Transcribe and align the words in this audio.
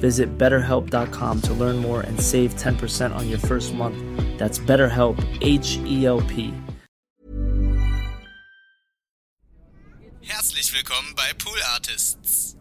Visit 0.00 0.38
betterhelp.com 0.38 1.42
to 1.42 1.54
learn 1.54 1.76
more 1.76 2.00
and 2.00 2.18
save 2.20 2.54
10% 2.54 3.14
on 3.14 3.28
your 3.28 3.38
first 3.38 3.74
month. 3.74 3.98
That's 4.38 4.58
BetterHelp, 4.58 5.18
H 5.42 5.78
E 5.84 6.06
L 6.06 6.22
P. 6.22 6.52
Herzlich 10.22 10.72
willkommen 10.72 11.14
bei 11.16 11.32
Pool 11.38 11.58
Artists. 11.74 12.56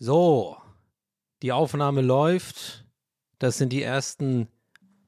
So, 0.00 0.56
die 1.42 1.52
Aufnahme 1.52 2.02
läuft. 2.02 2.84
Das 3.38 3.58
sind 3.58 3.72
die 3.72 3.82
ersten 3.82 4.48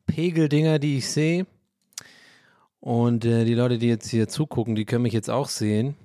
Pegeldinger, 0.06 0.78
die 0.78 0.98
ich 0.98 1.08
sehe. 1.08 1.47
Und 2.81 3.27
äh, 3.27 3.45
die 3.45 3.55
Leute, 3.55 3.78
die 3.78 3.89
jetzt 3.89 4.09
hier 4.09 4.27
zugucken, 4.28 4.75
die 4.75 4.86
können 4.86 5.03
mich 5.03 5.12
jetzt 5.12 5.31
auch 5.31 5.48
sehen. 5.48 5.97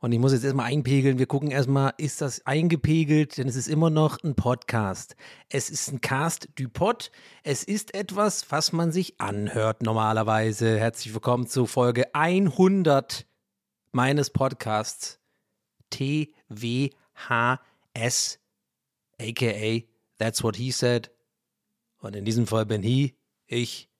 Und 0.00 0.10
ich 0.10 0.18
muss 0.18 0.32
jetzt 0.32 0.42
erstmal 0.42 0.66
einpegeln. 0.66 1.20
Wir 1.20 1.26
gucken 1.26 1.52
erstmal, 1.52 1.94
ist 1.96 2.20
das 2.20 2.44
eingepegelt? 2.44 3.38
Denn 3.38 3.46
es 3.46 3.54
ist 3.54 3.68
immer 3.68 3.88
noch 3.88 4.18
ein 4.24 4.34
Podcast. 4.34 5.14
Es 5.48 5.70
ist 5.70 5.92
ein 5.92 6.00
Cast 6.00 6.48
du 6.56 6.68
Pod. 6.68 7.12
Es 7.44 7.62
ist 7.62 7.94
etwas, 7.94 8.50
was 8.50 8.72
man 8.72 8.90
sich 8.90 9.20
anhört 9.20 9.82
normalerweise. 9.82 10.76
Herzlich 10.76 11.14
willkommen 11.14 11.46
zu 11.46 11.66
Folge 11.66 12.12
100 12.16 13.26
meines 13.92 14.30
Podcasts 14.30 15.20
TWHS, 15.90 16.90
aka 19.20 19.82
That's 20.18 20.42
What 20.42 20.56
He 20.56 20.72
Said. 20.72 21.12
Und 21.98 22.16
in 22.16 22.24
diesem 22.24 22.48
Fall 22.48 22.66
bin 22.66 22.82
he, 22.82 23.14
ich, 23.46 23.91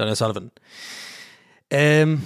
Donald 0.00 0.16
Sullivan. 0.16 0.50
Ähm, 1.68 2.22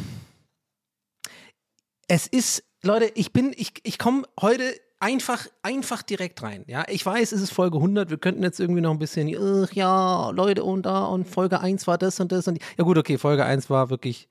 es 2.07 2.29
ist, 2.29 2.63
Leute, 2.83 3.11
ich 3.17 3.33
bin, 3.33 3.53
ich, 3.57 3.73
ich 3.83 3.99
komme 3.99 4.23
heute 4.41 4.65
einfach, 5.01 5.47
einfach 5.63 6.03
direkt 6.03 6.43
rein. 6.43 6.65
Ja, 6.69 6.85
ich 6.89 7.05
weiß, 7.05 7.33
es 7.33 7.41
ist 7.41 7.53
Folge 7.53 7.79
100. 7.79 8.11
Wir 8.11 8.19
könnten 8.19 8.45
jetzt 8.45 8.61
irgendwie 8.61 8.81
noch 8.81 8.93
ein 8.93 9.01
bisschen, 9.01 9.29
ach 9.37 9.73
ja, 9.73 10.31
Leute, 10.31 10.63
und 10.63 10.87
da, 10.87 11.07
und 11.07 11.29
Folge 11.29 11.61
1 11.61 11.89
war 11.89 11.99
das 11.99 12.21
und 12.21 12.31
das 12.31 12.47
und 12.47 12.61
ja, 12.79 12.85
gut, 12.85 12.97
okay, 12.97 13.19
Folge 13.19 13.45
1 13.45 13.69
war 13.71 13.91
wirklich. 13.91 14.29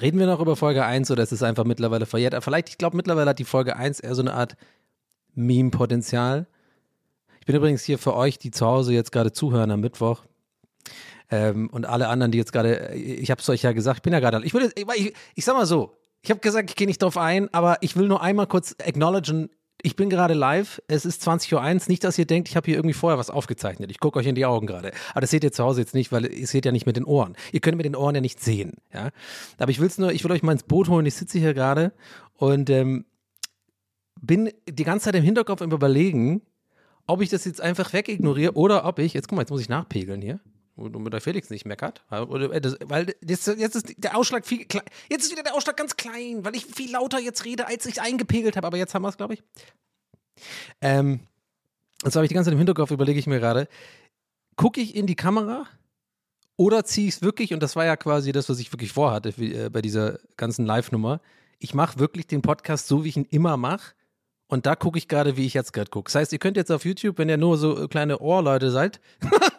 Reden 0.00 0.20
wir 0.20 0.26
noch 0.26 0.40
über 0.40 0.54
Folge 0.54 0.84
1 0.84 1.10
oder 1.10 1.24
ist 1.24 1.32
es 1.32 1.42
einfach 1.42 1.64
mittlerweile 1.64 2.06
verjährt? 2.06 2.42
Vielleicht, 2.44 2.68
ich 2.68 2.78
glaube, 2.78 2.96
mittlerweile 2.96 3.30
hat 3.30 3.40
die 3.40 3.44
Folge 3.44 3.76
1 3.76 4.00
eher 4.00 4.14
so 4.14 4.22
eine 4.22 4.34
Art 4.34 4.56
Meme-Potenzial. 5.34 6.46
Ich 7.40 7.46
bin 7.46 7.56
übrigens 7.56 7.82
hier 7.82 7.98
für 7.98 8.14
euch, 8.14 8.38
die 8.38 8.52
zu 8.52 8.64
Hause 8.64 8.92
jetzt 8.92 9.10
gerade 9.10 9.32
zuhören 9.32 9.72
am 9.72 9.80
Mittwoch. 9.80 10.22
Ähm, 11.30 11.68
und 11.70 11.84
alle 11.84 12.08
anderen, 12.08 12.32
die 12.32 12.38
jetzt 12.38 12.52
gerade, 12.52 12.94
ich 12.94 13.30
habe 13.30 13.40
es 13.40 13.48
euch 13.48 13.62
ja 13.62 13.72
gesagt, 13.72 13.98
ich 13.98 14.02
bin 14.02 14.12
ja 14.12 14.20
gerade, 14.20 14.44
ich 14.44 14.54
würde, 14.54 14.72
ich, 14.76 15.14
ich 15.34 15.44
sag 15.44 15.54
mal 15.54 15.66
so, 15.66 15.98
ich 16.22 16.30
habe 16.30 16.40
gesagt, 16.40 16.70
ich 16.70 16.76
gehe 16.76 16.86
nicht 16.86 17.02
drauf 17.02 17.16
ein, 17.16 17.52
aber 17.52 17.78
ich 17.80 17.96
will 17.96 18.08
nur 18.08 18.22
einmal 18.22 18.46
kurz 18.46 18.74
acknowledgen, 18.84 19.50
ich 19.82 19.94
bin 19.94 20.10
gerade 20.10 20.34
live, 20.34 20.82
es 20.88 21.04
ist 21.04 21.26
20.01 21.26 21.54
Uhr, 21.54 21.88
nicht, 21.88 22.02
dass 22.02 22.18
ihr 22.18 22.26
denkt, 22.26 22.48
ich 22.48 22.56
habe 22.56 22.66
hier 22.66 22.76
irgendwie 22.76 22.94
vorher 22.94 23.18
was 23.18 23.30
aufgezeichnet. 23.30 23.90
Ich 23.92 24.00
gucke 24.00 24.18
euch 24.18 24.26
in 24.26 24.34
die 24.34 24.44
Augen 24.44 24.66
gerade. 24.66 24.90
Aber 25.12 25.20
das 25.20 25.30
seht 25.30 25.44
ihr 25.44 25.52
zu 25.52 25.62
Hause 25.62 25.80
jetzt 25.80 25.94
nicht, 25.94 26.10
weil 26.10 26.26
ihr 26.26 26.46
seht 26.48 26.64
ja 26.64 26.72
nicht 26.72 26.86
mit 26.86 26.96
den 26.96 27.04
Ohren. 27.04 27.36
Ihr 27.52 27.60
könnt 27.60 27.76
mit 27.76 27.86
den 27.86 27.94
Ohren 27.94 28.14
ja 28.14 28.20
nicht 28.20 28.40
sehen. 28.40 28.72
Ja? 28.92 29.10
Aber 29.58 29.70
ich 29.70 29.80
will 29.80 29.88
nur, 29.98 30.10
ich 30.10 30.24
will 30.24 30.32
euch 30.32 30.42
mal 30.42 30.52
ins 30.52 30.64
Boot 30.64 30.88
holen, 30.88 31.06
ich 31.06 31.14
sitze 31.14 31.38
hier 31.38 31.54
gerade 31.54 31.92
und 32.34 32.70
ähm, 32.70 33.04
bin 34.20 34.50
die 34.68 34.84
ganze 34.84 35.04
Zeit 35.04 35.14
im 35.14 35.22
Hinterkopf 35.22 35.60
im 35.60 35.70
Überlegen, 35.70 36.42
ob 37.06 37.22
ich 37.22 37.28
das 37.28 37.44
jetzt 37.44 37.60
einfach 37.60 37.92
wegignoriere 37.92 38.54
oder 38.54 38.84
ob 38.84 38.98
ich, 38.98 39.14
jetzt 39.14 39.28
guck 39.28 39.36
mal, 39.36 39.42
jetzt 39.42 39.50
muss 39.50 39.60
ich 39.60 39.68
nachpegeln 39.68 40.20
hier 40.20 40.40
damit 40.78 41.12
der 41.12 41.20
Felix 41.20 41.50
nicht 41.50 41.66
meckert. 41.66 42.04
Weil 42.08 43.14
jetzt, 43.24 43.46
jetzt 43.46 43.76
ist 43.76 43.94
der 43.96 44.16
Ausschlag 44.16 44.46
viel 44.46 44.64
klein. 44.64 44.84
Jetzt 45.10 45.24
ist 45.24 45.32
wieder 45.32 45.42
der 45.42 45.54
Ausschlag 45.54 45.76
ganz 45.76 45.96
klein, 45.96 46.44
weil 46.44 46.54
ich 46.56 46.64
viel 46.64 46.92
lauter 46.92 47.18
jetzt 47.18 47.44
rede, 47.44 47.66
als 47.66 47.86
ich 47.86 48.00
eingepegelt 48.00 48.56
habe. 48.56 48.66
Aber 48.66 48.76
jetzt 48.76 48.94
haben 48.94 49.02
wir 49.02 49.08
es, 49.08 49.16
glaube 49.16 49.34
ich. 49.34 49.42
Ähm, 50.80 51.20
und 52.04 52.12
so 52.12 52.18
habe 52.18 52.26
ich 52.26 52.28
die 52.28 52.34
ganze 52.34 52.48
Zeit 52.48 52.52
im 52.52 52.58
Hinterkopf, 52.58 52.90
überlege 52.90 53.18
ich 53.18 53.26
mir 53.26 53.40
gerade, 53.40 53.68
gucke 54.56 54.80
ich 54.80 54.94
in 54.94 55.06
die 55.06 55.16
Kamera 55.16 55.66
oder 56.56 56.84
ziehe 56.84 57.08
ich 57.08 57.14
es 57.14 57.22
wirklich, 57.22 57.54
und 57.54 57.62
das 57.62 57.76
war 57.76 57.84
ja 57.84 57.96
quasi 57.96 58.32
das, 58.32 58.48
was 58.48 58.58
ich 58.58 58.72
wirklich 58.72 58.92
vorhatte 58.92 59.32
wie, 59.36 59.54
äh, 59.54 59.70
bei 59.70 59.82
dieser 59.82 60.18
ganzen 60.36 60.66
Live-Nummer. 60.66 61.20
Ich 61.58 61.74
mache 61.74 61.98
wirklich 61.98 62.26
den 62.26 62.42
Podcast 62.42 62.86
so, 62.88 63.04
wie 63.04 63.08
ich 63.08 63.16
ihn 63.16 63.26
immer 63.30 63.56
mache. 63.56 63.94
Und 64.48 64.64
da 64.64 64.74
gucke 64.74 64.98
ich 64.98 65.08
gerade, 65.08 65.36
wie 65.36 65.44
ich 65.44 65.54
jetzt 65.54 65.72
gerade 65.72 65.90
gucke. 65.90 66.08
Das 66.08 66.14
heißt, 66.14 66.32
ihr 66.32 66.38
könnt 66.38 66.56
jetzt 66.56 66.72
auf 66.72 66.84
YouTube, 66.84 67.18
wenn 67.18 67.28
ihr 67.28 67.36
nur 67.36 67.58
so 67.58 67.86
kleine 67.88 68.18
Ohrleute 68.18 68.70
seid, 68.70 69.00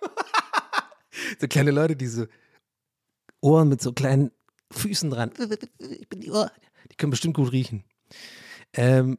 so 1.40 1.48
kleine 1.48 1.70
Leute, 1.70 1.96
die 1.96 2.06
so 2.06 2.26
Ohren 3.40 3.68
mit 3.68 3.80
so 3.80 3.92
kleinen 3.92 4.30
Füßen 4.72 5.10
dran. 5.10 5.32
Ich 5.78 6.08
bin 6.08 6.20
die 6.20 6.30
Ohr. 6.30 6.50
Die 6.90 6.96
können 6.96 7.10
bestimmt 7.10 7.36
gut 7.36 7.52
riechen. 7.52 7.84
Ähm, 8.74 9.18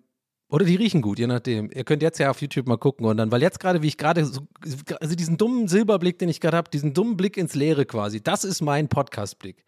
oder 0.50 0.66
die 0.66 0.76
riechen 0.76 1.02
gut, 1.02 1.18
je 1.18 1.28
nachdem. 1.28 1.72
Ihr 1.74 1.86
könnt 1.86 2.02
jetzt 2.02 2.20
ja 2.20 2.30
auf 2.30 2.42
YouTube 2.42 2.68
mal 2.68 2.78
gucken 2.78 3.06
und 3.06 3.18
dann, 3.18 3.32
weil 3.32 3.42
jetzt 3.42 3.60
gerade, 3.60 3.82
wie 3.82 3.88
ich 3.88 3.98
gerade, 3.98 4.26
so, 4.26 4.42
also 5.00 5.16
diesen 5.16 5.38
dummen 5.38 5.70
Silberblick, 5.70 6.20
den 6.20 6.28
ich 6.28 6.42
gerade 6.42 6.58
habe, 6.58 6.70
diesen 6.70 6.94
dummen 6.94 7.16
Blick 7.16 7.38
ins 7.38 7.56
Leere 7.56 7.86
quasi, 7.86 8.22
das 8.22 8.44
ist 8.44 8.62
mein 8.62 8.90
Podcast-Blick. 8.90 9.64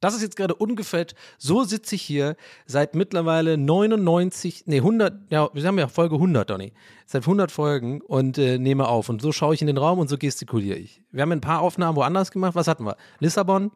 Das 0.00 0.14
ist 0.14 0.22
jetzt 0.22 0.36
gerade 0.36 0.54
ungefähr, 0.54 1.06
so 1.38 1.64
sitze 1.64 1.94
ich 1.94 2.02
hier 2.02 2.36
seit 2.66 2.94
mittlerweile 2.94 3.56
99, 3.56 4.64
nee 4.66 4.78
100, 4.78 5.30
ja, 5.30 5.48
wir 5.52 5.64
haben 5.64 5.78
ja 5.78 5.88
Folge 5.88 6.16
100, 6.16 6.48
Donny, 6.48 6.72
seit 7.06 7.22
100 7.22 7.50
Folgen 7.50 8.00
und 8.00 8.38
äh, 8.38 8.58
nehme 8.58 8.88
auf 8.88 9.08
und 9.08 9.22
so 9.22 9.32
schaue 9.32 9.54
ich 9.54 9.60
in 9.60 9.66
den 9.66 9.78
Raum 9.78 9.98
und 9.98 10.08
so 10.08 10.18
gestikuliere 10.18 10.78
ich. 10.78 11.02
Wir 11.10 11.22
haben 11.22 11.32
ein 11.32 11.40
paar 11.40 11.60
Aufnahmen 11.60 11.96
woanders 11.96 12.30
gemacht, 12.30 12.54
was 12.54 12.68
hatten 12.68 12.84
wir? 12.84 12.96
Lissabon, 13.18 13.72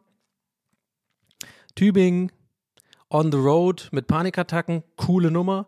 Tübingen, 1.75 2.31
On 3.09 3.31
the 3.31 3.37
Road 3.37 3.89
mit 3.91 4.07
Panikattacken, 4.07 4.83
coole 4.95 5.31
Nummer 5.31 5.67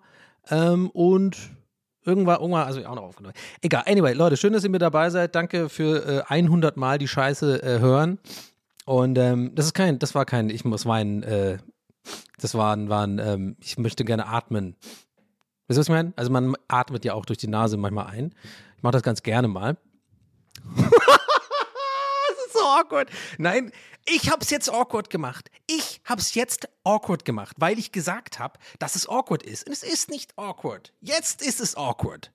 ähm, 0.49 0.89
und 0.91 1.55
Irgendwann, 2.05 2.39
irgendwann, 2.39 2.67
also 2.67 2.85
auch 2.85 2.95
noch 2.95 3.03
aufgenommen. 3.03 3.33
Egal, 3.61 3.83
anyway, 3.87 4.13
Leute, 4.13 4.37
schön, 4.37 4.53
dass 4.53 4.63
ihr 4.63 4.69
mit 4.69 4.83
dabei 4.83 5.09
seid. 5.09 5.33
Danke 5.33 5.69
für 5.69 6.23
äh, 6.29 6.33
100 6.33 6.77
Mal 6.77 6.99
die 6.99 7.07
Scheiße 7.07 7.63
äh, 7.63 7.79
hören. 7.79 8.19
Und 8.85 9.17
ähm, 9.17 9.51
das 9.55 9.65
ist 9.65 9.73
kein, 9.73 9.99
das 9.99 10.15
war 10.15 10.25
kein, 10.25 10.49
ich 10.49 10.63
muss 10.63 10.85
weinen, 10.85 11.23
äh, 11.23 11.57
das 12.39 12.53
waren, 12.53 12.87
waren, 12.89 13.19
ähm, 13.19 13.57
ich 13.59 13.77
möchte 13.77 14.05
gerne 14.05 14.27
atmen. 14.27 14.75
Weißt 15.67 15.77
du, 15.77 15.79
was 15.79 15.87
ich 15.87 15.93
meine? 15.93 16.13
Also 16.15 16.31
man 16.31 16.55
atmet 16.67 17.03
ja 17.03 17.15
auch 17.15 17.25
durch 17.25 17.39
die 17.39 17.47
Nase 17.47 17.77
manchmal 17.77 18.07
ein. 18.07 18.35
Ich 18.77 18.83
mache 18.83 18.93
das 18.93 19.01
ganz 19.01 19.23
gerne 19.23 19.47
mal. 19.47 19.77
das 20.77 22.45
ist 22.45 22.53
so 22.53 22.59
awkward. 22.59 23.09
Nein, 23.39 23.71
ich 24.05 24.29
habe 24.29 24.43
es 24.43 24.51
jetzt 24.51 24.71
awkward 24.71 25.09
gemacht. 25.09 25.49
Ich 25.65 26.01
habe 26.05 26.21
es 26.21 26.35
jetzt 26.35 26.69
awkward 26.83 27.25
gemacht, 27.25 27.55
weil 27.59 27.79
ich 27.79 27.91
gesagt 27.91 28.37
habe, 28.37 28.59
dass 28.77 28.95
es 28.95 29.09
awkward 29.09 29.41
ist. 29.41 29.65
Und 29.65 29.73
es 29.73 29.81
ist 29.81 30.11
nicht 30.11 30.37
awkward. 30.37 30.93
Jetzt 31.01 31.41
ist 31.41 31.59
es 31.59 31.75
awkward 31.75 32.31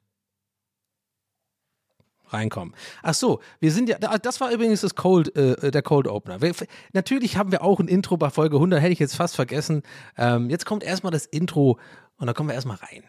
reinkommen. 2.32 2.74
Ach 3.02 3.14
so, 3.14 3.40
wir 3.60 3.72
sind 3.72 3.88
ja, 3.88 3.98
das 3.98 4.40
war 4.40 4.50
übrigens 4.50 4.80
das 4.80 4.94
Cold, 4.94 5.34
äh, 5.36 5.70
der 5.70 5.82
Cold 5.82 6.06
Opener. 6.06 6.40
Wir, 6.42 6.52
natürlich 6.92 7.36
haben 7.36 7.52
wir 7.52 7.62
auch 7.62 7.80
ein 7.80 7.88
Intro 7.88 8.16
bei 8.16 8.30
Folge 8.30 8.56
100, 8.56 8.80
hätte 8.80 8.92
ich 8.92 8.98
jetzt 8.98 9.16
fast 9.16 9.36
vergessen. 9.36 9.82
Ähm, 10.16 10.50
jetzt 10.50 10.66
kommt 10.66 10.82
erstmal 10.82 11.12
das 11.12 11.26
Intro 11.26 11.78
und 12.16 12.26
dann 12.26 12.34
kommen 12.34 12.48
wir 12.48 12.54
erstmal 12.54 12.76
rein. 12.76 13.04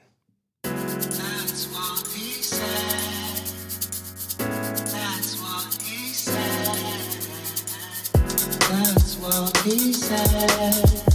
That's 8.71 9.17
what 9.19 9.57
he 9.63 9.94
said. 9.94 11.12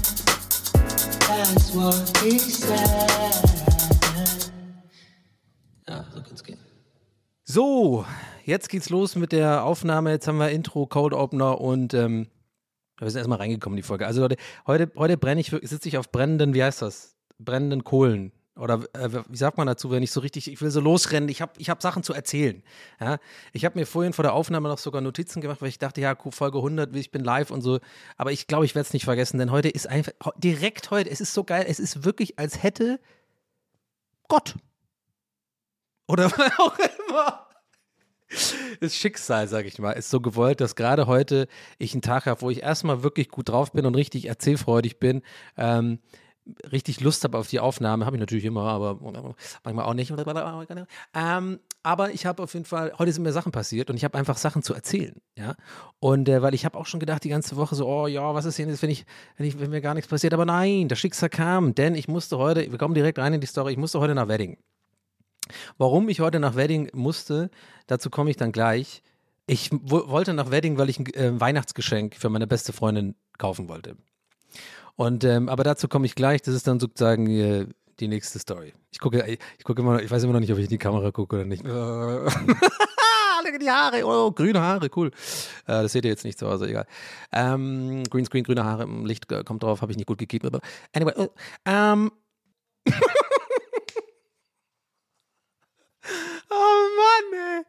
That's 1.20 1.74
what 1.74 2.18
he 2.22 2.38
said. 2.38 3.45
So, 7.56 8.04
jetzt 8.44 8.68
geht's 8.68 8.90
los 8.90 9.16
mit 9.16 9.32
der 9.32 9.64
Aufnahme. 9.64 10.10
Jetzt 10.10 10.28
haben 10.28 10.36
wir 10.36 10.50
Intro, 10.50 10.86
Cold 10.86 11.14
Opener 11.14 11.58
und 11.58 11.94
ähm, 11.94 12.26
wir 12.98 13.08
sind 13.08 13.16
erstmal 13.16 13.38
reingekommen 13.38 13.78
in 13.78 13.82
die 13.82 13.86
Folge. 13.86 14.06
Also 14.06 14.20
Leute, 14.20 14.36
heute, 14.66 14.92
heute 14.94 15.16
brenne 15.16 15.40
ich, 15.40 15.46
sitze 15.62 15.88
ich 15.88 15.96
auf 15.96 16.12
brennenden, 16.12 16.52
wie 16.52 16.62
heißt 16.62 16.82
das? 16.82 17.16
Brennenden 17.38 17.82
Kohlen. 17.82 18.32
Oder 18.56 18.82
äh, 18.92 19.08
wie 19.26 19.36
sagt 19.38 19.56
man 19.56 19.66
dazu, 19.66 19.90
wenn 19.90 20.02
ich 20.02 20.10
so 20.10 20.20
richtig, 20.20 20.52
ich 20.52 20.60
will 20.60 20.70
so 20.70 20.80
losrennen, 20.80 21.30
ich 21.30 21.40
habe 21.40 21.52
ich 21.56 21.70
hab 21.70 21.80
Sachen 21.80 22.02
zu 22.02 22.12
erzählen. 22.12 22.62
Ja? 23.00 23.16
Ich 23.54 23.64
habe 23.64 23.78
mir 23.78 23.86
vorhin 23.86 24.12
vor 24.12 24.22
der 24.22 24.34
Aufnahme 24.34 24.68
noch 24.68 24.76
sogar 24.76 25.00
Notizen 25.00 25.40
gemacht, 25.40 25.62
weil 25.62 25.70
ich 25.70 25.78
dachte, 25.78 26.02
ja, 26.02 26.14
Folge 26.14 26.58
100, 26.58 26.94
ich 26.94 27.10
bin 27.10 27.24
live 27.24 27.50
und 27.50 27.62
so. 27.62 27.80
Aber 28.18 28.32
ich 28.32 28.48
glaube, 28.48 28.66
ich 28.66 28.74
werde 28.74 28.86
es 28.86 28.92
nicht 28.92 29.06
vergessen, 29.06 29.38
denn 29.38 29.50
heute 29.50 29.70
ist 29.70 29.88
einfach, 29.88 30.12
direkt 30.36 30.90
heute, 30.90 31.08
es 31.08 31.22
ist 31.22 31.32
so 31.32 31.42
geil, 31.42 31.64
es 31.66 31.80
ist 31.80 32.04
wirklich, 32.04 32.38
als 32.38 32.62
hätte 32.62 33.00
Gott 34.28 34.56
oder 36.06 36.30
was 36.38 36.58
auch 36.58 36.78
immer. 36.78 37.45
Das 38.80 38.94
Schicksal, 38.94 39.48
sag 39.48 39.64
ich 39.66 39.78
mal, 39.78 39.92
ist 39.92 40.10
so 40.10 40.20
gewollt, 40.20 40.60
dass 40.60 40.74
gerade 40.74 41.06
heute 41.06 41.48
ich 41.78 41.92
einen 41.92 42.02
Tag 42.02 42.26
habe, 42.26 42.42
wo 42.42 42.50
ich 42.50 42.62
erstmal 42.62 43.02
wirklich 43.02 43.28
gut 43.28 43.48
drauf 43.48 43.72
bin 43.72 43.86
und 43.86 43.94
richtig 43.94 44.26
erzählfreudig 44.26 44.98
bin. 44.98 45.22
Ähm, 45.56 46.00
richtig 46.70 47.00
Lust 47.00 47.24
habe 47.24 47.38
auf 47.38 47.48
die 47.48 47.60
Aufnahme, 47.60 48.06
habe 48.06 48.16
ich 48.16 48.20
natürlich 48.20 48.44
immer, 48.44 48.62
aber 48.62 48.98
manchmal 49.64 49.84
auch 49.84 49.94
nicht. 49.94 50.12
Ähm, 51.14 51.60
aber 51.82 52.12
ich 52.12 52.26
habe 52.26 52.42
auf 52.42 52.54
jeden 52.54 52.64
Fall, 52.64 52.92
heute 52.98 53.12
sind 53.12 53.22
mir 53.22 53.32
Sachen 53.32 53.52
passiert 53.52 53.90
und 53.90 53.96
ich 53.96 54.04
habe 54.04 54.18
einfach 54.18 54.36
Sachen 54.36 54.62
zu 54.62 54.74
erzählen, 54.74 55.20
ja. 55.36 55.54
Und 55.98 56.28
äh, 56.28 56.42
weil 56.42 56.54
ich 56.54 56.64
habe 56.64 56.78
auch 56.78 56.86
schon 56.86 57.00
gedacht 57.00 57.24
die 57.24 57.28
ganze 57.28 57.56
Woche 57.56 57.74
so, 57.74 57.86
oh 57.86 58.06
ja, 58.06 58.34
was 58.34 58.44
ist 58.44 58.58
denn 58.58 58.68
jetzt, 58.68 58.82
wenn 58.82 58.90
ich, 58.90 59.06
wenn 59.36 59.46
ich, 59.46 59.58
wenn 59.58 59.70
mir 59.70 59.80
gar 59.80 59.94
nichts 59.94 60.08
passiert, 60.08 60.34
aber 60.34 60.44
nein, 60.44 60.88
das 60.88 60.98
Schicksal 60.98 61.30
kam, 61.30 61.74
denn 61.74 61.94
ich 61.94 62.08
musste 62.08 62.38
heute, 62.38 62.70
wir 62.70 62.78
kommen 62.78 62.94
direkt 62.94 63.18
rein 63.18 63.34
in 63.34 63.40
die 63.40 63.46
Story, 63.46 63.72
ich 63.72 63.78
musste 63.78 64.00
heute 64.00 64.14
nach 64.14 64.28
Wedding. 64.28 64.58
Warum 65.78 66.08
ich 66.08 66.20
heute 66.20 66.40
nach 66.40 66.56
Wedding 66.56 66.90
musste, 66.92 67.50
dazu 67.86 68.10
komme 68.10 68.30
ich 68.30 68.36
dann 68.36 68.52
gleich. 68.52 69.02
Ich 69.46 69.70
wollte 69.72 70.34
nach 70.34 70.50
Wedding, 70.50 70.76
weil 70.78 70.88
ich 70.88 70.98
ein 70.98 71.06
äh, 71.14 71.40
Weihnachtsgeschenk 71.40 72.16
für 72.16 72.28
meine 72.28 72.46
beste 72.46 72.72
Freundin 72.72 73.14
kaufen 73.38 73.68
wollte. 73.68 73.96
Und 74.96 75.24
ähm, 75.24 75.48
aber 75.48 75.62
dazu 75.62 75.88
komme 75.88 76.06
ich 76.06 76.14
gleich. 76.14 76.42
Das 76.42 76.54
ist 76.54 76.66
dann 76.66 76.80
sozusagen 76.80 77.26
äh, 77.28 77.66
die 78.00 78.08
nächste 78.08 78.38
Story. 78.38 78.72
Ich 78.90 78.98
gucke, 78.98 79.24
ich 79.26 79.64
gucke 79.64 79.82
immer, 79.82 79.94
noch, 79.94 80.00
ich 80.00 80.10
weiß 80.10 80.24
immer 80.24 80.32
noch 80.32 80.40
nicht, 80.40 80.52
ob 80.52 80.58
ich 80.58 80.64
in 80.64 80.70
die 80.70 80.78
Kamera 80.78 81.10
gucke 81.12 81.36
oder 81.36 81.44
nicht. 81.44 81.64
die 83.60 83.70
Haare, 83.70 84.04
oh, 84.04 84.32
grüne 84.32 84.60
Haare, 84.60 84.88
cool. 84.96 85.08
Äh, 85.66 85.82
das 85.82 85.92
seht 85.92 86.04
ihr 86.04 86.10
jetzt 86.10 86.24
nicht 86.24 86.38
zu 86.38 86.48
Hause, 86.48 86.68
egal. 86.68 86.86
Ähm, 87.32 88.02
Greenscreen, 88.10 88.44
grüne 88.44 88.64
Haare, 88.64 88.86
Licht 89.04 89.28
kommt 89.44 89.62
drauf, 89.62 89.82
habe 89.82 89.92
ich 89.92 89.98
nicht 89.98 90.06
gut 90.06 90.18
gegeben. 90.18 90.48
Aber 90.48 90.60
anyway, 90.92 91.12
äh, 91.16 91.28
ähm. 91.64 92.12
Oh 96.50 96.54
Mann, 96.96 97.40
ey. 97.40 97.64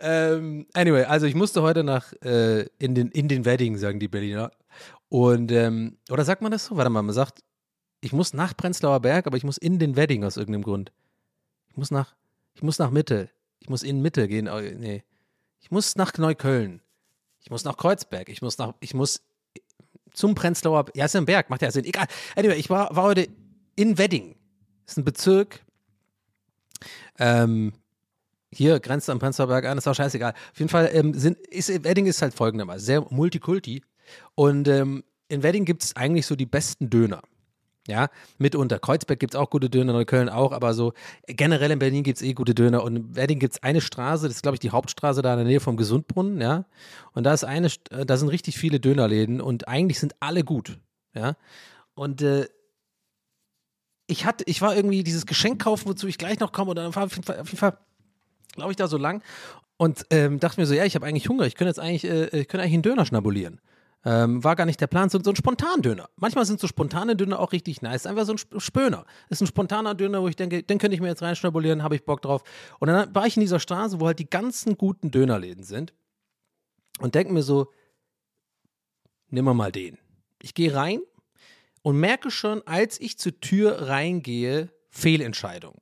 Ähm, 0.00 0.66
anyway, 0.74 1.04
also 1.04 1.26
ich 1.26 1.34
musste 1.34 1.62
heute 1.62 1.84
nach 1.84 2.12
äh, 2.22 2.66
in, 2.78 2.94
den, 2.94 3.08
in 3.08 3.28
den 3.28 3.44
Wedding, 3.44 3.76
sagen 3.78 4.00
die 4.00 4.08
Berliner. 4.08 4.50
Und, 5.08 5.52
ähm, 5.52 5.98
oder 6.10 6.24
sagt 6.24 6.42
man 6.42 6.52
das 6.52 6.66
so? 6.66 6.76
Warte 6.76 6.90
mal, 6.90 7.02
man 7.02 7.14
sagt, 7.14 7.42
ich 8.00 8.12
muss 8.12 8.32
nach 8.32 8.56
Prenzlauer 8.56 9.00
Berg, 9.00 9.26
aber 9.26 9.36
ich 9.36 9.44
muss 9.44 9.58
in 9.58 9.78
den 9.78 9.96
Wedding 9.96 10.24
aus 10.24 10.36
irgendeinem 10.36 10.64
Grund. 10.64 10.92
Ich 11.68 11.76
muss 11.76 11.90
nach, 11.90 12.14
ich 12.54 12.62
muss 12.62 12.78
nach 12.78 12.90
Mitte. 12.90 13.30
Ich 13.60 13.68
muss 13.68 13.82
in 13.82 14.02
Mitte 14.02 14.28
gehen. 14.28 14.48
Oh, 14.48 14.60
nee. 14.60 15.04
Ich 15.60 15.70
muss 15.70 15.96
nach 15.96 16.16
Neukölln. 16.18 16.82
Ich 17.40 17.50
muss 17.50 17.64
nach 17.64 17.76
Kreuzberg. 17.76 18.28
Ich 18.28 18.42
muss 18.42 18.58
nach, 18.58 18.74
ich 18.80 18.94
muss 18.94 19.22
zum 20.12 20.34
Prenzlauer, 20.34 20.86
ja, 20.94 21.04
ist 21.04 21.16
ein 21.16 21.26
Berg, 21.26 21.50
macht 21.50 21.62
ja 21.62 21.70
Sinn. 21.70 21.84
Egal. 21.84 22.06
Anyway, 22.36 22.56
ich 22.56 22.70
war, 22.70 22.94
war 22.94 23.04
heute 23.04 23.28
in 23.76 23.98
Wedding. 23.98 24.36
Ist 24.86 24.98
ein 24.98 25.04
Bezirk. 25.04 25.60
Ähm, 27.18 27.72
hier 28.52 28.80
grenzt 28.80 29.08
am 29.10 29.18
Prenzlauer 29.18 29.64
an, 29.64 29.78
ist 29.78 29.88
auch 29.88 29.94
scheißegal. 29.94 30.32
Auf 30.32 30.58
jeden 30.58 30.68
Fall 30.68 30.90
ähm, 30.92 31.14
sind, 31.14 31.38
ist 31.38 31.68
Wedding 31.84 32.06
ist 32.06 32.22
halt 32.22 32.34
folgendermaßen, 32.34 32.84
sehr 32.84 33.00
Multikulti. 33.10 33.82
Und 34.34 34.68
ähm, 34.68 35.04
in 35.28 35.42
Wedding 35.42 35.64
gibt 35.64 35.82
es 35.82 35.96
eigentlich 35.96 36.26
so 36.26 36.36
die 36.36 36.46
besten 36.46 36.90
Döner. 36.90 37.22
Ja, 37.88 38.10
mitunter. 38.38 38.78
Kreuzberg 38.78 39.18
gibt 39.18 39.34
es 39.34 39.40
auch 39.40 39.50
gute 39.50 39.68
Döner, 39.68 39.92
Neukölln 39.92 40.28
auch, 40.28 40.52
aber 40.52 40.72
so 40.72 40.92
generell 41.26 41.72
in 41.72 41.80
Berlin 41.80 42.04
gibt 42.04 42.18
es 42.18 42.22
eh 42.22 42.32
gute 42.32 42.54
Döner. 42.54 42.84
Und 42.84 42.94
in 42.94 43.16
Wedding 43.16 43.40
gibt 43.40 43.54
es 43.54 43.62
eine 43.64 43.80
Straße, 43.80 44.28
das 44.28 44.36
ist, 44.36 44.42
glaube 44.42 44.54
ich, 44.54 44.60
die 44.60 44.70
Hauptstraße 44.70 45.20
da 45.20 45.32
in 45.32 45.38
der 45.38 45.48
Nähe 45.48 45.58
vom 45.58 45.76
Gesundbrunnen, 45.76 46.40
ja. 46.40 46.64
Und 47.12 47.24
da 47.24 47.34
ist 47.34 47.42
eine, 47.42 47.68
äh, 47.90 48.06
da 48.06 48.16
sind 48.16 48.28
richtig 48.28 48.56
viele 48.56 48.78
Dönerläden 48.78 49.40
und 49.40 49.66
eigentlich 49.66 49.98
sind 49.98 50.14
alle 50.20 50.44
gut, 50.44 50.78
ja. 51.12 51.34
Und 51.94 52.22
äh, 52.22 52.46
ich 54.06 54.26
hatte, 54.26 54.44
ich 54.46 54.62
war 54.62 54.76
irgendwie 54.76 55.02
dieses 55.02 55.26
Geschenk 55.26 55.60
kaufen, 55.60 55.88
wozu 55.88 56.06
ich 56.06 56.18
gleich 56.18 56.38
noch 56.38 56.52
komme, 56.52 56.70
und 56.70 56.76
dann 56.76 56.94
war 56.94 57.06
auf 57.06 57.12
jeden 57.12 57.24
Fall, 57.24 57.40
auf 57.40 57.48
jeden 57.48 57.58
Fall 57.58 57.78
glaube 58.52 58.70
ich, 58.70 58.76
da 58.76 58.86
so 58.86 58.96
lang 58.96 59.22
und 59.76 60.06
ähm, 60.10 60.38
dachte 60.38 60.60
mir 60.60 60.66
so, 60.66 60.74
ja, 60.74 60.84
ich 60.84 60.94
habe 60.94 61.06
eigentlich 61.06 61.28
Hunger, 61.28 61.44
ich 61.44 61.56
könnte 61.56 61.70
jetzt 61.70 61.80
eigentlich, 61.80 62.04
äh, 62.04 62.26
ich 62.26 62.48
könnte 62.48 62.62
eigentlich 62.62 62.74
einen 62.74 62.82
Döner 62.82 63.04
schnabulieren. 63.04 63.60
Ähm, 64.04 64.42
war 64.42 64.56
gar 64.56 64.64
nicht 64.64 64.80
der 64.80 64.88
Plan, 64.88 65.08
so, 65.10 65.20
so 65.22 65.30
ein 65.30 65.36
Spontandöner. 65.36 66.08
Manchmal 66.16 66.44
sind 66.44 66.58
so 66.58 66.66
spontane 66.66 67.14
Döner 67.14 67.38
auch 67.38 67.52
richtig 67.52 67.82
nice. 67.82 68.06
Einfach 68.06 68.24
so 68.24 68.32
ein 68.32 68.60
Spöner. 68.60 69.06
Ist 69.28 69.40
ein 69.40 69.46
spontaner 69.46 69.94
Döner, 69.94 70.22
wo 70.22 70.28
ich 70.28 70.34
denke, 70.34 70.64
den 70.64 70.78
könnte 70.78 70.96
ich 70.96 71.00
mir 71.00 71.06
jetzt 71.06 71.22
reinschnabulieren, 71.22 71.84
habe 71.84 71.94
ich 71.94 72.04
Bock 72.04 72.20
drauf. 72.20 72.42
Und 72.80 72.88
dann 72.88 73.14
war 73.14 73.26
ich 73.26 73.36
in 73.36 73.42
dieser 73.42 73.60
Straße, 73.60 74.00
wo 74.00 74.06
halt 74.06 74.18
die 74.18 74.28
ganzen 74.28 74.76
guten 74.76 75.12
Dönerläden 75.12 75.62
sind 75.62 75.94
und 76.98 77.14
denke 77.14 77.32
mir 77.32 77.42
so, 77.42 77.68
nimm 79.28 79.44
mal 79.44 79.70
den. 79.70 79.98
Ich 80.42 80.54
gehe 80.54 80.74
rein 80.74 81.00
und 81.82 81.98
merke 81.98 82.32
schon, 82.32 82.66
als 82.66 83.00
ich 83.00 83.18
zur 83.18 83.38
Tür 83.38 83.88
reingehe, 83.88 84.70
Fehlentscheidung 84.90 85.76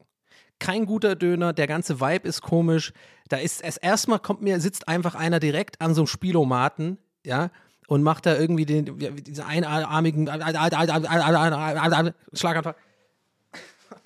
kein 0.61 0.87
guter 0.87 1.17
Döner, 1.17 1.53
der 1.53 1.67
ganze 1.67 2.01
Vibe 2.01 2.29
ist 2.29 2.43
komisch. 2.43 2.93
Da 3.29 3.39
ist 3.39 3.63
es 3.63 3.77
erstmal 3.77 4.21
kommt 4.21 4.43
mir, 4.43 4.61
sitzt 4.61 4.89
einfach 4.89 5.15
einer 5.15 5.41
direkt 5.41 5.81
an 5.81 5.95
so 5.95 6.03
einem 6.03 6.07
Spielomaten, 6.07 6.99
ja, 7.25 7.51
und 7.89 8.05
macht 8.05 8.27
da 8.27 8.37
irgendwie 8.39 8.67
den, 8.67 8.99
diese 9.25 9.47
einarmigen 9.47 10.29
Schlaganfall. 12.33 12.77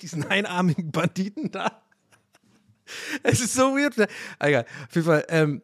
Diesen 0.01 0.25
einarmigen 0.25 0.91
Banditen 0.91 1.51
da. 1.51 1.83
Es 3.21 3.41
ist 3.41 3.53
so 3.53 3.75
weird. 3.75 3.95
Egal. 4.39 4.65
Auf 4.87 4.95
jeden 4.95 5.05
Fall, 5.05 5.25
ähm, 5.29 5.61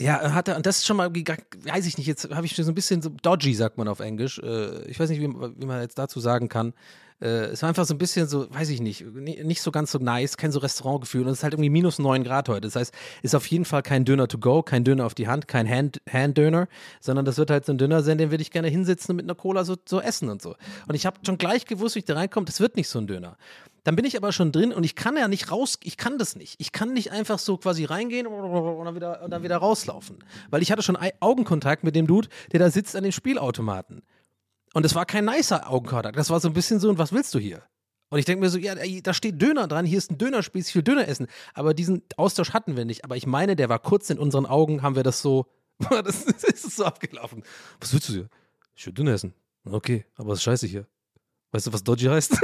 ja, 0.00 0.34
hat 0.34 0.48
er, 0.48 0.56
und 0.56 0.66
das 0.66 0.78
ist 0.78 0.86
schon 0.86 0.96
mal, 0.96 1.10
weiß 1.14 1.86
ich 1.86 1.96
nicht, 1.96 2.06
jetzt 2.06 2.30
habe 2.30 2.44
ich 2.44 2.56
so 2.56 2.62
ein 2.62 2.74
bisschen 2.74 3.02
so 3.02 3.08
dodgy, 3.08 3.54
sagt 3.54 3.78
man 3.78 3.88
auf 3.88 4.00
Englisch. 4.00 4.38
Äh, 4.38 4.84
ich 4.84 4.98
weiß 4.98 5.08
nicht, 5.10 5.20
wie, 5.20 5.28
wie 5.28 5.66
man 5.66 5.80
jetzt 5.80 5.98
dazu 5.98 6.20
sagen 6.20 6.48
kann. 6.48 6.74
Äh, 7.22 7.46
es 7.52 7.62
war 7.62 7.68
einfach 7.68 7.84
so 7.84 7.94
ein 7.94 7.98
bisschen 7.98 8.26
so, 8.26 8.52
weiß 8.52 8.68
ich 8.70 8.80
nicht, 8.80 9.06
nicht 9.14 9.62
so 9.62 9.70
ganz 9.70 9.92
so 9.92 9.98
nice, 9.98 10.36
kein 10.36 10.50
so 10.50 10.58
Restaurantgefühl. 10.58 11.22
Und 11.22 11.28
es 11.28 11.38
ist 11.38 11.42
halt 11.44 11.54
irgendwie 11.54 11.70
minus 11.70 11.98
9 11.98 12.24
Grad 12.24 12.48
heute. 12.48 12.62
Das 12.62 12.76
heißt, 12.76 12.92
ist 13.22 13.34
auf 13.34 13.46
jeden 13.46 13.64
Fall 13.64 13.82
kein 13.82 14.04
Döner 14.04 14.26
to 14.26 14.38
go, 14.38 14.62
kein 14.62 14.84
Döner 14.84 15.06
auf 15.06 15.14
die 15.14 15.28
Hand, 15.28 15.46
kein 15.46 15.70
Hand-Döner, 15.70 16.58
Hand 16.58 16.68
sondern 17.00 17.24
das 17.24 17.38
wird 17.38 17.50
halt 17.50 17.64
so 17.64 17.72
ein 17.72 17.78
Döner 17.78 18.02
sein, 18.02 18.18
den 18.18 18.30
würde 18.30 18.42
ich 18.42 18.50
gerne 18.50 18.68
hinsitzen 18.68 19.12
und 19.12 19.16
mit 19.16 19.26
einer 19.26 19.36
Cola 19.36 19.64
so, 19.64 19.76
so 19.86 20.00
essen 20.00 20.28
und 20.28 20.42
so. 20.42 20.56
Und 20.88 20.94
ich 20.94 21.06
habe 21.06 21.18
schon 21.24 21.38
gleich 21.38 21.66
gewusst, 21.66 21.94
wie 21.94 22.00
ich 22.00 22.04
da 22.04 22.14
reinkomme, 22.14 22.46
das 22.46 22.60
wird 22.60 22.76
nicht 22.76 22.88
so 22.88 22.98
ein 22.98 23.06
Döner. 23.06 23.36
Dann 23.84 23.96
bin 23.96 24.04
ich 24.04 24.16
aber 24.16 24.30
schon 24.32 24.52
drin 24.52 24.72
und 24.72 24.84
ich 24.84 24.94
kann 24.94 25.16
ja 25.16 25.26
nicht 25.26 25.50
raus, 25.50 25.78
ich 25.82 25.96
kann 25.96 26.18
das 26.18 26.36
nicht. 26.36 26.54
Ich 26.58 26.70
kann 26.70 26.92
nicht 26.92 27.10
einfach 27.10 27.38
so 27.38 27.56
quasi 27.56 27.84
reingehen 27.84 28.28
und 28.28 28.84
dann 28.84 28.94
wieder, 28.94 29.22
und 29.22 29.30
dann 29.30 29.42
wieder 29.42 29.56
rauslaufen. 29.56 30.18
Weil 30.50 30.62
ich 30.62 30.70
hatte 30.70 30.82
schon 30.82 30.96
Augenkontakt 31.18 31.82
mit 31.82 31.96
dem 31.96 32.06
Dude, 32.06 32.28
der 32.52 32.60
da 32.60 32.70
sitzt 32.70 32.94
an 32.94 33.02
dem 33.02 33.12
Spielautomaten. 33.12 34.02
Und 34.74 34.86
es 34.86 34.94
war 34.94 35.04
kein 35.06 35.24
nicer 35.24 35.68
Augenkontakt. 35.68 36.16
Das 36.16 36.30
war 36.30 36.40
so 36.40 36.48
ein 36.48 36.54
bisschen 36.54 36.80
so, 36.80 36.88
und 36.88 36.98
was 36.98 37.12
willst 37.12 37.34
du 37.34 37.38
hier? 37.38 37.62
Und 38.08 38.18
ich 38.18 38.24
denke 38.24 38.42
mir 38.42 38.50
so, 38.50 38.58
ja, 38.58 38.74
da 38.74 39.14
steht 39.14 39.40
Döner 39.40 39.68
dran, 39.68 39.86
hier 39.86 39.96
ist 39.96 40.10
ein 40.10 40.18
Dönerspiel, 40.18 40.60
ich 40.60 40.74
will 40.74 40.82
Döner 40.82 41.08
essen. 41.08 41.28
Aber 41.54 41.72
diesen 41.72 42.02
Austausch 42.16 42.52
hatten 42.52 42.76
wir 42.76 42.84
nicht. 42.84 43.04
Aber 43.04 43.16
ich 43.16 43.26
meine, 43.26 43.56
der 43.56 43.70
war 43.70 43.78
kurz 43.78 44.10
in 44.10 44.18
unseren 44.18 44.44
Augen, 44.44 44.82
haben 44.82 44.96
wir 44.96 45.02
das 45.02 45.22
so, 45.22 45.46
das 45.78 46.24
ist 46.24 46.76
so 46.76 46.84
abgelaufen. 46.84 47.42
Was 47.80 47.92
willst 47.92 48.08
du 48.10 48.12
hier? 48.12 48.28
Ich 48.74 48.84
will 48.86 48.92
Döner 48.92 49.12
essen. 49.12 49.34
Okay, 49.64 50.04
aber 50.16 50.30
was 50.30 50.38
ist 50.38 50.44
scheiße 50.44 50.66
hier? 50.66 50.86
Weißt 51.52 51.66
du, 51.66 51.72
was 51.72 51.84
Dodgy 51.84 52.06
heißt? 52.06 52.36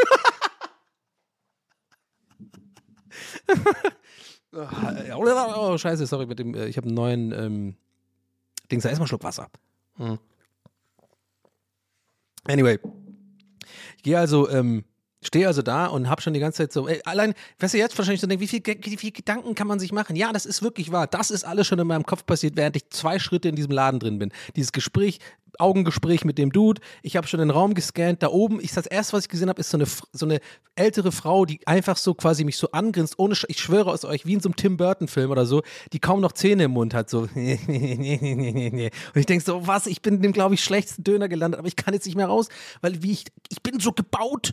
oh, 4.52 5.78
scheiße, 5.78 6.06
sorry, 6.06 6.26
mit 6.26 6.38
dem, 6.38 6.54
äh, 6.54 6.66
ich 6.66 6.76
habe 6.76 6.86
einen 6.86 6.94
neuen 6.94 7.32
ähm, 7.32 7.76
Dings, 8.70 8.84
erstmal 8.84 9.08
Schluck 9.08 9.24
Wasser. 9.24 9.50
Hm. 9.96 10.18
Anyway, 12.48 12.78
ich 13.98 14.02
gehe 14.02 14.18
also, 14.18 14.48
ähm, 14.48 14.84
stehe 15.22 15.46
also 15.46 15.62
da 15.62 15.86
und 15.86 16.08
habe 16.08 16.22
schon 16.22 16.34
die 16.34 16.40
ganze 16.40 16.58
Zeit 16.58 16.72
so, 16.72 16.88
ey, 16.88 17.00
allein, 17.04 17.34
weißt 17.58 17.74
du 17.74 17.78
jetzt 17.78 17.96
wahrscheinlich 17.98 18.20
so 18.20 18.26
denken, 18.26 18.42
wie 18.42 18.48
viel, 18.48 18.62
wie 18.64 18.96
viel 18.96 19.12
Gedanken 19.12 19.54
kann 19.54 19.66
man 19.66 19.78
sich 19.78 19.92
machen? 19.92 20.16
Ja, 20.16 20.32
das 20.32 20.46
ist 20.46 20.62
wirklich 20.62 20.92
wahr. 20.92 21.06
Das 21.06 21.30
ist 21.30 21.44
alles 21.44 21.66
schon 21.66 21.78
in 21.78 21.86
meinem 21.86 22.06
Kopf 22.06 22.24
passiert, 22.24 22.56
während 22.56 22.76
ich 22.76 22.88
zwei 22.90 23.18
Schritte 23.18 23.48
in 23.48 23.56
diesem 23.56 23.72
Laden 23.72 24.00
drin 24.00 24.18
bin. 24.18 24.32
Dieses 24.54 24.72
Gespräch, 24.72 25.18
Augengespräch 25.58 26.24
mit 26.24 26.38
dem 26.38 26.52
Dude. 26.52 26.80
Ich 27.02 27.16
habe 27.16 27.26
schon 27.26 27.40
den 27.40 27.50
Raum 27.50 27.74
gescannt. 27.74 28.22
Da 28.22 28.28
oben, 28.28 28.60
ich, 28.60 28.72
das 28.72 28.86
erste, 28.86 29.14
was 29.14 29.24
ich 29.24 29.28
gesehen 29.28 29.48
habe, 29.48 29.60
ist 29.60 29.70
so 29.70 29.76
eine, 29.76 29.86
so 30.12 30.26
eine 30.26 30.40
ältere 30.76 31.10
Frau, 31.12 31.44
die 31.44 31.66
einfach 31.66 31.96
so 31.96 32.14
quasi 32.14 32.44
mich 32.44 32.56
so 32.56 32.70
angrinst, 32.70 33.18
ohne, 33.18 33.34
ich 33.48 33.58
schwöre 33.58 33.90
aus 33.90 34.04
euch, 34.04 34.24
wie 34.26 34.34
in 34.34 34.40
so 34.40 34.48
einem 34.48 34.56
Tim 34.56 34.76
Burton-Film 34.76 35.30
oder 35.30 35.46
so, 35.46 35.62
die 35.92 35.98
kaum 35.98 36.20
noch 36.20 36.32
Zähne 36.32 36.64
im 36.64 36.72
Mund 36.72 36.94
hat. 36.94 37.10
So. 37.10 37.22
Und 37.22 37.30
ich 39.14 39.26
denke 39.26 39.44
so, 39.44 39.66
was, 39.66 39.86
ich 39.86 40.02
bin 40.02 40.14
in 40.16 40.22
dem, 40.22 40.32
glaube 40.32 40.54
ich, 40.54 40.62
schlechtesten 40.62 41.02
Döner 41.04 41.28
gelandet, 41.28 41.58
aber 41.58 41.68
ich 41.68 41.76
kann 41.76 41.94
jetzt 41.94 42.06
nicht 42.06 42.16
mehr 42.16 42.28
raus, 42.28 42.48
weil 42.80 43.02
wie 43.02 43.12
ich, 43.12 43.24
ich 43.48 43.62
bin 43.62 43.80
so 43.80 43.92
gebaut, 43.92 44.52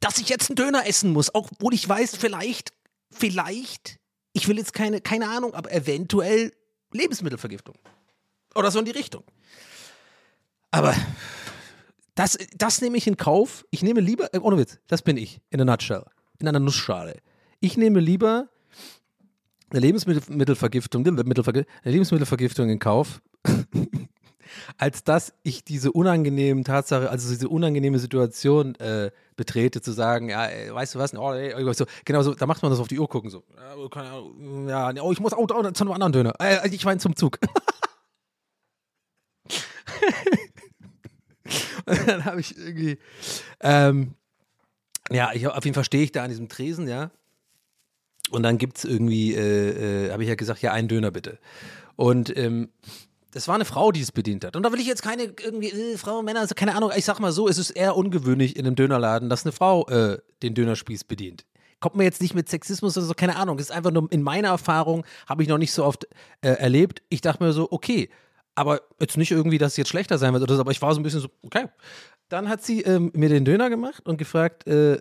dass 0.00 0.18
ich 0.18 0.28
jetzt 0.28 0.50
einen 0.50 0.56
Döner 0.56 0.86
essen 0.86 1.12
muss, 1.12 1.34
obwohl 1.34 1.74
ich 1.74 1.88
weiß, 1.88 2.16
vielleicht, 2.16 2.72
vielleicht 3.10 3.98
ich 4.36 4.48
will 4.48 4.58
jetzt 4.58 4.74
keine, 4.74 5.00
keine 5.00 5.28
Ahnung, 5.30 5.54
aber 5.54 5.72
eventuell 5.72 6.52
Lebensmittelvergiftung. 6.92 7.74
Oder 8.54 8.70
so 8.70 8.78
in 8.78 8.84
die 8.84 8.90
Richtung. 8.90 9.24
Aber 10.70 10.94
das, 12.14 12.36
das 12.54 12.82
nehme 12.82 12.98
ich 12.98 13.06
in 13.06 13.16
Kauf. 13.16 13.64
Ich 13.70 13.82
nehme 13.82 14.00
lieber, 14.00 14.34
äh, 14.34 14.38
ohne 14.38 14.58
Witz, 14.58 14.78
das 14.88 15.00
bin 15.00 15.16
ich, 15.16 15.40
in 15.48 15.60
a 15.62 15.64
nutshell, 15.64 16.04
in 16.38 16.48
einer 16.48 16.60
Nussschale. 16.60 17.16
Ich 17.60 17.78
nehme 17.78 18.00
lieber 18.00 18.48
eine 19.70 19.80
Lebensmittelvergiftung, 19.80 21.06
eine 21.06 21.66
Lebensmittelvergiftung 21.84 22.68
in 22.68 22.78
Kauf, 22.78 23.22
als 24.78 25.04
dass 25.04 25.32
ich 25.42 25.64
diese 25.64 25.92
unangenehmen 25.92 26.64
Tatsache, 26.64 27.10
also 27.10 27.28
diese 27.28 27.48
unangenehme 27.48 27.98
Situation 27.98 28.74
äh, 28.76 29.10
betrete, 29.36 29.80
zu 29.80 29.92
sagen, 29.92 30.28
ja, 30.28 30.48
weißt 30.70 30.94
du 30.94 30.98
was, 30.98 31.14
oh, 31.14 31.32
ey, 31.32 31.74
so, 31.74 31.86
genau 32.04 32.22
so, 32.22 32.34
da 32.34 32.46
macht 32.46 32.62
man 32.62 32.70
das 32.70 32.80
auf 32.80 32.88
die 32.88 32.98
Uhr 32.98 33.08
gucken, 33.08 33.30
so, 33.30 33.44
ja, 34.68 34.92
oh, 35.02 35.12
ich 35.12 35.20
muss 35.20 35.32
auch, 35.32 35.50
auch 35.50 35.72
zu 35.72 35.84
einem 35.84 35.92
anderen 35.92 36.12
Döner, 36.12 36.34
äh, 36.40 36.68
ich 36.68 36.84
meine 36.84 37.00
zum 37.00 37.16
Zug. 37.16 37.38
Und 41.86 42.08
dann 42.08 42.24
habe 42.24 42.40
ich 42.40 42.58
irgendwie, 42.58 42.98
ähm, 43.60 44.14
ja, 45.10 45.30
ich, 45.32 45.46
auf 45.46 45.64
jeden 45.64 45.74
Fall 45.74 45.84
stehe 45.84 46.02
ich 46.02 46.10
da 46.10 46.24
an 46.24 46.30
diesem 46.30 46.48
Tresen, 46.48 46.88
ja, 46.88 47.12
und 48.30 48.42
dann 48.42 48.58
gibt 48.58 48.78
es 48.78 48.84
irgendwie, 48.84 49.34
äh, 49.34 50.06
äh, 50.06 50.12
habe 50.12 50.22
ich 50.22 50.28
ja 50.28 50.34
gesagt, 50.34 50.62
ja, 50.62 50.72
einen 50.72 50.88
Döner 50.88 51.10
bitte. 51.10 51.38
Und 51.94 52.36
ähm, 52.36 52.70
das 53.36 53.48
war 53.48 53.54
eine 53.54 53.66
Frau, 53.66 53.92
die 53.92 54.00
es 54.00 54.12
bedient 54.12 54.46
hat. 54.46 54.56
Und 54.56 54.62
da 54.62 54.72
will 54.72 54.80
ich 54.80 54.86
jetzt 54.86 55.02
keine 55.02 55.24
irgendwie 55.24 55.68
äh, 55.68 55.98
Frau, 55.98 56.22
Männer, 56.22 56.40
also 56.40 56.54
keine 56.54 56.74
Ahnung. 56.74 56.90
Ich 56.96 57.04
sag 57.04 57.20
mal 57.20 57.32
so, 57.32 57.48
es 57.48 57.58
ist 57.58 57.70
eher 57.70 57.94
ungewöhnlich 57.94 58.56
in 58.56 58.66
einem 58.66 58.76
Dönerladen, 58.76 59.28
dass 59.28 59.44
eine 59.44 59.52
Frau 59.52 59.86
äh, 59.88 60.18
den 60.42 60.54
Dönerspieß 60.54 61.04
bedient. 61.04 61.44
Kommt 61.78 61.96
mir 61.96 62.04
jetzt 62.04 62.22
nicht 62.22 62.34
mit 62.34 62.48
Sexismus 62.48 62.96
oder 62.96 63.04
so, 63.04 63.12
keine 63.12 63.36
Ahnung. 63.36 63.58
Das 63.58 63.66
ist 63.66 63.76
einfach 63.76 63.90
nur 63.90 64.10
in 64.10 64.22
meiner 64.22 64.48
Erfahrung, 64.48 65.04
habe 65.28 65.42
ich 65.42 65.50
noch 65.50 65.58
nicht 65.58 65.72
so 65.72 65.84
oft 65.84 66.08
äh, 66.40 66.48
erlebt. 66.48 67.02
Ich 67.10 67.20
dachte 67.20 67.44
mir 67.44 67.52
so, 67.52 67.68
okay, 67.70 68.08
aber 68.54 68.80
jetzt 68.98 69.18
nicht 69.18 69.32
irgendwie, 69.32 69.58
dass 69.58 69.72
es 69.72 69.76
jetzt 69.76 69.90
schlechter 69.90 70.16
sein 70.16 70.32
wird 70.32 70.42
oder 70.42 70.54
so, 70.54 70.62
aber 70.62 70.70
ich 70.70 70.80
war 70.80 70.94
so 70.94 71.00
ein 71.00 71.02
bisschen 71.02 71.20
so, 71.20 71.28
okay. 71.42 71.66
Dann 72.30 72.48
hat 72.48 72.64
sie 72.64 72.80
ähm, 72.80 73.12
mir 73.14 73.28
den 73.28 73.44
Döner 73.44 73.68
gemacht 73.68 74.06
und 74.06 74.16
gefragt, 74.16 74.66
äh, 74.66 74.98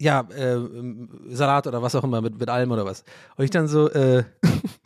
ja, 0.00 0.20
äh, 0.30 0.60
Salat 1.30 1.66
oder 1.66 1.82
was 1.82 1.96
auch 1.96 2.04
immer, 2.04 2.20
mit, 2.20 2.38
mit 2.38 2.48
allem 2.48 2.70
oder 2.70 2.84
was. 2.84 3.02
Und 3.36 3.44
ich 3.44 3.50
dann 3.50 3.66
so, 3.66 3.90
äh, 3.90 4.22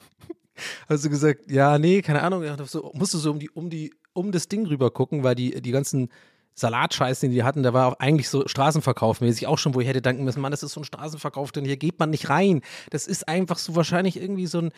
hast 0.88 1.04
du 1.04 1.10
gesagt, 1.10 1.50
ja, 1.50 1.78
nee, 1.78 2.02
keine 2.02 2.22
Ahnung, 2.22 2.44
so, 2.66 2.90
musst 2.94 3.14
du 3.14 3.18
so 3.18 3.30
um 3.30 3.38
die, 3.38 3.50
um 3.50 3.70
die, 3.70 3.94
um 4.12 4.32
das 4.32 4.48
Ding 4.48 4.66
rüber 4.66 4.90
gucken, 4.90 5.22
weil 5.22 5.34
die, 5.34 5.60
die 5.60 5.70
ganzen 5.70 6.10
Salatscheiß, 6.54 7.20
den 7.20 7.32
die 7.32 7.44
hatten, 7.44 7.62
der 7.62 7.74
war 7.74 7.88
auch 7.88 7.98
eigentlich 7.98 8.28
so 8.30 8.48
Straßenverkaufmäßig 8.48 9.46
auch 9.46 9.58
schon, 9.58 9.74
wo 9.74 9.80
ich 9.80 9.88
hätte 9.88 10.00
denken 10.00 10.24
müssen, 10.24 10.40
Mann, 10.40 10.50
das 10.50 10.62
ist 10.62 10.72
so 10.72 10.80
ein 10.80 10.84
Straßenverkauf, 10.84 11.52
denn 11.52 11.66
hier 11.66 11.76
geht 11.76 11.98
man 11.98 12.10
nicht 12.10 12.30
rein. 12.30 12.62
Das 12.90 13.06
ist 13.06 13.28
einfach 13.28 13.58
so 13.58 13.76
wahrscheinlich 13.76 14.16
irgendwie 14.16 14.46
so 14.46 14.62
ein, 14.62 14.72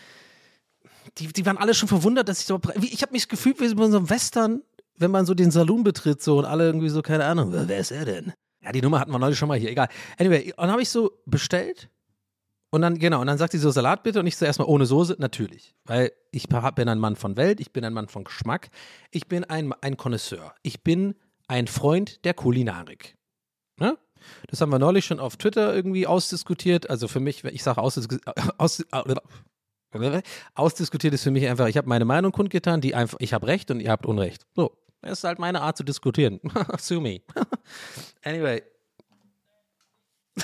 die, 1.19 1.29
die 1.29 1.47
waren 1.47 1.57
alle 1.57 1.75
schon 1.75 1.89
verwundert, 1.89 2.29
dass 2.29 2.41
ich 2.41 2.47
so, 2.47 2.61
ich 2.81 3.03
habe 3.03 3.13
mich 3.13 3.29
gefühlt 3.29 3.61
wie 3.61 3.69
so 3.69 3.77
einem 3.77 4.11
Western, 4.11 4.63
wenn 4.97 5.13
man 5.13 5.25
so 5.25 5.35
den 5.35 5.53
Saloon 5.53 5.85
betritt 5.85 6.21
so 6.21 6.39
und 6.39 6.45
alle 6.45 6.67
irgendwie 6.67 6.89
so, 6.89 7.01
keine 7.01 7.25
Ahnung, 7.25 7.53
wer 7.53 7.79
ist 7.79 7.93
er 7.93 8.05
denn? 8.05 8.33
Ja, 8.61 8.73
die 8.73 8.83
Nummer 8.83 8.99
hatten 8.99 9.13
wir 9.13 9.21
neulich 9.21 9.39
schon 9.39 9.49
mal 9.49 9.59
hier, 9.59 9.71
egal. 9.71 9.89
Anyway, 10.19 10.53
und 10.57 10.71
habe 10.71 10.83
ich 10.83 10.91
so 10.91 11.13
bestellt 11.27 11.89
und 12.71 12.83
dann, 12.83 12.99
genau, 12.99 13.21
und 13.21 13.27
dann 13.27 13.39
sagt 13.39 13.53
sie 13.53 13.59
so 13.59 13.71
Salat 13.71 14.03
bitte 14.03 14.21
und 14.21 14.27
ich 14.27 14.37
so 14.37 14.45
erstmal 14.45 14.69
ohne 14.69 14.85
Soße, 14.85 15.17
natürlich. 15.19 15.75
Weil 15.85 16.13
ich 16.33 16.49
bin 16.49 16.89
ein 16.89 16.99
Mann 16.99 17.17
von 17.17 17.37
Welt, 17.37 17.61
ich 17.61 17.73
bin 17.73 17.85
ein 17.85 17.95
Mann 17.95 18.09
von 18.09 18.25
Geschmack, 18.25 18.69
ich 19.11 19.27
bin 19.27 19.45
ein, 19.45 19.73
ein 19.81 19.97
Connoisseur, 19.97 20.55
ich 20.63 20.83
bin 20.83 21.15
ein 21.47 21.67
Freund 21.67 22.25
der 22.25 22.35
Kulinarik. 22.35 23.17
Ne? 23.79 23.97
Das 24.49 24.61
haben 24.61 24.71
wir 24.71 24.79
neulich 24.79 25.07
schon 25.07 25.21
auf 25.21 25.37
Twitter 25.37 25.75
irgendwie 25.75 26.07
ausdiskutiert. 26.07 26.91
Also 26.91 27.09
für 27.09 27.21
mich, 27.21 27.43
ich 27.45 27.63
sage 27.63 27.81
aus, 27.81 27.99
aus, 28.59 28.85
ausdiskutiert 30.55 31.15
ist 31.15 31.23
für 31.23 31.31
mich 31.31 31.47
einfach, 31.49 31.69
ich 31.69 31.79
habe 31.79 31.89
meine 31.89 32.05
Meinung 32.05 32.33
kundgetan, 32.33 32.83
die 32.83 32.95
einfach, 32.95 33.19
ich 33.21 33.33
habe 33.33 33.47
Recht 33.47 33.71
und 33.71 33.81
ihr 33.81 33.91
habt 33.91 34.05
Unrecht. 34.05 34.47
So, 34.55 34.77
das 35.01 35.19
ist 35.19 35.25
halt 35.25 35.39
meine 35.39 35.63
Art 35.63 35.79
zu 35.79 35.85
diskutieren. 35.85 36.41
Sue 36.79 37.01
me. 37.01 37.23
anyway. 38.23 38.63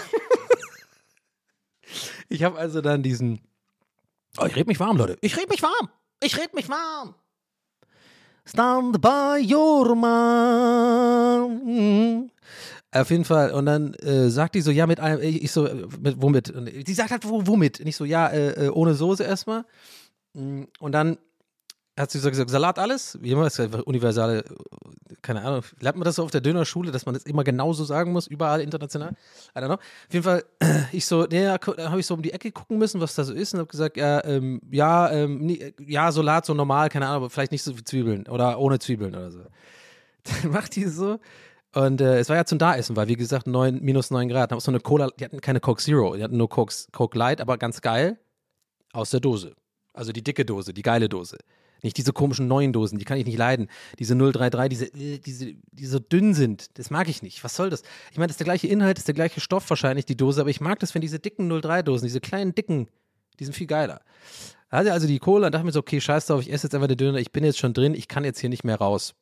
ich 2.29 2.43
habe 2.43 2.59
also 2.59 2.81
dann 2.81 3.03
diesen. 3.03 3.41
Oh, 4.39 4.47
ich 4.47 4.57
red 4.57 4.67
mich 4.67 4.81
warm, 4.81 4.97
Leute. 4.97 5.17
Ich 5.21 5.37
red 5.37 5.49
mich 5.49 5.63
warm. 5.63 5.91
Ich 6.23 6.37
red 6.39 6.55
mich 6.55 6.69
warm. 6.69 7.15
Stand 8.47 9.01
by 9.01 9.41
your 9.43 9.95
man. 9.95 11.61
Auf 12.93 13.11
jeden 13.11 13.25
Fall. 13.25 13.53
Und 13.53 13.67
dann 13.67 13.95
äh, 13.95 14.29
sagt 14.29 14.55
die 14.55 14.61
so, 14.61 14.71
ja, 14.71 14.87
mit 14.87 15.01
einem, 15.01 15.21
ich 15.23 15.51
so, 15.51 15.69
mit, 16.01 16.23
womit? 16.23 16.51
Und 16.51 16.67
die 16.67 16.95
sagt 16.95 17.11
halt, 17.11 17.25
womit? 17.25 17.81
Und 17.81 17.87
ich 17.87 17.97
so, 17.97 18.05
ja, 18.05 18.29
äh, 18.29 18.67
äh 18.67 18.69
ohne 18.69 18.95
Soße 18.95 19.25
erstmal. 19.25 19.65
Und 20.35 20.93
dann 20.93 21.19
hat 21.97 22.11
sie 22.11 22.19
so 22.19 22.29
gesagt, 22.29 22.51
Salat 22.51 22.79
alles? 22.79 23.19
Wie 23.21 23.31
immer, 23.31 23.47
ist 23.47 23.59
ja 23.59 23.67
universale, 23.85 24.45
keine 25.23 25.43
Ahnung, 25.43 25.63
lernt 25.81 25.97
man 25.97 26.05
das 26.05 26.17
so 26.17 26.25
auf 26.25 26.31
der 26.31 26.41
Dönerschule, 26.41 26.91
dass 26.91 27.07
man 27.07 27.15
das 27.15 27.25
immer 27.25 27.45
genauso 27.45 27.85
sagen 27.85 28.13
muss, 28.13 28.27
überall 28.27 28.61
international? 28.61 29.11
I 29.57 29.59
don't 29.59 29.67
know. 29.67 29.75
Auf 29.75 29.81
jeden 30.11 30.25
Fall, 30.25 30.45
ich 30.93 31.07
so, 31.07 31.27
dann 31.27 31.59
habe 31.61 32.01
ich 32.01 32.07
so 32.07 32.15
um 32.15 32.23
die 32.23 32.33
Ecke 32.33 32.51
gucken 32.51 32.79
müssen, 32.79 33.01
was 33.01 33.15
da 33.15 33.25
so 33.25 33.33
ist 33.33 33.55
und 33.55 33.61
habe 33.61 33.71
gesagt, 33.71 33.97
ja, 33.97 34.25
ähm, 34.25 34.61
ja, 34.71 35.11
ähm, 35.11 35.39
nie, 35.39 35.73
ja, 35.87 36.11
Salat 36.11 36.47
so 36.47 36.55
normal, 36.55 36.89
keine 36.89 37.07
Ahnung, 37.07 37.17
aber 37.17 37.31
vielleicht 37.31 37.53
nicht 37.53 37.63
so 37.63 37.73
viel 37.75 37.85
Zwiebeln 37.85 38.27
oder 38.27 38.59
ohne 38.59 38.79
Zwiebeln 38.79 39.15
oder 39.15 39.31
so. 39.31 39.41
Dann 40.43 40.53
macht 40.53 40.75
die 40.75 40.87
so 40.87 41.19
und 41.75 42.01
äh, 42.01 42.19
es 42.19 42.29
war 42.29 42.37
ja 42.37 42.45
zum 42.45 42.59
Daessen, 42.59 42.95
weil 42.95 43.09
wie 43.09 43.17
gesagt, 43.17 43.49
9, 43.49 43.81
minus 43.83 44.11
9 44.11 44.29
Grad. 44.29 44.53
Da 44.53 44.61
so 44.61 44.71
eine 44.71 44.79
Cola, 44.79 45.09
die 45.19 45.25
hatten 45.25 45.41
keine 45.41 45.59
Coke 45.61 45.83
Zero, 45.83 46.15
die 46.15 46.23
hatten 46.23 46.37
nur 46.37 46.49
Coke, 46.49 46.73
Coke 46.93 47.19
Light, 47.19 47.41
aber 47.41 47.59
ganz 47.59 47.81
geil 47.81 48.19
aus 48.93 49.11
der 49.11 49.21
Dose. 49.21 49.55
Also 49.93 50.13
die 50.13 50.23
dicke 50.23 50.45
Dose, 50.45 50.73
die 50.73 50.83
geile 50.83 51.09
Dose. 51.09 51.39
Nicht 51.85 51.99
diese 51.99 52.15
komischen 52.15 52.49
neuen 52.49 52.73
Dosen, 52.73 52.99
die 52.99 53.05
kann 53.05 53.19
ich 53.19 53.27
nicht 53.27 53.37
leiden. 53.37 53.69
Diese 53.99 54.17
033, 54.17 54.71
diese, 54.71 54.87
äh, 54.87 55.19
diese, 55.19 55.53
die 55.71 55.87
so 55.87 55.99
dünn 55.99 56.33
sind, 56.33 56.79
das 56.79 56.91
mag 56.91 57.09
ich 57.09 57.23
nicht. 57.23 57.45
Was 57.45 57.55
soll 57.55 57.69
das? 57.69 57.83
Ich 58.11 58.17
meine, 58.17 58.29
das 58.29 58.35
ist 58.35 58.41
der 58.41 58.47
gleiche 58.47 58.67
Inhalt, 58.67 58.97
das 58.97 59.03
ist 59.03 59.09
der 59.09 59.15
gleiche 59.15 59.41
Stoff 59.41 59.69
wahrscheinlich, 59.69 60.07
die 60.07 60.17
Dose, 60.17 60.41
aber 60.41 60.49
ich 60.49 60.63
mag 60.63 60.79
das, 60.81 60.95
wenn 60.95 61.03
diese 61.03 61.19
dicken 61.19 61.53
03-Dosen, 61.53 62.07
diese 62.07 62.21
kleinen 62.21 62.55
dicken, 62.55 62.89
die 63.39 63.45
sind 63.45 63.53
viel 63.53 63.67
geiler. 63.67 64.01
Da 64.71 64.79
hatte 64.79 64.93
also 64.95 65.07
die 65.07 65.19
Cola 65.19 65.47
und 65.47 65.53
dachte 65.53 65.67
mir 65.67 65.73
so, 65.73 65.81
okay, 65.81 66.01
scheiß 66.01 66.27
drauf, 66.27 66.41
ich 66.41 66.51
esse 66.51 66.67
jetzt 66.67 66.75
einfach 66.75 66.89
den 66.89 66.97
Döner, 66.97 67.19
ich 67.19 67.33
bin 67.33 67.45
jetzt 67.45 67.59
schon 67.59 67.75
drin, 67.75 67.95
ich 67.95 68.09
kann 68.09 68.25
jetzt 68.25 68.41
hier 68.41 68.49
nicht 68.49 68.65
mehr 68.65 68.77
raus. 68.77 69.15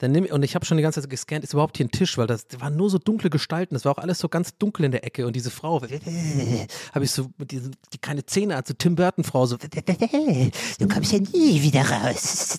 Dann 0.00 0.12
nimm, 0.12 0.24
und 0.24 0.42
ich 0.42 0.54
habe 0.54 0.64
schon 0.64 0.78
die 0.78 0.82
ganze 0.82 1.02
Zeit 1.02 1.10
gescannt, 1.10 1.44
ist 1.44 1.52
überhaupt 1.52 1.76
hier 1.76 1.84
ein 1.84 1.90
Tisch, 1.90 2.16
weil 2.16 2.26
das 2.26 2.46
waren 2.58 2.74
nur 2.74 2.88
so 2.88 2.96
dunkle 2.96 3.28
Gestalten, 3.28 3.74
das 3.74 3.84
war 3.84 3.92
auch 3.92 3.98
alles 3.98 4.18
so 4.18 4.30
ganz 4.30 4.56
dunkel 4.56 4.86
in 4.86 4.92
der 4.92 5.04
Ecke 5.04 5.26
und 5.26 5.36
diese 5.36 5.50
Frau, 5.50 5.82
habe 6.92 7.04
ich 7.04 7.10
so, 7.10 7.30
die, 7.36 7.60
die 7.92 7.98
keine 7.98 8.24
Zähne 8.24 8.56
hat, 8.56 8.66
so 8.66 8.72
Tim 8.72 8.94
Burton 8.94 9.24
Frau, 9.24 9.44
so, 9.44 9.58
du 10.78 10.88
kommst 10.88 11.12
ja 11.12 11.18
nie 11.18 11.60
wieder 11.60 11.82
raus, 11.82 12.58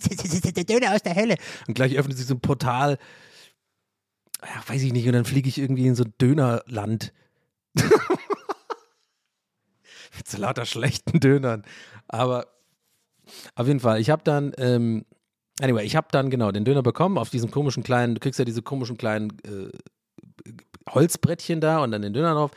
der 0.56 0.64
Döner 0.66 0.94
aus 0.94 1.02
der 1.02 1.16
Hölle. 1.16 1.36
Und 1.68 1.74
gleich 1.74 1.98
öffnet 1.98 2.16
sich 2.16 2.28
so 2.28 2.36
ein 2.36 2.42
Portal, 2.42 3.00
ja, 4.44 4.64
weiß 4.68 4.84
ich 4.84 4.94
nicht, 4.94 5.08
und 5.08 5.14
dann 5.14 5.26
fliege 5.26 5.50
ich 5.50 5.58
irgendwie 5.58 5.88
in 5.88 5.96
so 5.96 6.04
ein 6.04 6.14
Dönerland. 6.22 7.12
Mit 7.74 7.88
so 10.28 10.38
lauter 10.38 10.68
schlechten 10.68 11.20
Dönern. 11.20 11.64
Aber 12.08 12.46
auf 13.56 13.66
jeden 13.66 13.80
Fall, 13.80 14.00
ich 14.00 14.12
habe 14.12 14.22
dann, 14.24 14.54
ähm, 14.60 15.06
Anyway, 15.62 15.86
ich 15.86 15.96
habe 15.96 16.08
dann 16.12 16.32
genau 16.32 16.52
den 16.52 16.66
Döner 16.66 16.82
bekommen 16.82 17.20
auf 17.20 17.30
diesem 17.30 17.52
komischen 17.52 17.84
kleinen, 17.84 18.16
du 18.16 18.20
kriegst 18.20 18.40
ja 18.40 18.46
diese 18.46 18.64
komischen 18.64 18.98
kleinen 18.98 19.30
äh, 19.44 19.70
Holzbrettchen 20.90 21.62
da 21.62 21.84
und 21.84 21.92
dann 21.92 22.02
den 22.02 22.14
Döner 22.14 22.34
drauf. 22.34 22.52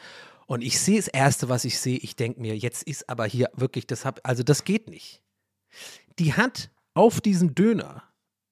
Und 0.46 0.62
ich 0.62 0.80
sehe 0.80 0.96
das 0.96 1.08
Erste, 1.08 1.50
was 1.50 1.66
ich 1.66 1.78
sehe, 1.78 1.98
ich 1.98 2.16
denke 2.16 2.40
mir, 2.40 2.56
jetzt 2.56 2.82
ist 2.82 3.08
aber 3.10 3.26
hier 3.26 3.50
wirklich, 3.54 3.86
das 3.86 4.06
hab, 4.06 4.20
also 4.22 4.42
das 4.42 4.64
geht 4.64 4.88
nicht. 4.88 5.22
Die 6.18 6.32
hat 6.32 6.70
auf 6.94 7.20
diesem 7.20 7.54
Döner, 7.54 8.02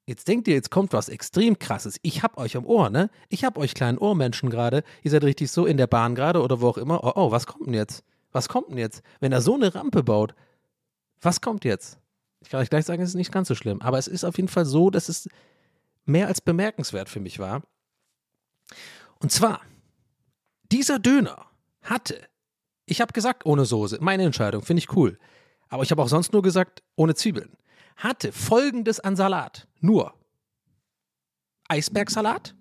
jetzt 0.07 0.29
denkt 0.29 0.49
ihr, 0.49 0.55
jetzt 0.55 0.71
kommt 0.71 0.93
was 0.93 1.09
extrem 1.09 1.59
krasses. 1.59 1.99
Ich 2.03 2.23
hab 2.23 2.37
euch 2.37 2.55
am 2.55 2.67
Ohr, 2.67 2.91
ne? 2.91 3.09
Ich 3.31 3.45
hab 3.45 3.57
euch 3.57 3.73
kleinen 3.73 3.97
Ohrmenschen 3.97 4.51
gerade. 4.51 4.85
Ihr 5.03 5.11
seid 5.11 5.25
richtig 5.25 5.51
so 5.51 5.65
in 5.65 5.79
der 5.79 5.87
Bahn 5.87 6.15
gerade 6.15 6.43
oder 6.43 6.61
wo 6.61 6.69
auch 6.69 6.79
immer. 6.79 7.03
Oh, 7.05 7.13
oh, 7.15 7.31
was 7.31 7.47
kommt 7.47 7.69
denn 7.69 7.75
jetzt? 7.75 8.05
Was 8.33 8.51
kommt 8.51 8.71
denn 8.71 8.79
jetzt? 8.79 9.03
Wenn 9.21 9.33
er 9.33 9.41
so 9.41 9.55
eine 9.55 9.75
Rampe 9.75 10.03
baut, 10.03 10.35
was 11.23 11.41
kommt 11.41 11.65
jetzt? 11.65 12.02
Ich 12.43 12.51
kann 12.51 12.61
euch 12.61 12.71
gleich 12.71 12.85
sagen, 12.85 13.03
es 13.03 13.11
ist 13.11 13.15
nicht 13.15 13.33
ganz 13.33 13.49
so 13.49 13.55
schlimm. 13.55 13.81
Aber 13.81 13.99
es 13.99 14.09
ist 14.09 14.25
auf 14.25 14.37
jeden 14.37 14.49
Fall 14.49 14.65
so, 14.65 14.91
dass 14.91 15.09
es 15.09 15.29
mehr 16.05 16.27
als 16.27 16.41
bemerkenswert 16.41 17.09
für 17.09 17.21
mich 17.21 17.39
war. 17.39 17.63
Und 19.21 19.31
zwar, 19.31 19.61
dieser 20.71 20.99
Döner 20.99 21.47
hatte, 21.83 22.29
ich 22.87 23.01
habe 23.01 23.13
gesagt, 23.13 23.47
ohne 23.47 23.65
Soße, 23.65 23.99
meine 24.01 24.25
Entscheidung, 24.25 24.63
finde 24.63 24.81
ich 24.81 24.97
cool. 24.97 25.19
Aber 25.69 25.83
ich 25.83 25.91
habe 25.91 26.03
auch 26.03 26.09
sonst 26.09 26.33
nur 26.33 26.43
gesagt, 26.43 26.83
ohne 26.97 27.15
Zwiebeln. 27.15 27.57
Hatte 27.97 28.33
folgendes 28.33 29.01
an 29.01 29.17
Salat: 29.17 29.69
nur 29.81 30.15
Eisbergsalat 31.69 32.55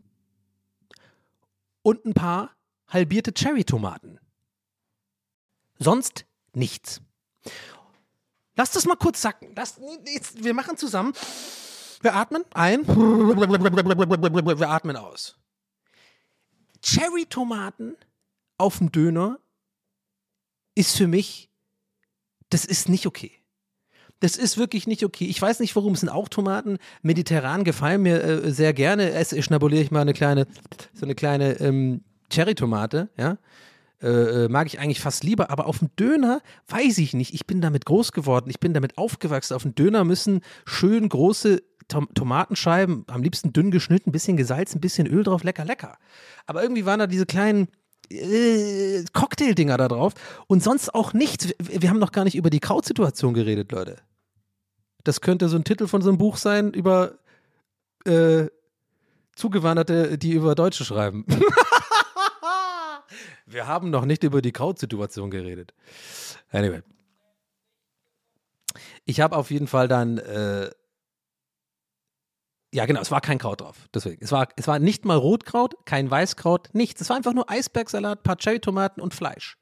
und 1.81 2.05
ein 2.05 2.13
paar 2.13 2.55
halbierte 2.87 3.33
Cherry-Tomaten. 3.33 4.19
Sonst 5.79 6.25
nichts. 6.53 7.01
Lass 8.55 8.71
das 8.71 8.85
mal 8.85 8.95
kurz 8.95 9.21
sacken. 9.21 9.49
Lass, 9.55 9.79
jetzt, 10.05 10.43
wir 10.43 10.53
machen 10.53 10.77
zusammen. 10.77 11.13
Wir 12.01 12.15
atmen 12.15 12.43
ein. 12.53 12.87
Wir 12.87 14.69
atmen 14.69 14.95
aus. 14.97 15.37
Cherry-Tomaten 16.81 17.95
auf 18.57 18.79
dem 18.79 18.91
Döner 18.91 19.39
ist 20.75 20.97
für 20.97 21.07
mich, 21.07 21.49
das 22.49 22.65
ist 22.65 22.89
nicht 22.89 23.05
okay. 23.05 23.31
Das 24.19 24.37
ist 24.37 24.57
wirklich 24.57 24.85
nicht 24.85 25.03
okay. 25.03 25.25
Ich 25.25 25.41
weiß 25.41 25.59
nicht, 25.59 25.75
warum. 25.75 25.93
Es 25.93 26.01
sind 26.01 26.09
auch 26.09 26.29
Tomaten. 26.29 26.77
Mediterran 27.01 27.63
gefallen 27.63 28.03
mir 28.03 28.23
äh, 28.23 28.51
sehr 28.51 28.71
gerne. 28.71 29.11
Esse, 29.11 29.41
schnabuliere 29.41 29.81
ich 29.81 29.89
mal 29.89 30.01
eine 30.01 30.13
kleine, 30.13 30.45
so 30.93 31.05
eine 31.05 31.15
kleine 31.15 31.59
ähm, 31.59 32.03
Cherry-Tomate, 32.29 33.09
ja. 33.17 33.37
Äh, 34.01 34.45
äh, 34.45 34.49
mag 34.49 34.65
ich 34.65 34.79
eigentlich 34.79 34.99
fast 34.99 35.23
lieber, 35.23 35.51
aber 35.51 35.67
auf 35.67 35.79
dem 35.79 35.95
Döner 35.95 36.41
weiß 36.69 36.97
ich 36.97 37.13
nicht. 37.13 37.35
Ich 37.35 37.45
bin 37.45 37.61
damit 37.61 37.85
groß 37.85 38.11
geworden, 38.11 38.49
ich 38.49 38.59
bin 38.59 38.73
damit 38.73 38.97
aufgewachsen. 38.97 39.53
Auf 39.53 39.61
dem 39.61 39.75
Döner 39.75 40.03
müssen 40.03 40.41
schön 40.65 41.07
große 41.07 41.61
Tom 41.87 42.11
Tomatenscheiben, 42.15 43.05
am 43.07 43.21
liebsten 43.21 43.53
dünn 43.53 43.69
geschnitten, 43.69 44.09
ein 44.09 44.13
bisschen 44.13 44.37
gesalzen, 44.37 44.77
ein 44.77 44.81
bisschen 44.81 45.07
Öl 45.07 45.23
drauf, 45.23 45.43
lecker, 45.43 45.65
lecker. 45.65 45.97
Aber 46.47 46.63
irgendwie 46.63 46.85
waren 46.85 46.99
da 46.99 47.05
diese 47.05 47.25
kleinen 47.27 47.67
äh, 48.09 49.03
Cocktail-Dinger 49.13 49.77
da 49.77 49.87
drauf 49.87 50.13
und 50.47 50.63
sonst 50.63 50.95
auch 50.95 51.13
nichts. 51.13 51.49
Wir, 51.59 51.81
wir 51.83 51.89
haben 51.89 51.99
noch 51.99 52.11
gar 52.11 52.23
nicht 52.23 52.35
über 52.35 52.49
die 52.49 52.59
Krautsituation 52.59 53.33
geredet, 53.35 53.71
Leute. 53.71 53.97
Das 55.03 55.21
könnte 55.21 55.47
so 55.47 55.57
ein 55.57 55.63
Titel 55.63 55.85
von 55.85 56.01
so 56.01 56.09
einem 56.09 56.17
Buch 56.17 56.37
sein 56.37 56.73
über 56.73 57.19
äh, 58.05 58.47
Zugewanderte, 59.35 60.17
die 60.17 60.31
über 60.31 60.55
Deutsche 60.55 60.85
schreiben. 60.85 61.25
Wir 63.45 63.67
haben 63.67 63.89
noch 63.89 64.05
nicht 64.05 64.23
über 64.23 64.41
die 64.41 64.51
Krautsituation 64.51 65.31
geredet. 65.31 65.73
Anyway. 66.49 66.81
Ich 69.05 69.19
habe 69.19 69.35
auf 69.35 69.51
jeden 69.51 69.67
Fall 69.67 69.87
dann, 69.87 70.17
äh, 70.17 70.69
ja 72.73 72.85
genau, 72.85 73.01
es 73.01 73.11
war 73.11 73.21
kein 73.21 73.37
Kraut 73.37 73.61
drauf. 73.61 73.89
Deswegen, 73.93 74.23
es 74.23 74.31
war, 74.31 74.47
es 74.55 74.67
war 74.67 74.79
nicht 74.79 75.05
mal 75.05 75.17
Rotkraut, 75.17 75.85
kein 75.85 76.09
Weißkraut, 76.09 76.69
nichts. 76.73 77.01
Es 77.01 77.09
war 77.09 77.17
einfach 77.17 77.33
nur 77.33 77.49
Eisbergsalat, 77.49 78.23
paar 78.23 78.37
Cherrytomaten 78.39 79.01
und 79.01 79.13
Fleisch. 79.13 79.57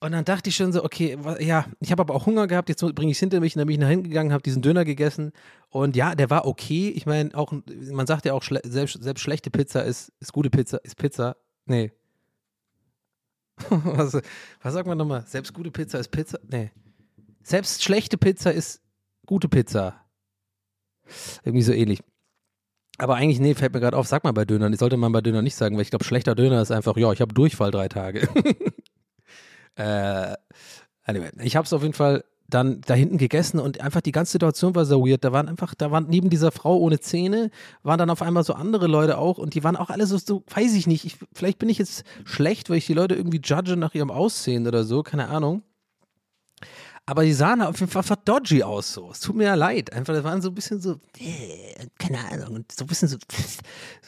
Und 0.00 0.12
dann 0.12 0.24
dachte 0.24 0.48
ich 0.48 0.56
schon 0.56 0.72
so, 0.72 0.84
okay, 0.84 1.18
ja, 1.40 1.66
ich 1.80 1.90
habe 1.90 2.02
aber 2.02 2.14
auch 2.14 2.26
Hunger 2.26 2.46
gehabt, 2.46 2.68
jetzt 2.68 2.80
bringe 2.94 3.10
ich 3.10 3.16
es 3.16 3.20
hinter 3.20 3.40
mich, 3.40 3.56
und 3.56 3.60
dann 3.60 3.66
bin 3.66 3.74
ich 3.74 3.80
nach 3.80 3.88
hinten 3.88 4.08
gegangen, 4.08 4.32
habe 4.32 4.44
diesen 4.44 4.62
Döner 4.62 4.84
gegessen 4.84 5.32
und 5.70 5.96
ja, 5.96 6.14
der 6.14 6.30
war 6.30 6.46
okay. 6.46 6.90
Ich 6.90 7.04
meine, 7.04 7.34
auch, 7.34 7.52
man 7.90 8.06
sagt 8.06 8.24
ja 8.24 8.32
auch, 8.32 8.44
selbst, 8.44 9.02
selbst 9.02 9.20
schlechte 9.20 9.50
Pizza 9.50 9.82
ist, 9.82 10.12
ist 10.20 10.32
gute 10.32 10.50
Pizza, 10.50 10.78
ist 10.84 10.96
Pizza. 10.96 11.36
Nee, 11.66 11.90
was, 13.70 14.18
was 14.62 14.74
sagt 14.74 14.86
man 14.86 14.98
nochmal? 14.98 15.24
Selbst 15.26 15.52
gute 15.52 15.70
Pizza 15.70 15.98
ist 15.98 16.08
Pizza? 16.08 16.38
Nee. 16.48 16.70
Selbst 17.42 17.82
schlechte 17.82 18.18
Pizza 18.18 18.52
ist 18.52 18.80
gute 19.26 19.48
Pizza. 19.48 19.94
Irgendwie 21.42 21.62
so 21.62 21.72
ähnlich. 21.72 22.00
Aber 22.98 23.14
eigentlich, 23.14 23.40
nee, 23.40 23.54
fällt 23.54 23.72
mir 23.72 23.80
gerade 23.80 23.96
auf, 23.96 24.06
sag 24.06 24.24
mal 24.24 24.32
bei 24.32 24.44
Dönern. 24.44 24.72
Das 24.72 24.80
sollte 24.80 24.96
man 24.96 25.12
bei 25.12 25.20
Döner 25.20 25.40
nicht 25.40 25.54
sagen, 25.54 25.76
weil 25.76 25.82
ich 25.82 25.90
glaube, 25.90 26.04
schlechter 26.04 26.34
Döner 26.34 26.60
ist 26.60 26.72
einfach, 26.72 26.96
ja, 26.96 27.12
ich 27.12 27.20
habe 27.20 27.32
Durchfall 27.32 27.70
drei 27.70 27.88
Tage. 27.88 28.28
äh, 29.78 30.36
anyway, 31.04 31.30
ich 31.42 31.56
habe 31.56 31.64
es 31.64 31.72
auf 31.72 31.82
jeden 31.82 31.94
Fall 31.94 32.24
dann 32.48 32.80
da 32.80 32.94
hinten 32.94 33.18
gegessen 33.18 33.60
und 33.60 33.80
einfach 33.82 34.00
die 34.00 34.12
ganze 34.12 34.32
Situation 34.32 34.74
war 34.74 34.86
so 34.86 35.06
weird. 35.06 35.22
Da 35.22 35.32
waren 35.32 35.48
einfach, 35.48 35.74
da 35.74 35.90
waren 35.90 36.06
neben 36.08 36.30
dieser 36.30 36.50
Frau 36.50 36.78
ohne 36.78 36.98
Zähne, 36.98 37.50
waren 37.82 37.98
dann 37.98 38.10
auf 38.10 38.22
einmal 38.22 38.42
so 38.42 38.54
andere 38.54 38.86
Leute 38.86 39.18
auch 39.18 39.36
und 39.38 39.54
die 39.54 39.64
waren 39.64 39.76
auch 39.76 39.90
alle 39.90 40.06
so, 40.06 40.16
so 40.16 40.44
weiß 40.48 40.74
ich 40.74 40.86
nicht, 40.86 41.04
ich, 41.04 41.18
vielleicht 41.32 41.58
bin 41.58 41.68
ich 41.68 41.78
jetzt 41.78 42.04
schlecht, 42.24 42.70
weil 42.70 42.78
ich 42.78 42.86
die 42.86 42.94
Leute 42.94 43.14
irgendwie 43.14 43.40
judge 43.42 43.76
nach 43.76 43.94
ihrem 43.94 44.10
Aussehen 44.10 44.66
oder 44.66 44.84
so, 44.84 45.02
keine 45.02 45.28
Ahnung. 45.28 45.62
Aber 47.08 47.24
die 47.24 47.32
sahen 47.32 47.62
auf 47.62 47.80
jeden 47.80 47.90
Fall 47.90 48.04
dodgy 48.22 48.62
aus 48.62 48.92
so. 48.92 49.10
Es 49.10 49.20
tut 49.20 49.34
mir 49.34 49.44
ja 49.44 49.54
leid. 49.54 49.94
Einfach, 49.94 50.12
das 50.12 50.24
waren 50.24 50.42
so 50.42 50.50
ein 50.50 50.54
bisschen 50.54 50.78
so, 50.78 51.00
äh, 51.18 51.86
keine 51.98 52.18
Ahnung, 52.18 52.56
und 52.56 52.70
so 52.70 52.84
ein 52.84 52.86
bisschen 52.86 53.08
so, 53.08 53.16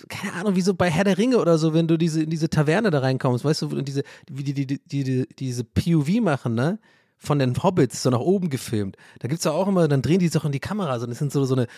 keine 0.06 0.34
Ahnung, 0.34 0.54
wie 0.54 0.60
so 0.60 0.74
bei 0.74 0.90
Herr 0.90 1.04
der 1.04 1.16
Ringe 1.16 1.38
oder 1.38 1.56
so, 1.56 1.72
wenn 1.72 1.88
du 1.88 1.96
diese, 1.96 2.22
in 2.22 2.28
diese 2.28 2.50
Taverne 2.50 2.90
da 2.90 2.98
reinkommst, 2.98 3.42
weißt 3.42 3.62
du, 3.62 3.70
wie 3.70 3.82
die, 3.82 4.52
die, 4.52 4.66
die, 4.66 5.04
die, 5.04 5.26
diese 5.38 5.64
POV 5.64 6.20
machen, 6.20 6.54
ne? 6.54 6.78
von 7.16 7.38
den 7.38 7.54
Hobbits 7.62 8.02
so 8.02 8.10
nach 8.10 8.20
oben 8.20 8.50
gefilmt. 8.50 8.98
Da 9.20 9.28
gibt 9.28 9.38
es 9.38 9.44
ja 9.44 9.52
auch 9.52 9.68
immer, 9.68 9.88
dann 9.88 10.02
drehen 10.02 10.18
die 10.18 10.28
sich 10.28 10.38
auch 10.38 10.44
in 10.44 10.52
die 10.52 10.60
Kamera, 10.60 10.98
so, 10.98 11.06
das 11.06 11.18
sind 11.18 11.32
so, 11.32 11.46
so 11.46 11.54
eine, 11.54 11.68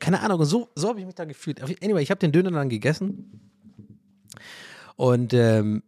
keine 0.00 0.20
Ahnung, 0.20 0.44
so, 0.44 0.68
so 0.74 0.88
habe 0.88 0.98
ich 0.98 1.06
mich 1.06 1.14
da 1.14 1.24
gefühlt. 1.24 1.62
Anyway, 1.62 2.02
ich 2.02 2.10
habe 2.10 2.18
den 2.18 2.32
Döner 2.32 2.50
dann 2.50 2.68
gegessen 2.68 3.40
und 4.96 5.32
ähm, 5.32 5.84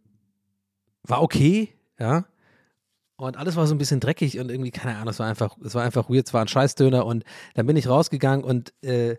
war 1.03 1.21
okay, 1.21 1.73
ja. 1.99 2.23
Und 3.17 3.37
alles 3.37 3.55
war 3.55 3.65
so 3.65 3.73
ein 3.73 3.77
bisschen 3.77 4.01
dreckig 4.01 4.39
und 4.39 4.49
irgendwie, 4.49 4.71
keine 4.71 4.95
Ahnung, 4.95 5.09
es 5.09 5.19
war 5.19 5.27
einfach, 5.27 5.57
es 5.63 5.73
war 5.73 5.83
einfach 5.83 6.09
weird, 6.09 6.27
es 6.27 6.33
war 6.33 6.41
ein 6.41 6.49
Scheißdöner 6.49 7.05
und 7.05 7.23
dann 7.53 7.65
bin 7.65 7.77
ich 7.77 7.87
rausgegangen 7.87 8.43
und 8.43 8.73
äh, 8.83 9.15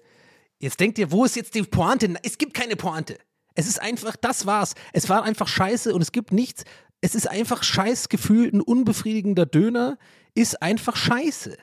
jetzt 0.59 0.81
denkt 0.81 0.99
ihr, 0.99 1.11
wo 1.11 1.25
ist 1.25 1.37
jetzt 1.37 1.55
die 1.55 1.63
Pointe? 1.63 2.15
Es 2.23 2.37
gibt 2.37 2.53
keine 2.53 2.77
Pointe. 2.77 3.19
Es 3.55 3.67
ist 3.67 3.81
einfach, 3.81 4.17
das 4.17 4.45
war's. 4.45 4.75
Es 4.93 5.09
war 5.09 5.23
einfach 5.23 5.49
scheiße 5.49 5.95
und 5.95 6.03
es 6.03 6.13
gibt 6.13 6.31
nichts, 6.31 6.65
es 7.01 7.15
ist 7.15 7.29
einfach 7.29 7.63
scheiß 7.63 8.11
gefühlt, 8.11 8.53
ein 8.53 8.61
unbefriedigender 8.61 9.47
Döner 9.47 9.99
ist 10.35 10.61
einfach 10.61 10.97
scheiße. 10.97 11.57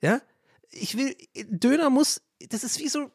Ja? 0.00 0.20
Ich 0.70 0.96
will, 0.96 1.14
Döner 1.48 1.88
muss, 1.88 2.20
das 2.48 2.64
ist 2.64 2.80
wie 2.80 2.88
so, 2.88 3.12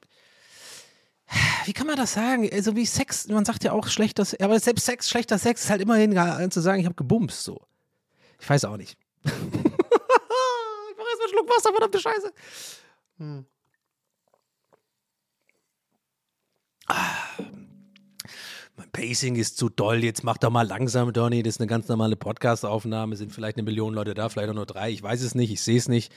wie 1.65 1.73
kann 1.73 1.88
man 1.88 1.97
das 1.97 2.13
sagen? 2.13 2.49
Also 2.53 2.75
wie 2.77 2.86
Sex, 2.86 3.27
man 3.27 3.43
sagt 3.43 3.65
ja 3.65 3.73
auch 3.73 3.88
schlechter 3.88 4.25
aber 4.39 4.59
selbst 4.59 4.86
Sex, 4.86 5.09
schlechter 5.09 5.38
Sex 5.38 5.65
ist 5.65 5.69
halt 5.69 5.81
immerhin 5.81 6.12
zu 6.51 6.62
sagen, 6.62 6.79
ich 6.79 6.86
habe 6.86 6.95
gebumst 6.95 7.43
so. 7.43 7.65
Ich 8.43 8.49
weiß 8.49 8.65
auch 8.65 8.77
nicht. 8.77 8.97
ich 9.23 9.32
mache 9.32 9.41
jetzt 9.41 10.97
mal 10.97 11.23
einen 11.23 11.29
Schluck 11.29 11.49
Wasser, 11.49 11.71
verdammte 11.71 11.99
Scheiße. 11.99 12.34
Hm. 13.17 13.45
Ah 16.88 17.23
mein 18.75 18.89
Pacing 18.91 19.36
ist 19.36 19.58
zu 19.58 19.69
doll, 19.69 20.03
jetzt 20.03 20.23
mach 20.23 20.38
doch 20.38 20.49
mal 20.49 20.67
langsam, 20.67 21.13
Donny, 21.13 21.43
das 21.43 21.56
ist 21.56 21.62
eine 21.62 21.67
ganz 21.67 21.88
normale 21.88 22.15
Podcast-Aufnahme, 22.15 23.15
sind 23.15 23.32
vielleicht 23.32 23.58
eine 23.58 23.63
Million 23.63 23.93
Leute 23.93 24.13
da, 24.13 24.29
vielleicht 24.29 24.49
auch 24.49 24.56
nur 24.56 24.65
drei, 24.65 24.89
ich 24.89 25.03
weiß 25.03 25.21
es 25.21 25.36
nicht, 25.36 25.51
ich 25.51 25.62
sehe 25.62 25.77
es 25.77 25.88
nicht, 25.88 26.12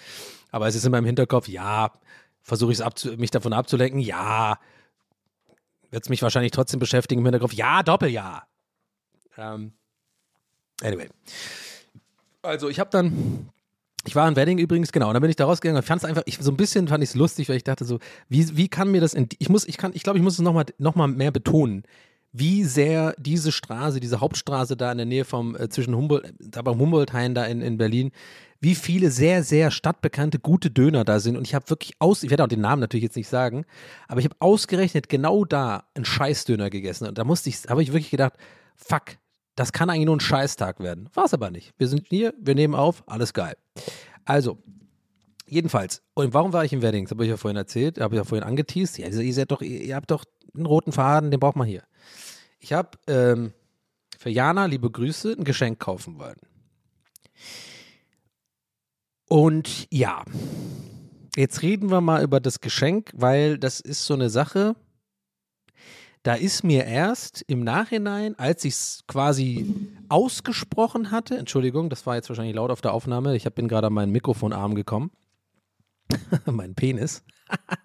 aber 0.51 0.67
es 0.67 0.75
ist 0.75 0.85
in 0.85 0.93
meinem 0.93 1.05
Hinterkopf, 1.05 1.49
ja, 1.49 1.93
versuche 2.41 2.73
ich 2.73 3.19
mich 3.19 3.31
davon 3.31 3.53
abzulenken, 3.53 4.01
ja, 4.01 4.59
wird 5.91 6.05
es 6.05 6.09
mich 6.09 6.23
wahrscheinlich 6.23 6.53
trotzdem 6.53 6.81
beschäftigen 6.81 7.21
im 7.21 7.27
Hinterkopf, 7.27 7.53
ja, 7.53 7.83
Doppelja. 7.83 8.47
Ähm, 9.37 9.75
anyway. 10.83 11.09
Also 12.47 12.69
ich 12.69 12.81
habe 12.81 12.91
dann 12.91 13.49
ich 14.05 14.15
war 14.15 14.29
im 14.29 14.37
Wedding 14.37 14.59
übrigens, 14.59 14.93
genau, 14.93 15.09
und 15.09 15.15
dann 15.15 15.21
bin 15.21 15.31
ich 15.31 15.37
da 15.37 15.47
rausgegangen 15.47 15.79
und 15.81 15.85
fand 15.85 16.03
es 16.03 16.09
einfach, 16.09 16.23
ich, 16.27 16.39
so 16.39 16.53
ein 16.53 16.57
bisschen 16.57 16.87
fand 16.87 17.03
ich 17.03 17.11
es 17.11 17.17
lustig, 17.17 17.49
weil 17.49 17.57
ich 17.57 17.65
dachte 17.65 17.85
so, 17.85 17.99
wie, 18.29 18.57
wie 18.57 18.69
kann 18.69 18.93
mir 18.93 19.01
das, 19.01 19.15
in, 19.15 19.29
ich 19.41 19.49
muss, 19.49 19.67
ich 19.67 19.79
kann, 19.79 19.91
ich 19.95 20.05
glaube, 20.05 20.17
ich 20.17 20.23
muss 20.23 20.35
es 20.35 20.39
nochmal 20.39 20.67
noch 20.79 20.95
mal 20.95 21.09
mehr 21.09 21.33
betonen 21.33 21.83
wie 22.39 22.65
sehr 22.65 23.15
diese 23.19 23.51
Straße, 23.51 23.99
diese 23.99 24.21
Hauptstraße 24.21 24.77
da 24.77 24.93
in 24.93 24.99
der 24.99 25.07
Nähe 25.07 25.25
vom, 25.25 25.57
äh, 25.57 25.71
zwischen 25.71 25.97
Humboldt, 25.97 26.35
da 26.39 26.61
beim 26.61 26.79
Humboldthain 26.79 27.35
da 27.35 27.45
in, 27.47 27.63
in 27.63 27.79
Berlin, 27.79 28.11
wie 28.61 28.75
viele 28.75 29.11
sehr, 29.11 29.43
sehr 29.43 29.71
stadtbekannte 29.71 30.39
gute 30.39 30.71
Döner 30.71 31.05
da 31.05 31.19
sind. 31.19 31.37
Und 31.37 31.47
ich 31.47 31.55
habe 31.55 31.71
wirklich 31.71 31.95
aus, 31.99 32.23
ich 32.23 32.29
werde 32.31 32.45
auch 32.45 32.49
den 32.49 32.61
Namen 32.61 32.81
natürlich 32.81 33.05
jetzt 33.05 33.17
nicht 33.17 33.29
sagen, 33.29 33.65
aber 34.07 34.21
ich 34.21 34.27
habe 34.27 34.37
ausgerechnet 34.39 35.09
genau 35.09 35.47
da 35.47 35.85
einen 35.95 36.05
Scheißdöner 36.05 36.69
gegessen. 36.69 37.09
Und 37.09 37.17
da 37.17 37.25
musste 37.25 37.49
ich, 37.49 37.69
habe 37.69 37.83
ich 37.83 37.93
wirklich 37.93 38.11
gedacht, 38.11 38.35
fuck, 38.75 39.17
das 39.57 39.73
kann 39.73 39.91
eigentlich 39.91 40.07
nur 40.07 40.17
ein 40.17 40.21
Scheißtag 40.21 40.81
werden. 40.81 41.09
War 41.15 41.25
es 41.25 41.35
aber 41.35 41.51
nicht. 41.51 41.73
Wir 41.79 41.89
sind 41.89 42.07
hier, 42.07 42.35
wir 42.39 42.55
nehmen 42.55 42.75
auf, 42.75 43.03
alles 43.07 43.33
geil. 43.33 43.57
Also, 44.25 44.63
jedenfalls, 45.49 46.03
und 46.15 46.35
warum 46.35 46.53
war 46.53 46.65
ich 46.65 46.73
im 46.73 46.83
Wedding? 46.83 47.07
Das 47.07 47.13
habe 47.13 47.25
ich 47.25 47.31
ja 47.31 47.37
vorhin 47.37 47.57
erzählt, 47.57 47.99
habe 47.99 48.15
ich 48.15 48.19
ja 48.19 48.25
vorhin 48.25 48.47
angeteased. 48.47 48.99
Ja, 48.99 49.09
ihr, 49.09 49.35
seid 49.35 49.51
doch, 49.51 49.63
ihr 49.63 49.97
habt 49.97 50.11
doch 50.11 50.25
einen 50.55 50.67
roten 50.67 50.93
Faden, 50.93 51.31
den 51.31 51.41
braucht 51.41 51.57
man 51.57 51.67
hier. 51.67 51.83
Ich 52.61 52.73
habe 52.73 52.91
ähm, 53.07 53.53
für 54.19 54.31
Jana, 54.31 54.67
liebe 54.67 54.91
Grüße, 54.91 55.35
ein 55.39 55.45
Geschenk 55.45 55.79
kaufen 55.79 56.19
wollen. 56.19 56.39
Und 59.29 59.89
ja, 59.91 60.23
jetzt 61.35 61.63
reden 61.63 61.91
wir 61.91 62.01
mal 62.01 62.23
über 62.23 62.41
das 62.41 62.61
Geschenk, 62.61 63.11
weil 63.15 63.59
das 63.59 63.81
ist 63.81 64.05
so 64.05 64.15
eine 64.15 64.31
Sache. 64.31 64.77
Da 66.27 66.35
ist 66.35 66.65
mir 66.65 66.85
erst 66.87 67.45
im 67.47 67.63
Nachhinein, 67.63 68.37
als 68.37 68.65
ich 68.65 68.75
es 68.75 69.05
quasi 69.07 69.77
ausgesprochen 70.09 71.13
hatte, 71.13 71.39
Entschuldigung, 71.39 71.89
das 71.89 72.05
war 72.05 72.17
jetzt 72.17 72.29
wahrscheinlich 72.29 72.57
laut 72.57 72.73
auf 72.73 72.81
der 72.81 72.95
Aufnahme, 72.95 73.37
ich 73.37 73.45
bin 73.55 73.69
gerade 73.69 73.87
an 73.87 73.93
meinen 73.93 74.11
Mikrofonarm 74.11 74.75
gekommen. 74.75 75.13
mein 76.47 76.75
Penis. 76.75 77.23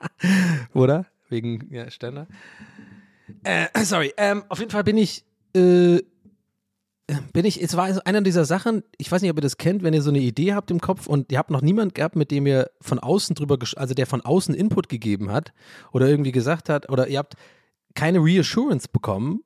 Oder? 0.73 1.05
Wegen 1.29 1.67
ja, 1.69 1.91
Ständer. 1.91 2.25
Äh, 3.43 3.67
sorry, 3.83 4.11
ähm, 4.17 4.43
auf 4.49 4.57
jeden 4.57 4.71
Fall 4.71 4.85
bin 4.85 4.97
ich, 4.97 5.23
äh, 5.53 5.99
bin 7.33 7.45
ich, 7.45 7.61
es 7.61 7.77
war 7.77 7.95
einer 8.07 8.21
dieser 8.21 8.45
Sachen, 8.45 8.81
ich 8.97 9.11
weiß 9.11 9.21
nicht, 9.21 9.29
ob 9.29 9.37
ihr 9.37 9.41
das 9.41 9.57
kennt, 9.57 9.83
wenn 9.83 9.93
ihr 9.93 10.01
so 10.01 10.09
eine 10.09 10.19
Idee 10.19 10.55
habt 10.55 10.71
im 10.71 10.81
Kopf 10.81 11.05
und 11.05 11.31
ihr 11.31 11.37
habt 11.37 11.51
noch 11.51 11.61
niemand 11.61 11.93
gehabt, 11.93 12.15
mit 12.15 12.31
dem 12.31 12.47
ihr 12.47 12.71
von 12.81 12.97
außen 12.97 13.35
drüber, 13.35 13.59
also 13.75 13.93
der 13.93 14.07
von 14.07 14.21
außen 14.21 14.55
Input 14.55 14.89
gegeben 14.89 15.31
hat 15.31 15.53
oder 15.91 16.09
irgendwie 16.09 16.31
gesagt 16.31 16.69
hat, 16.69 16.89
oder 16.89 17.07
ihr 17.07 17.19
habt 17.19 17.35
keine 17.95 18.19
Reassurance 18.19 18.87
bekommen, 18.87 19.43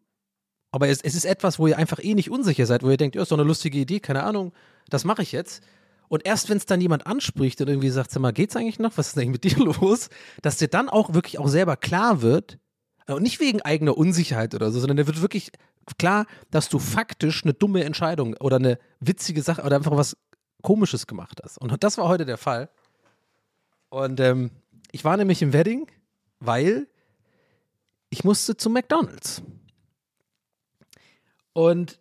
aber 0.72 0.90
es, 0.90 1.02
es 1.02 1.16
ist 1.16 1.26
etwas, 1.26 1.58
wo 1.60 1.68
ihr 1.68 1.78
einfach 1.78 2.04
eh 2.04 2.14
nicht 2.14 2.30
unsicher 2.30 2.66
seid, 2.66 2.84
wo 2.84 2.90
ihr 2.90 2.98
denkt, 2.98 3.16
ja, 3.16 3.22
ist 3.22 3.32
doch 3.32 3.38
eine 3.38 3.48
lustige 3.48 3.80
Idee, 3.80 4.00
keine 4.00 4.24
Ahnung, 4.24 4.52
das 4.90 5.06
mache 5.06 5.22
ich 5.22 5.32
jetzt. 5.32 5.64
Und 6.08 6.26
erst 6.26 6.50
wenn 6.50 6.58
es 6.58 6.66
dann 6.66 6.82
jemand 6.82 7.08
anspricht 7.08 7.60
und 7.62 7.68
irgendwie 7.68 7.90
sagt, 7.90 8.12
sag 8.12 8.22
mal, 8.22 8.34
geht's 8.34 8.56
eigentlich 8.56 8.80
noch? 8.80 8.98
Was 8.98 9.08
ist 9.08 9.18
denn 9.18 9.32
mit 9.32 9.44
dir 9.44 9.58
los? 9.80 10.10
Dass 10.42 10.58
dir 10.58 10.68
dann 10.68 10.90
auch 10.90 11.14
wirklich 11.14 11.40
auch 11.40 11.48
selber 11.48 11.78
klar 11.78 12.22
wird, 12.22 12.60
und 13.08 13.22
nicht 13.22 13.40
wegen 13.40 13.62
eigener 13.62 13.98
Unsicherheit 13.98 14.56
oder 14.56 14.72
so, 14.72 14.80
sondern 14.80 14.98
der 14.98 15.08
wird 15.08 15.22
wirklich 15.22 15.52
klar, 15.98 16.26
dass 16.50 16.70
du 16.70 16.80
faktisch 16.80 17.44
eine 17.44 17.54
dumme 17.54 17.84
Entscheidung 17.84 18.36
oder 18.40 18.56
eine 18.56 18.80
witzige 19.00 19.42
Sache 19.44 19.62
oder 19.62 19.76
einfach 19.76 19.96
was 19.96 20.18
Komisches 20.64 21.06
gemacht 21.06 21.40
hast. 21.44 21.60
Und 21.60 21.84
das 21.84 21.98
war 21.98 22.08
heute 22.08 22.26
der 22.26 22.38
Fall. 22.38 22.70
Und 23.90 24.20
ähm, 24.20 24.50
ich 24.92 25.06
war 25.06 25.16
nämlich 25.16 25.42
im 25.44 25.54
Wedding, 25.54 25.88
weil 26.40 26.88
ich 28.16 28.24
musste 28.24 28.56
zu 28.56 28.70
McDonalds. 28.70 29.42
Und 31.52 32.00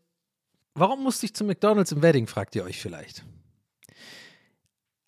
warum 0.75 1.03
musste 1.03 1.27
ich 1.27 1.35
zu 1.35 1.43
McDonalds 1.43 1.91
im 1.91 2.03
Wedding, 2.03 2.29
fragt 2.29 2.55
ihr 2.55 2.63
euch 2.63 2.81
vielleicht. 2.81 3.25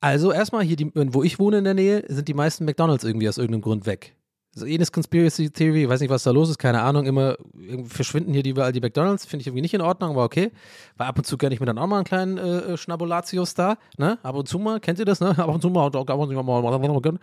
Also 0.01 0.33
erstmal 0.33 0.65
hier, 0.65 0.75
die, 0.75 0.91
wo 0.95 1.23
ich 1.23 1.39
wohne 1.39 1.59
in 1.59 1.65
der 1.65 1.75
Nähe, 1.75 2.05
sind 2.09 2.27
die 2.27 2.35
meisten 2.35 2.65
McDonalds 2.65 3.05
irgendwie 3.05 3.29
aus 3.29 3.39
irgendeinem 3.39 3.63
Grund 3.63 3.87
weg. 3.87 4.17
So 4.53 4.67
jedes 4.67 4.91
Conspiracy 4.91 5.51
Theory, 5.51 5.89
weiß 5.89 6.01
nicht, 6.01 6.11
was 6.11 6.25
da 6.25 6.33
los 6.33 6.51
ist, 6.51 6.59
keine 6.59 6.83
Ahnung, 6.83 7.07
immer 7.07 7.37
verschwinden 7.85 8.33
hier 8.33 8.43
die, 8.43 8.51
überall 8.51 8.73
die 8.73 8.81
McDonalds, 8.81 9.27
finde 9.27 9.43
ich 9.43 9.47
irgendwie 9.47 9.63
nicht 9.63 9.75
in 9.75 9.83
Ordnung, 9.83 10.11
aber 10.11 10.25
okay. 10.25 10.51
Weil 10.97 11.07
ab 11.07 11.19
und 11.19 11.25
zu 11.25 11.39
gönne 11.39 11.55
ich 11.55 11.61
mir 11.61 11.67
dann 11.67 11.79
auch 11.79 11.87
mal 11.87 11.99
einen 11.99 12.05
kleinen 12.05 12.37
äh, 12.39 12.73
äh 12.73 12.77
Schnabulatius 12.77 13.55
da, 13.55 13.79
ne? 13.97 14.19
Ab 14.25 14.35
und 14.35 14.49
zu 14.49 14.59
mal, 14.59 14.81
kennt 14.81 14.99
ihr 14.99 15.05
das, 15.05 15.21
ne? 15.21 15.39
Ab 15.39 15.49
und 15.51 15.63
zu 15.63 15.71
mal, 15.71 15.87
ab 15.87 15.95
und 15.95 16.29
zu 16.29 16.35
mal, 16.35 16.43
mal, 16.43 16.63
mal, 16.63 16.79
mal 16.79 17.19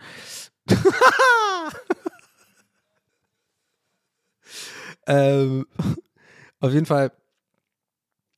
ähm, 5.06 5.66
auf 6.60 6.72
jeden 6.72 6.86
Fall, 6.86 7.12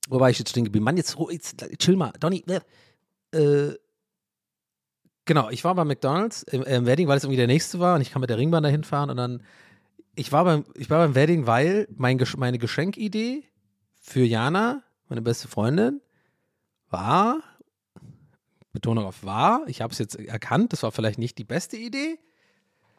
wo 0.09 0.21
war 0.21 0.31
ich 0.31 0.39
jetzt 0.39 0.51
stehen 0.51 0.65
geblieben? 0.65 0.85
Mann, 0.85 0.97
jetzt, 0.97 1.17
jetzt 1.31 1.57
chill 1.79 1.97
mal, 1.97 2.13
Donny, 2.21 2.45
äh, 3.33 3.75
Genau, 5.27 5.51
ich 5.51 5.65
war 5.65 5.75
bei 5.75 5.85
McDonalds 5.85 6.45
im, 6.45 6.63
im, 6.63 6.87
Wedding, 6.87 7.09
weil 7.09 7.19
es 7.19 7.25
irgendwie 7.25 7.37
der 7.37 7.49
nächste 7.49 7.81
war 7.81 7.97
und 7.97 8.01
ich 8.01 8.13
kann 8.13 8.21
mit 8.21 8.31
der 8.31 8.39
Ringbahn 8.39 8.63
dahin 8.63 8.85
fahren 8.85 9.11
und 9.11 9.17
dann, 9.17 9.43
ich 10.15 10.31
war 10.31 10.45
beim, 10.45 10.65
ich 10.75 10.89
war 10.89 11.05
beim 11.05 11.17
Wedding, 11.17 11.49
weil 11.49 11.89
mein, 11.97 12.25
meine 12.37 12.59
Geschenkidee 12.59 13.43
für 14.01 14.25
Jana, 14.25 14.85
meine 15.09 15.23
beste 15.23 15.49
Freundin, 15.49 16.01
war, 16.91 17.43
Betonung 18.73 19.05
auf 19.05 19.25
war, 19.25 19.65
ich 19.67 19.81
habe 19.81 19.93
es 19.93 19.99
jetzt 19.99 20.15
erkannt, 20.15 20.73
das 20.73 20.85
war 20.85 20.93
vielleicht 20.93 21.19
nicht 21.19 21.39
die 21.39 21.45
beste 21.45 21.77
Idee, 21.77 22.21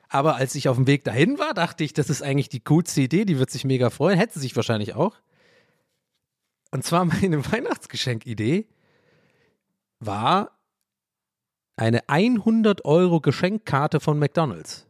aber 0.10 0.36
als 0.36 0.56
ich 0.56 0.70
auf 0.70 0.78
dem 0.78 0.88
Weg 0.88 1.04
dahin 1.04 1.38
war, 1.38 1.54
dachte 1.54 1.84
ich, 1.84 1.94
das 1.94 2.10
ist 2.10 2.22
eigentlich 2.22 2.50
die 2.50 2.62
coolste 2.62 3.02
Idee, 3.02 3.26
die 3.26 3.40
wird 3.40 3.50
sich 3.50 3.66
mega 3.66 3.90
freuen, 3.90 4.18
hätte 4.18 4.36
sie 4.36 4.42
sich 4.42 4.56
wahrscheinlich 4.56 4.96
auch. 4.96 5.16
Und 6.72 6.84
zwar 6.84 7.06
meine 7.06 7.46
Weihnachtsgeschenkidee 7.52 8.68
war 10.00 10.60
eine 11.76 12.08
100 12.10 12.86
Euro 12.86 13.22
Geschenkkarte 13.22 14.00
von 14.00 14.18
McDonald's. 14.18 14.88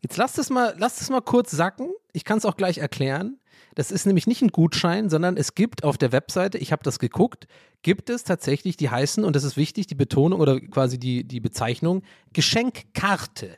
Jetzt 0.00 0.16
lasst 0.16 0.38
es 0.38 0.50
mal, 0.50 0.74
lasst 0.78 1.00
es 1.00 1.10
mal 1.10 1.20
kurz 1.20 1.52
sacken. 1.52 1.92
Ich 2.12 2.24
kann 2.24 2.38
es 2.38 2.44
auch 2.44 2.56
gleich 2.56 2.78
erklären. 2.78 3.38
Das 3.74 3.90
ist 3.90 4.06
nämlich 4.06 4.26
nicht 4.26 4.42
ein 4.42 4.48
Gutschein, 4.48 5.08
sondern 5.08 5.36
es 5.36 5.54
gibt 5.54 5.84
auf 5.84 5.96
der 5.96 6.12
Webseite, 6.12 6.58
ich 6.58 6.72
habe 6.72 6.82
das 6.82 6.98
geguckt, 6.98 7.46
gibt 7.82 8.10
es 8.10 8.24
tatsächlich, 8.24 8.76
die 8.76 8.90
heißen, 8.90 9.24
und 9.24 9.34
das 9.34 9.44
ist 9.44 9.56
wichtig, 9.56 9.86
die 9.86 9.94
Betonung 9.94 10.40
oder 10.40 10.60
quasi 10.60 10.98
die, 10.98 11.24
die 11.24 11.40
Bezeichnung, 11.40 12.02
Geschenkkarte. 12.32 13.56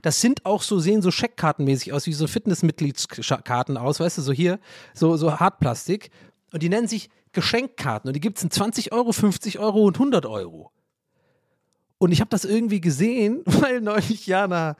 Das 0.00 0.20
sind 0.20 0.46
auch 0.46 0.62
so, 0.62 0.78
sehen 0.78 1.02
so 1.02 1.10
Scheckkartenmäßig 1.10 1.92
aus, 1.92 2.06
wie 2.06 2.12
so 2.12 2.26
Fitnessmitgliedskarten 2.26 3.76
aus, 3.76 4.00
weißt 4.00 4.18
du, 4.18 4.22
so 4.22 4.32
hier, 4.32 4.58
so, 4.94 5.16
so 5.16 5.38
Hartplastik. 5.38 6.10
Und 6.52 6.62
die 6.62 6.68
nennen 6.68 6.88
sich 6.88 7.10
Geschenkkarten 7.32 8.08
und 8.08 8.14
die 8.14 8.20
gibt 8.20 8.38
es 8.38 8.44
in 8.44 8.50
20 8.50 8.92
Euro, 8.92 9.12
50 9.12 9.58
Euro 9.58 9.84
und 9.84 9.96
100 9.96 10.26
Euro. 10.26 10.70
Und 11.98 12.12
ich 12.12 12.20
habe 12.20 12.30
das 12.30 12.44
irgendwie 12.44 12.80
gesehen, 12.80 13.42
weil 13.44 13.80
neulich 13.80 14.26
Jana 14.26 14.76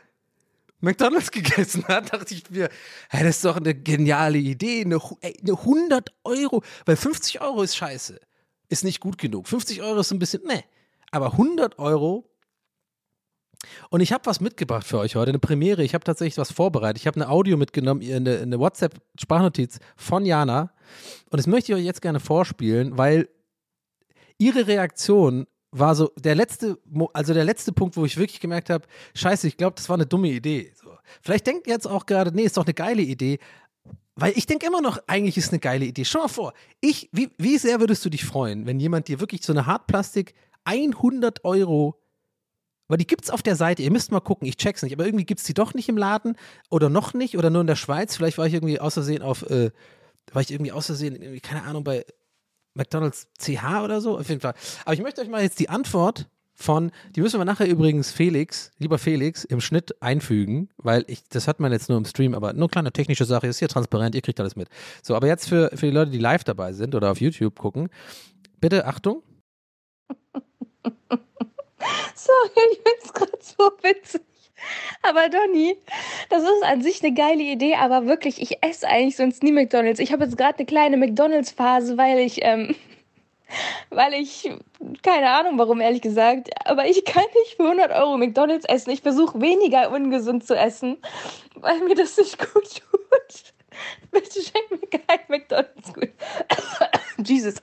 McDonalds 0.82 1.30
gegessen 1.32 1.84
hat, 1.88 2.12
dachte 2.12 2.34
ich 2.34 2.50
mir, 2.50 2.68
hey, 3.08 3.24
das 3.24 3.36
ist 3.36 3.44
doch 3.44 3.56
eine 3.56 3.74
geniale 3.74 4.38
Idee, 4.38 4.82
eine, 4.82 5.00
ey, 5.20 5.38
eine 5.40 5.58
100 5.58 6.12
Euro, 6.24 6.62
weil 6.84 6.96
50 6.96 7.40
Euro 7.40 7.62
ist 7.62 7.76
scheiße, 7.76 8.20
ist 8.68 8.84
nicht 8.84 9.00
gut 9.00 9.16
genug. 9.16 9.48
50 9.48 9.82
Euro 9.82 10.00
ist 10.00 10.12
ein 10.12 10.18
bisschen, 10.18 10.42
ne, 10.44 10.62
aber 11.10 11.32
100 11.32 11.78
Euro 11.78 12.28
und 13.90 14.00
ich 14.00 14.12
habe 14.12 14.26
was 14.26 14.40
mitgebracht 14.40 14.86
für 14.86 14.98
euch 14.98 15.16
heute, 15.16 15.30
eine 15.30 15.38
Premiere. 15.38 15.84
Ich 15.84 15.94
habe 15.94 16.04
tatsächlich 16.04 16.38
was 16.38 16.52
vorbereitet. 16.52 17.00
Ich 17.00 17.06
habe 17.06 17.20
eine 17.20 17.30
Audio 17.30 17.56
mitgenommen, 17.56 18.02
eine, 18.02 18.40
eine 18.40 18.58
WhatsApp-Sprachnotiz 18.58 19.78
von 19.96 20.26
Jana. 20.26 20.72
Und 21.30 21.38
das 21.38 21.46
möchte 21.46 21.72
ich 21.72 21.78
euch 21.78 21.84
jetzt 21.84 22.02
gerne 22.02 22.20
vorspielen, 22.20 22.98
weil 22.98 23.28
ihre 24.38 24.66
Reaktion 24.66 25.46
war 25.72 25.94
so 25.94 26.12
der 26.18 26.34
letzte, 26.34 26.78
also 27.14 27.34
der 27.34 27.44
letzte 27.44 27.72
Punkt, 27.72 27.96
wo 27.96 28.04
ich 28.04 28.16
wirklich 28.16 28.40
gemerkt 28.40 28.70
habe, 28.70 28.86
scheiße, 29.14 29.48
ich 29.48 29.56
glaube, 29.56 29.74
das 29.76 29.88
war 29.88 29.94
eine 29.94 30.06
dumme 30.06 30.28
Idee. 30.28 30.72
So. 30.80 30.90
Vielleicht 31.22 31.46
denkt 31.46 31.66
ihr 31.66 31.72
jetzt 31.72 31.86
auch 31.86 32.06
gerade, 32.06 32.30
nee, 32.34 32.42
ist 32.42 32.56
doch 32.56 32.66
eine 32.66 32.74
geile 32.74 33.02
Idee. 33.02 33.38
Weil 34.14 34.34
ich 34.36 34.46
denke 34.46 34.66
immer 34.66 34.82
noch, 34.82 34.98
eigentlich 35.06 35.38
ist 35.38 35.50
eine 35.50 35.58
geile 35.58 35.86
Idee. 35.86 36.04
Schau 36.04 36.20
mal 36.20 36.28
vor, 36.28 36.52
ich, 36.80 37.08
wie, 37.12 37.30
wie 37.38 37.56
sehr 37.56 37.80
würdest 37.80 38.04
du 38.04 38.10
dich 38.10 38.24
freuen, 38.24 38.66
wenn 38.66 38.78
jemand 38.78 39.08
dir 39.08 39.20
wirklich 39.20 39.42
so 39.42 39.52
eine 39.52 39.66
Hartplastik 39.66 40.34
100 40.64 41.44
Euro 41.44 41.98
weil 42.92 42.98
die 42.98 43.06
gibt 43.06 43.24
es 43.24 43.30
auf 43.30 43.40
der 43.40 43.56
Seite. 43.56 43.82
Ihr 43.82 43.90
müsst 43.90 44.12
mal 44.12 44.20
gucken. 44.20 44.46
Ich 44.46 44.58
check's 44.58 44.82
nicht. 44.82 44.92
Aber 44.92 45.06
irgendwie 45.06 45.24
gibt 45.24 45.40
es 45.40 45.46
die 45.46 45.54
doch 45.54 45.72
nicht 45.72 45.88
im 45.88 45.96
Laden 45.96 46.36
oder 46.68 46.90
noch 46.90 47.14
nicht 47.14 47.38
oder 47.38 47.48
nur 47.48 47.62
in 47.62 47.66
der 47.66 47.74
Schweiz. 47.74 48.16
Vielleicht 48.16 48.36
war 48.36 48.46
ich 48.46 48.52
irgendwie 48.52 48.80
außersehen 48.80 49.22
auf, 49.22 49.48
äh, 49.48 49.70
war 50.30 50.42
ich 50.42 50.50
irgendwie 50.50 50.72
außersehen, 50.72 51.16
irgendwie, 51.16 51.40
keine 51.40 51.62
Ahnung, 51.62 51.84
bei 51.84 52.04
McDonalds 52.74 53.28
CH 53.38 53.82
oder 53.82 54.00
so. 54.00 54.18
Auf 54.18 54.28
jeden 54.28 54.40
Fall. 54.40 54.54
Aber 54.84 54.94
ich 54.94 55.02
möchte 55.02 55.20
euch 55.20 55.28
mal 55.28 55.42
jetzt 55.42 55.60
die 55.60 55.68
Antwort 55.68 56.28
von, 56.54 56.92
die 57.16 57.20
müssen 57.20 57.40
wir 57.40 57.44
nachher 57.44 57.66
übrigens 57.68 58.12
Felix, 58.12 58.70
lieber 58.78 58.98
Felix, 58.98 59.44
im 59.44 59.60
Schnitt 59.60 60.00
einfügen, 60.00 60.68
weil 60.76 61.04
ich, 61.08 61.28
das 61.28 61.48
hat 61.48 61.60
man 61.60 61.72
jetzt 61.72 61.88
nur 61.88 61.98
im 61.98 62.04
Stream, 62.04 62.34
aber 62.34 62.52
nur 62.52 62.62
eine 62.62 62.68
kleine 62.68 62.92
technische 62.92 63.24
Sache, 63.24 63.46
ist 63.46 63.58
hier 63.58 63.68
transparent, 63.68 64.14
ihr 64.14 64.22
kriegt 64.22 64.38
alles 64.38 64.56
mit. 64.56 64.68
So, 65.02 65.16
aber 65.16 65.26
jetzt 65.26 65.48
für, 65.48 65.70
für 65.74 65.86
die 65.86 65.92
Leute, 65.92 66.10
die 66.10 66.18
live 66.18 66.44
dabei 66.44 66.72
sind 66.72 66.94
oder 66.94 67.10
auf 67.10 67.20
YouTube 67.20 67.58
gucken, 67.58 67.88
bitte 68.60 68.86
Achtung. 68.86 69.22
Sorry, 72.14 72.50
ich 72.72 72.80
es 73.02 73.12
gerade 73.12 73.32
so 73.40 73.70
witzig. 73.82 74.22
Aber 75.02 75.28
Donny, 75.28 75.76
das 76.30 76.42
ist 76.42 76.64
an 76.64 76.82
sich 76.82 77.02
eine 77.02 77.14
geile 77.14 77.42
Idee, 77.42 77.74
aber 77.74 78.06
wirklich, 78.06 78.40
ich 78.40 78.62
esse 78.62 78.88
eigentlich 78.88 79.16
sonst 79.16 79.42
nie 79.42 79.52
McDonalds. 79.52 80.00
Ich 80.00 80.12
habe 80.12 80.24
jetzt 80.24 80.36
gerade 80.36 80.58
eine 80.58 80.66
kleine 80.66 80.96
McDonalds-Phase, 80.96 81.98
weil 81.98 82.18
ich, 82.20 82.44
ähm, 82.44 82.74
weil 83.90 84.14
ich, 84.14 84.50
keine 85.02 85.30
Ahnung 85.30 85.58
warum, 85.58 85.80
ehrlich 85.80 86.02
gesagt, 86.02 86.50
aber 86.64 86.86
ich 86.86 87.04
kann 87.04 87.24
nicht 87.42 87.56
für 87.56 87.64
100 87.64 87.92
Euro 87.92 88.16
McDonalds 88.16 88.64
essen. 88.66 88.90
Ich 88.90 89.02
versuche 89.02 89.40
weniger 89.40 89.90
ungesund 89.90 90.46
zu 90.46 90.56
essen, 90.56 90.98
weil 91.56 91.80
mir 91.80 91.94
das 91.94 92.16
nicht 92.16 92.38
gut 92.38 92.82
tut. 92.90 93.52
Bitte 94.10 94.42
schenk 94.42 94.70
mir 94.70 94.88
kein 94.88 95.20
McDonalds 95.28 95.92
gut. 95.92 96.12
Jesus. 97.26 97.56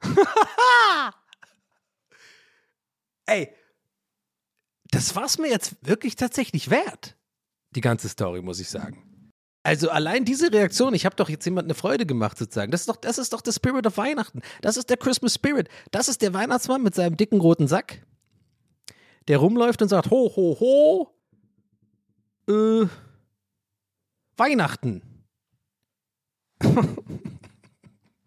ey, 3.26 3.52
das 4.90 5.14
war 5.16 5.24
es 5.24 5.38
mir 5.38 5.48
jetzt 5.48 5.76
wirklich 5.82 6.16
tatsächlich 6.16 6.70
wert. 6.70 7.16
Die 7.74 7.80
ganze 7.80 8.08
Story, 8.08 8.42
muss 8.42 8.60
ich 8.60 8.68
sagen. 8.68 9.04
Also 9.62 9.90
allein 9.90 10.24
diese 10.24 10.50
Reaktion, 10.50 10.94
ich 10.94 11.04
habe 11.04 11.16
doch 11.16 11.28
jetzt 11.28 11.44
jemand 11.44 11.66
eine 11.66 11.74
Freude 11.74 12.06
gemacht 12.06 12.38
sozusagen. 12.38 12.70
Das 12.70 12.80
ist 12.80 12.88
doch, 12.88 12.96
das 12.96 13.18
ist 13.18 13.32
doch 13.34 13.42
der 13.42 13.52
Spirit 13.52 13.86
of 13.86 13.98
Weihnachten. 13.98 14.40
Das 14.62 14.78
ist 14.78 14.88
der 14.88 14.96
Christmas 14.96 15.34
Spirit. 15.34 15.68
Das 15.90 16.08
ist 16.08 16.22
der 16.22 16.32
Weihnachtsmann 16.32 16.82
mit 16.82 16.94
seinem 16.94 17.16
dicken 17.18 17.40
roten 17.40 17.68
Sack, 17.68 18.06
der 19.26 19.38
rumläuft 19.38 19.82
und 19.82 19.88
sagt, 19.88 20.10
ho, 20.10 20.32
ho, 20.34 20.56
ho, 20.58 21.14
äh, 22.48 22.86
Weihnachten. 24.38 25.02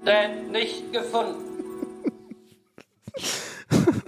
Denn 0.05 0.51
nicht 0.51 0.93
gefunden. 0.93 1.41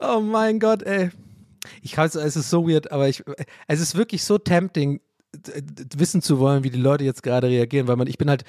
Oh 0.00 0.20
mein 0.20 0.58
Gott, 0.58 0.82
ey. 0.82 1.10
Ich 1.82 1.96
weiß, 1.96 2.14
es 2.14 2.36
ist 2.36 2.50
so 2.50 2.66
weird, 2.66 2.90
aber 2.90 3.08
ich, 3.08 3.22
es 3.68 3.80
ist 3.80 3.94
wirklich 3.94 4.24
so 4.24 4.38
tempting, 4.38 5.00
wissen 5.94 6.22
zu 6.22 6.38
wollen, 6.38 6.64
wie 6.64 6.70
die 6.70 6.80
Leute 6.80 7.04
jetzt 7.04 7.22
gerade 7.22 7.48
reagieren, 7.48 7.86
weil 7.86 7.96
man, 7.96 8.06
ich 8.06 8.16
bin 8.18 8.30
halt, 8.30 8.44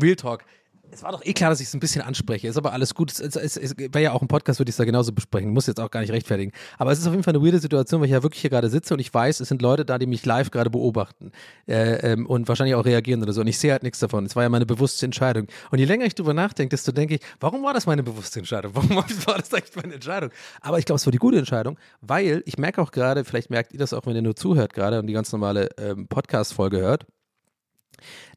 Real 0.00 0.16
Talk, 0.16 0.44
es 0.94 1.02
war 1.02 1.10
doch 1.12 1.24
eh 1.24 1.32
klar, 1.32 1.50
dass 1.50 1.60
ich 1.60 1.66
es 1.66 1.74
ein 1.74 1.80
bisschen 1.80 2.02
anspreche. 2.02 2.46
Ist 2.46 2.56
aber 2.56 2.72
alles 2.72 2.94
gut. 2.94 3.10
Es, 3.10 3.18
es, 3.18 3.36
es, 3.36 3.56
es 3.56 3.76
wäre 3.76 4.02
ja 4.02 4.12
auch 4.12 4.22
ein 4.22 4.28
Podcast, 4.28 4.60
würde 4.60 4.70
ich 4.70 4.74
es 4.74 4.76
da 4.76 4.84
genauso 4.84 5.12
besprechen. 5.12 5.50
Muss 5.50 5.66
jetzt 5.66 5.80
auch 5.80 5.90
gar 5.90 6.00
nicht 6.00 6.12
rechtfertigen. 6.12 6.52
Aber 6.78 6.92
es 6.92 7.00
ist 7.00 7.06
auf 7.06 7.12
jeden 7.12 7.24
Fall 7.24 7.34
eine 7.34 7.44
weirde 7.44 7.58
Situation, 7.58 8.00
weil 8.00 8.06
ich 8.06 8.12
ja 8.12 8.22
wirklich 8.22 8.40
hier 8.40 8.50
gerade 8.50 8.70
sitze 8.70 8.94
und 8.94 9.00
ich 9.00 9.12
weiß, 9.12 9.40
es 9.40 9.48
sind 9.48 9.60
Leute 9.60 9.84
da, 9.84 9.98
die 9.98 10.06
mich 10.06 10.24
live 10.24 10.52
gerade 10.52 10.70
beobachten 10.70 11.32
äh, 11.66 12.12
ähm, 12.12 12.26
und 12.26 12.46
wahrscheinlich 12.46 12.76
auch 12.76 12.84
reagieren 12.84 13.22
oder 13.22 13.32
so. 13.32 13.40
Und 13.40 13.48
ich 13.48 13.58
sehe 13.58 13.72
halt 13.72 13.82
nichts 13.82 13.98
davon. 13.98 14.24
Es 14.24 14.36
war 14.36 14.44
ja 14.44 14.48
meine 14.48 14.66
bewusste 14.66 15.04
Entscheidung. 15.04 15.48
Und 15.70 15.78
je 15.80 15.84
länger 15.84 16.06
ich 16.06 16.14
drüber 16.14 16.32
nachdenke, 16.32 16.70
desto 16.70 16.92
denke 16.92 17.16
ich, 17.16 17.20
warum 17.40 17.64
war 17.64 17.74
das 17.74 17.86
meine 17.86 18.04
bewusste 18.04 18.38
Entscheidung? 18.38 18.72
Warum 18.74 18.90
war 19.26 19.38
das 19.38 19.52
eigentlich 19.52 19.76
meine 19.76 19.94
Entscheidung? 19.94 20.30
Aber 20.60 20.78
ich 20.78 20.84
glaube, 20.84 20.98
es 20.98 21.06
war 21.06 21.12
die 21.12 21.18
gute 21.18 21.38
Entscheidung, 21.38 21.76
weil 22.02 22.42
ich 22.46 22.56
merke 22.56 22.80
auch 22.80 22.92
gerade, 22.92 23.24
vielleicht 23.24 23.50
merkt 23.50 23.72
ihr 23.72 23.80
das 23.80 23.92
auch, 23.92 24.06
wenn 24.06 24.14
ihr 24.14 24.22
nur 24.22 24.36
zuhört 24.36 24.72
gerade 24.72 25.00
und 25.00 25.08
die 25.08 25.12
ganz 25.12 25.32
normale 25.32 25.70
ähm, 25.76 26.06
Podcast-Folge 26.06 26.78
hört, 26.78 27.06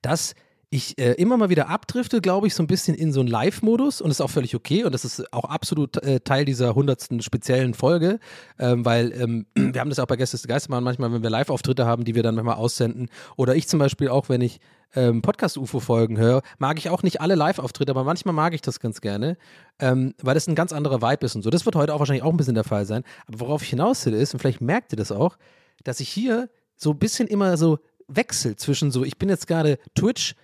dass 0.01 0.33
ich 0.77 0.97
äh, 0.97 1.13
immer 1.13 1.37
mal 1.37 1.49
wieder 1.49 1.69
abdrifte, 1.69 2.21
glaube 2.21 2.47
ich, 2.47 2.55
so 2.55 2.63
ein 2.63 2.67
bisschen 2.67 2.95
in 2.95 3.11
so 3.11 3.19
einen 3.19 3.29
Live-Modus 3.29 4.01
und 4.01 4.09
das 4.09 4.17
ist 4.17 4.21
auch 4.21 4.29
völlig 4.29 4.55
okay 4.55 4.83
und 4.83 4.93
das 4.93 5.03
ist 5.03 5.33
auch 5.33 5.45
absolut 5.45 5.97
äh, 6.03 6.19
Teil 6.19 6.45
dieser 6.45 6.75
hundertsten 6.75 7.21
speziellen 7.21 7.73
Folge, 7.73 8.19
ähm, 8.59 8.85
weil 8.85 9.11
ähm, 9.13 9.45
wir 9.55 9.81
haben 9.81 9.89
das 9.89 9.99
auch 9.99 10.05
bei 10.05 10.15
Gäste 10.15 10.37
des 10.37 10.47
Geistermann 10.47 10.83
manchmal, 10.83 11.11
wenn 11.11 11.23
wir 11.23 11.29
Live-Auftritte 11.29 11.85
haben, 11.85 12.05
die 12.05 12.15
wir 12.15 12.23
dann 12.23 12.35
manchmal 12.35 12.55
aussenden 12.55 13.09
oder 13.35 13.55
ich 13.55 13.67
zum 13.67 13.79
Beispiel 13.79 14.09
auch, 14.09 14.29
wenn 14.29 14.41
ich 14.41 14.59
ähm, 14.95 15.21
Podcast-UFO-Folgen 15.21 16.17
höre, 16.17 16.41
mag 16.59 16.77
ich 16.77 16.89
auch 16.89 17.03
nicht 17.03 17.19
alle 17.19 17.35
Live-Auftritte, 17.35 17.91
aber 17.91 18.03
manchmal 18.03 18.33
mag 18.33 18.53
ich 18.53 18.61
das 18.61 18.79
ganz 18.79 19.01
gerne, 19.01 19.37
ähm, 19.79 20.13
weil 20.21 20.33
das 20.33 20.47
ein 20.47 20.55
ganz 20.55 20.71
anderer 20.71 21.01
Vibe 21.01 21.25
ist 21.25 21.35
und 21.35 21.41
so. 21.41 21.49
Das 21.49 21.65
wird 21.65 21.75
heute 21.75 21.93
auch 21.93 21.99
wahrscheinlich 21.99 22.23
auch 22.23 22.31
ein 22.31 22.37
bisschen 22.37 22.55
der 22.55 22.63
Fall 22.63 22.85
sein. 22.85 23.03
Aber 23.27 23.41
worauf 23.41 23.63
ich 23.63 23.69
hinaus 23.69 24.05
will 24.05 24.13
ist, 24.13 24.33
und 24.33 24.39
vielleicht 24.39 24.61
merkt 24.61 24.93
ihr 24.93 24.97
das 24.97 25.11
auch, 25.11 25.37
dass 25.83 25.99
ich 25.99 26.09
hier 26.09 26.49
so 26.75 26.91
ein 26.91 26.99
bisschen 26.99 27.27
immer 27.27 27.57
so 27.57 27.79
wechsel 28.07 28.55
zwischen 28.55 28.91
so, 28.91 29.03
ich 29.03 29.17
bin 29.17 29.29
jetzt 29.29 29.47
gerade 29.47 29.77
Twitch, 29.95 30.35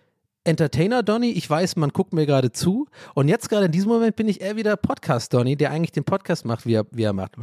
Entertainer 0.46 1.04
Donny, 1.04 1.32
ich 1.32 1.50
weiß, 1.50 1.78
man 1.78 1.92
guckt 1.92 2.14
mir 2.14 2.26
gerade 2.26 2.52
zu 2.52 2.88
und 3.16 3.30
jetzt 3.30 3.50
gerade 3.50 3.68
in 3.68 3.72
diesem 3.72 3.90
Moment 3.90 4.18
bin 4.18 4.28
ich 4.28 4.42
eher 4.42 4.58
wieder 4.58 4.76
Podcast 4.76 5.34
Donny, 5.34 5.56
der 5.56 5.72
eigentlich 5.72 5.94
den 5.94 6.04
Podcast 6.04 6.44
macht, 6.46 6.66
wie 6.66 6.74
er, 6.74 6.86
wie 6.92 7.04
er 7.04 7.14
macht. 7.14 7.36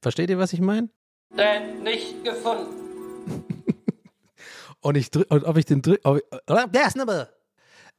Versteht 0.00 0.30
ihr, 0.30 0.38
was 0.38 0.54
ich 0.54 0.60
meine? 0.60 0.88
Denn 1.36 1.82
nicht 1.82 2.24
gefunden. 2.24 3.44
Und 4.80 4.96
ich 4.96 5.10
drück, 5.10 5.30
und 5.30 5.44
ob 5.44 5.56
ich 5.56 5.64
den 5.64 5.80
drück, 5.80 6.00
ob 6.04 6.18
ich, 6.18 6.24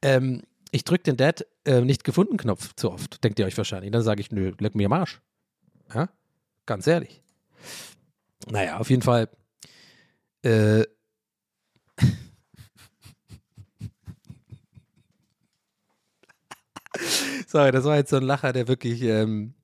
ähm, 0.02 0.42
ich 0.70 0.84
drück 0.84 1.02
den 1.02 1.16
Dad 1.16 1.44
äh, 1.64 1.80
nicht 1.80 2.04
gefunden 2.04 2.36
Knopf 2.36 2.74
zu 2.76 2.92
oft, 2.92 3.24
denkt 3.24 3.40
ihr 3.40 3.46
euch 3.46 3.58
wahrscheinlich. 3.58 3.90
Dann 3.90 4.02
sage 4.02 4.20
ich, 4.20 4.30
nö, 4.30 4.52
leck 4.60 4.76
mir 4.76 4.86
am 4.86 4.92
Arsch. 4.92 5.20
Ja? 5.92 6.08
Ganz 6.64 6.86
ehrlich. 6.86 7.24
Naja, 8.48 8.78
auf 8.78 8.88
jeden 8.88 9.02
Fall. 9.02 9.28
Äh, 10.42 10.84
Sorry, 17.46 17.70
das 17.70 17.84
war 17.84 17.96
jetzt 17.96 18.10
so 18.10 18.16
ein 18.16 18.24
Lacher, 18.24 18.52
der 18.52 18.66
wirklich, 18.68 19.02
ähm, 19.02 19.54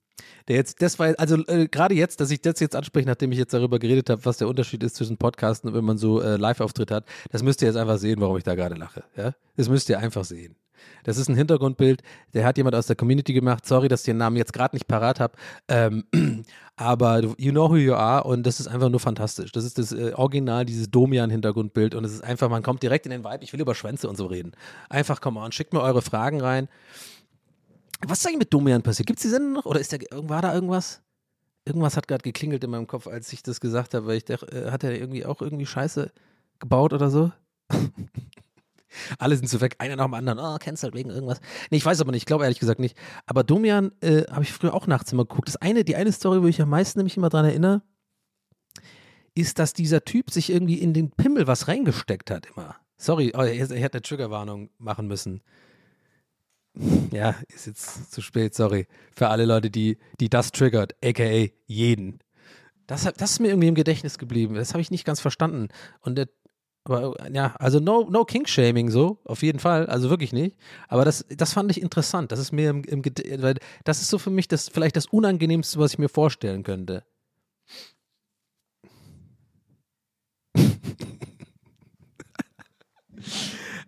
der 0.47 0.57
jetzt, 0.57 0.81
das 0.81 0.99
war, 0.99 1.15
also 1.19 1.37
äh, 1.47 1.67
gerade 1.67 1.95
jetzt, 1.95 2.21
dass 2.21 2.31
ich 2.31 2.41
das 2.41 2.61
jetzt 2.61 2.77
anspreche, 2.77 3.07
nachdem 3.07 3.33
ich 3.33 3.39
jetzt 3.39 3.53
darüber 3.53 3.79
geredet 3.79 4.09
habe, 4.09 4.25
was 4.25 4.39
der 4.39 4.49
Unterschied 4.49 4.83
ist 4.85 4.95
zwischen 4.97 5.17
Podcasten 5.17 5.69
und 5.69 5.75
wenn 5.75 5.85
man 5.85 5.99
so 5.99 6.21
äh, 6.21 6.37
Live-Auftritt 6.37 6.93
hat, 6.93 7.05
das 7.31 7.43
müsst 7.43 7.61
ihr 7.61 7.69
jetzt 7.69 7.77
einfach 7.77 7.99
sehen, 7.99 8.21
warum 8.21 8.37
ich 8.37 8.45
da 8.45 8.55
gerade 8.55 8.77
lache. 8.77 9.03
Ja? 9.17 9.35
Das 9.57 9.69
müsst 9.69 9.89
ihr 9.89 9.99
einfach 9.99 10.25
sehen. 10.25 10.57
Das 11.05 11.17
ist 11.17 11.29
ein 11.29 11.37
Hintergrundbild, 11.37 12.03
der 12.35 12.45
hat 12.45 12.57
jemand 12.57 12.75
aus 12.75 12.87
der 12.87 12.97
Community 12.97 13.33
gemacht. 13.33 13.67
Sorry, 13.67 13.89
dass 13.89 14.01
ich 14.01 14.07
den 14.07 14.17
Namen 14.17 14.37
jetzt 14.37 14.53
gerade 14.53 14.75
nicht 14.75 14.87
parat 14.87 15.21
habe. 15.21 15.35
Ähm, 15.69 16.05
aber 16.77 17.21
you 17.39 17.51
know 17.51 17.69
who 17.69 17.77
you 17.77 17.95
are 17.95 18.25
und 18.25 18.45
das 18.45 18.61
ist 18.61 18.69
einfach 18.69 18.89
nur 18.89 19.01
fantastisch. 19.01 19.53
Das 19.53 19.65
ist 19.65 19.79
das 19.79 19.93
äh, 19.93 20.13
Original, 20.15 20.65
dieses 20.65 20.91
Domian-Hintergrundbild 20.91 21.95
und 21.95 22.05
es 22.05 22.13
ist 22.13 22.25
einfach, 22.25 22.49
man 22.49 22.63
kommt 22.63 22.83
direkt 22.83 23.07
in 23.07 23.11
den 23.11 23.25
Vibe. 23.25 23.43
Ich 23.43 23.53
will 23.53 23.61
über 23.61 23.75
Schwänze 23.75 24.09
und 24.09 24.17
so 24.17 24.27
reden. 24.27 24.53
Einfach, 24.89 25.21
komm 25.21 25.37
on, 25.37 25.53
schickt 25.53 25.73
mir 25.73 25.81
eure 25.81 26.03
Fragen 26.03 26.41
rein. 26.41 26.69
Was 28.07 28.19
ist 28.21 28.27
eigentlich 28.27 28.41
mit 28.41 28.53
Domian 28.53 28.83
passiert? 28.83 29.07
Gibt 29.07 29.19
es 29.19 29.23
die 29.23 29.29
Sendung 29.29 29.53
noch 29.53 29.67
oder 29.67 29.81
ist 29.81 29.93
der, 29.93 30.01
war 30.11 30.43
da 30.43 30.53
irgendwas? 30.55 31.03
Irgendwas 31.65 31.97
hat 31.97 32.09
gerade 32.09 32.23
geklingelt 32.23 32.65
in 32.65 32.71
meinem 32.71 32.89
Kopf, 32.89 33.07
als 33.07 33.33
ich 33.33 33.43
das 33.43 33.61
gesagt 33.61 33.95
habe, 33.95 34.07
weil 34.07 34.17
ich 34.17 34.25
dachte, 34.25 34.47
äh, 34.51 34.71
hat 34.71 34.83
er 34.83 34.99
irgendwie 34.99 35.25
auch 35.25 35.41
irgendwie 35.41 35.67
Scheiße 35.67 36.11
gebaut 36.59 36.93
oder 36.93 37.11
so? 37.11 37.31
Alle 39.19 39.37
sind 39.37 39.49
so 39.49 39.61
weg, 39.61 39.77
einer 39.79 39.97
nach 39.97 40.07
dem 40.07 40.15
anderen, 40.15 40.39
oh, 40.39 40.57
cancelled 40.59 40.95
wegen 40.95 41.11
irgendwas. 41.11 41.41
Nee, 41.71 41.79
ich 41.79 41.87
weiß 41.87 42.01
aber 42.01 42.11
nicht, 42.11 42.23
ich 42.23 42.27
glaube 42.27 42.45
ehrlich 42.45 42.59
gesagt 42.59 42.81
nicht. 42.81 42.97
Aber 43.27 43.45
Domian 43.45 43.93
äh, 44.01 44.25
habe 44.31 44.43
ich 44.43 44.53
früher 44.53 44.75
auch 44.75 44.87
nachts 44.87 45.13
immer 45.13 45.25
geguckt. 45.25 45.49
Das 45.49 45.57
eine, 45.57 45.85
die 45.85 45.97
eine 45.97 46.13
Story, 46.13 46.43
wo 46.43 46.47
ich 46.47 46.61
am 46.61 46.69
meisten 46.69 46.99
nämlich 46.99 47.17
immer 47.17 47.29
dran 47.29 47.45
erinnere, 47.45 47.83
ist, 49.35 49.59
dass 49.59 49.73
dieser 49.73 50.05
Typ 50.05 50.31
sich 50.31 50.51
irgendwie 50.51 50.79
in 50.79 50.93
den 50.93 51.11
Pimmel 51.11 51.47
was 51.47 51.69
reingesteckt 51.69 52.31
hat 52.31 52.47
immer. 52.55 52.77
Sorry, 52.99 53.33
oh, 53.37 53.43
ich, 53.43 53.61
ich 53.61 53.83
hätte 53.83 53.95
eine 53.99 54.03
Triggerwarnung 54.03 54.71
machen 54.79 55.07
müssen. 55.07 55.43
Ja, 57.13 57.35
ist 57.55 57.67
jetzt 57.67 58.11
zu 58.11 58.23
spät, 58.23 58.55
sorry. 58.55 58.87
Für 59.15 59.29
alle 59.29 59.45
Leute, 59.45 59.71
die, 59.71 59.99
die 60.19 60.31
das 60.31 60.51
triggert, 60.51 60.95
aka 61.05 61.49
jeden. 61.67 62.21
Das, 62.87 63.05
das 63.05 63.33
ist 63.33 63.41
mir 63.41 63.49
irgendwie 63.49 63.69
im 63.69 63.75
Gedächtnis 63.75 64.17
geblieben. 64.17 64.55
Das 64.55 64.73
habe 64.73 64.81
ich 64.81 64.91
nicht 64.91 65.05
ganz 65.05 65.21
verstanden. 65.21 65.69
Und 66.01 66.17
der 66.17 66.29
aber 66.85 67.15
ja, 67.33 67.55
also 67.59 67.79
no, 67.79 68.09
no 68.11 68.25
King-Shaming 68.25 68.91
so, 68.91 69.19
auf 69.25 69.43
jeden 69.43 69.61
Fall, 69.61 69.87
also 69.87 70.11
wirklich 70.11 70.33
nicht. 70.33 70.57
Aber 70.89 71.05
das, 71.05 71.25
das 71.29 71.53
fand 71.53 71.71
ich 71.71 71.81
interessant. 71.81 72.33
Das 72.33 72.41
ist 72.41 72.53
mir 72.53 72.71
im, 72.71 72.83
im 72.85 73.05
weil 73.41 73.57
das 73.85 74.01
ist 74.01 74.09
so 74.09 74.19
für 74.19 74.31
mich 74.31 74.49
das 74.49 74.69
vielleicht 74.69 74.97
das 74.97 75.07
Unangenehmste, 75.07 75.79
was 75.79 75.93
ich 75.93 75.99
mir 75.99 76.09
vorstellen 76.09 76.65
könnte. 76.65 77.05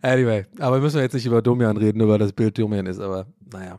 Anyway, 0.04 0.46
aber 0.58 0.80
müssen 0.80 0.96
wir 0.96 1.02
jetzt 1.02 1.14
nicht 1.14 1.26
über 1.26 1.42
Domian 1.42 1.76
reden, 1.76 2.06
weil 2.08 2.18
das 2.18 2.32
Bild 2.32 2.58
Domian 2.58 2.86
ist, 2.86 3.00
aber 3.00 3.26
naja. 3.52 3.78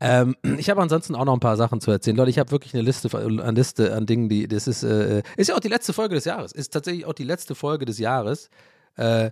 Ähm, 0.00 0.34
ich 0.58 0.70
habe 0.70 0.80
ansonsten 0.80 1.14
auch 1.14 1.26
noch 1.26 1.34
ein 1.34 1.40
paar 1.40 1.56
Sachen 1.56 1.80
zu 1.80 1.90
erzählen. 1.90 2.16
Leute, 2.16 2.30
ich 2.30 2.38
habe 2.38 2.50
wirklich 2.50 2.74
eine 2.74 2.82
Liste, 2.82 3.16
eine 3.16 3.50
Liste 3.50 3.94
an 3.94 4.06
Dingen, 4.06 4.28
die, 4.28 4.48
das 4.48 4.66
ist, 4.66 4.82
äh, 4.82 5.22
ist 5.36 5.48
ja 5.48 5.54
auch 5.54 5.60
die 5.60 5.68
letzte 5.68 5.92
Folge 5.92 6.14
des 6.14 6.24
Jahres. 6.24 6.52
Ist 6.52 6.70
tatsächlich 6.70 7.04
auch 7.04 7.12
die 7.12 7.24
letzte 7.24 7.54
Folge 7.54 7.84
des 7.84 7.98
Jahres. 7.98 8.48
Äh, 8.96 9.30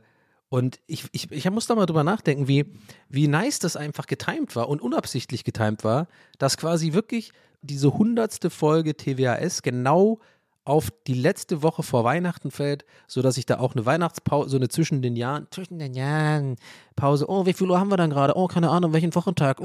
und 0.50 0.80
ich, 0.86 1.04
ich, 1.12 1.30
ich 1.30 1.50
muss 1.50 1.66
da 1.66 1.74
mal 1.74 1.86
drüber 1.86 2.04
nachdenken, 2.04 2.48
wie, 2.48 2.66
wie 3.08 3.28
nice 3.28 3.58
das 3.58 3.76
einfach 3.76 4.06
getimt 4.06 4.56
war 4.56 4.68
und 4.68 4.80
unabsichtlich 4.80 5.44
getimt 5.44 5.84
war, 5.84 6.08
dass 6.38 6.56
quasi 6.56 6.92
wirklich 6.92 7.32
diese 7.62 7.94
hundertste 7.94 8.50
Folge 8.50 8.96
TWAS 8.96 9.62
genau 9.62 10.20
auf 10.68 10.90
die 11.06 11.14
letzte 11.14 11.62
Woche 11.62 11.82
vor 11.82 12.04
Weihnachten 12.04 12.50
fällt, 12.50 12.84
sodass 13.06 13.38
ich 13.38 13.46
da 13.46 13.58
auch 13.58 13.74
eine 13.74 13.86
Weihnachtspause, 13.86 14.50
so 14.50 14.58
eine 14.58 14.68
zwischen 14.68 15.00
den 15.00 15.16
Jahren, 15.16 15.46
zwischen 15.50 15.78
den 15.78 15.94
Jahren 15.94 16.56
Pause, 16.94 17.24
oh, 17.26 17.46
wie 17.46 17.54
viel 17.54 17.70
Uhr 17.70 17.80
haben 17.80 17.90
wir 17.90 17.96
dann 17.96 18.10
gerade? 18.10 18.36
Oh, 18.36 18.48
keine 18.48 18.68
Ahnung, 18.68 18.92
welchen 18.92 19.14
Wochentag? 19.14 19.60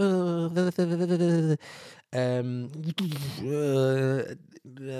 Ähm, 2.16 2.70
äh, 3.44 4.36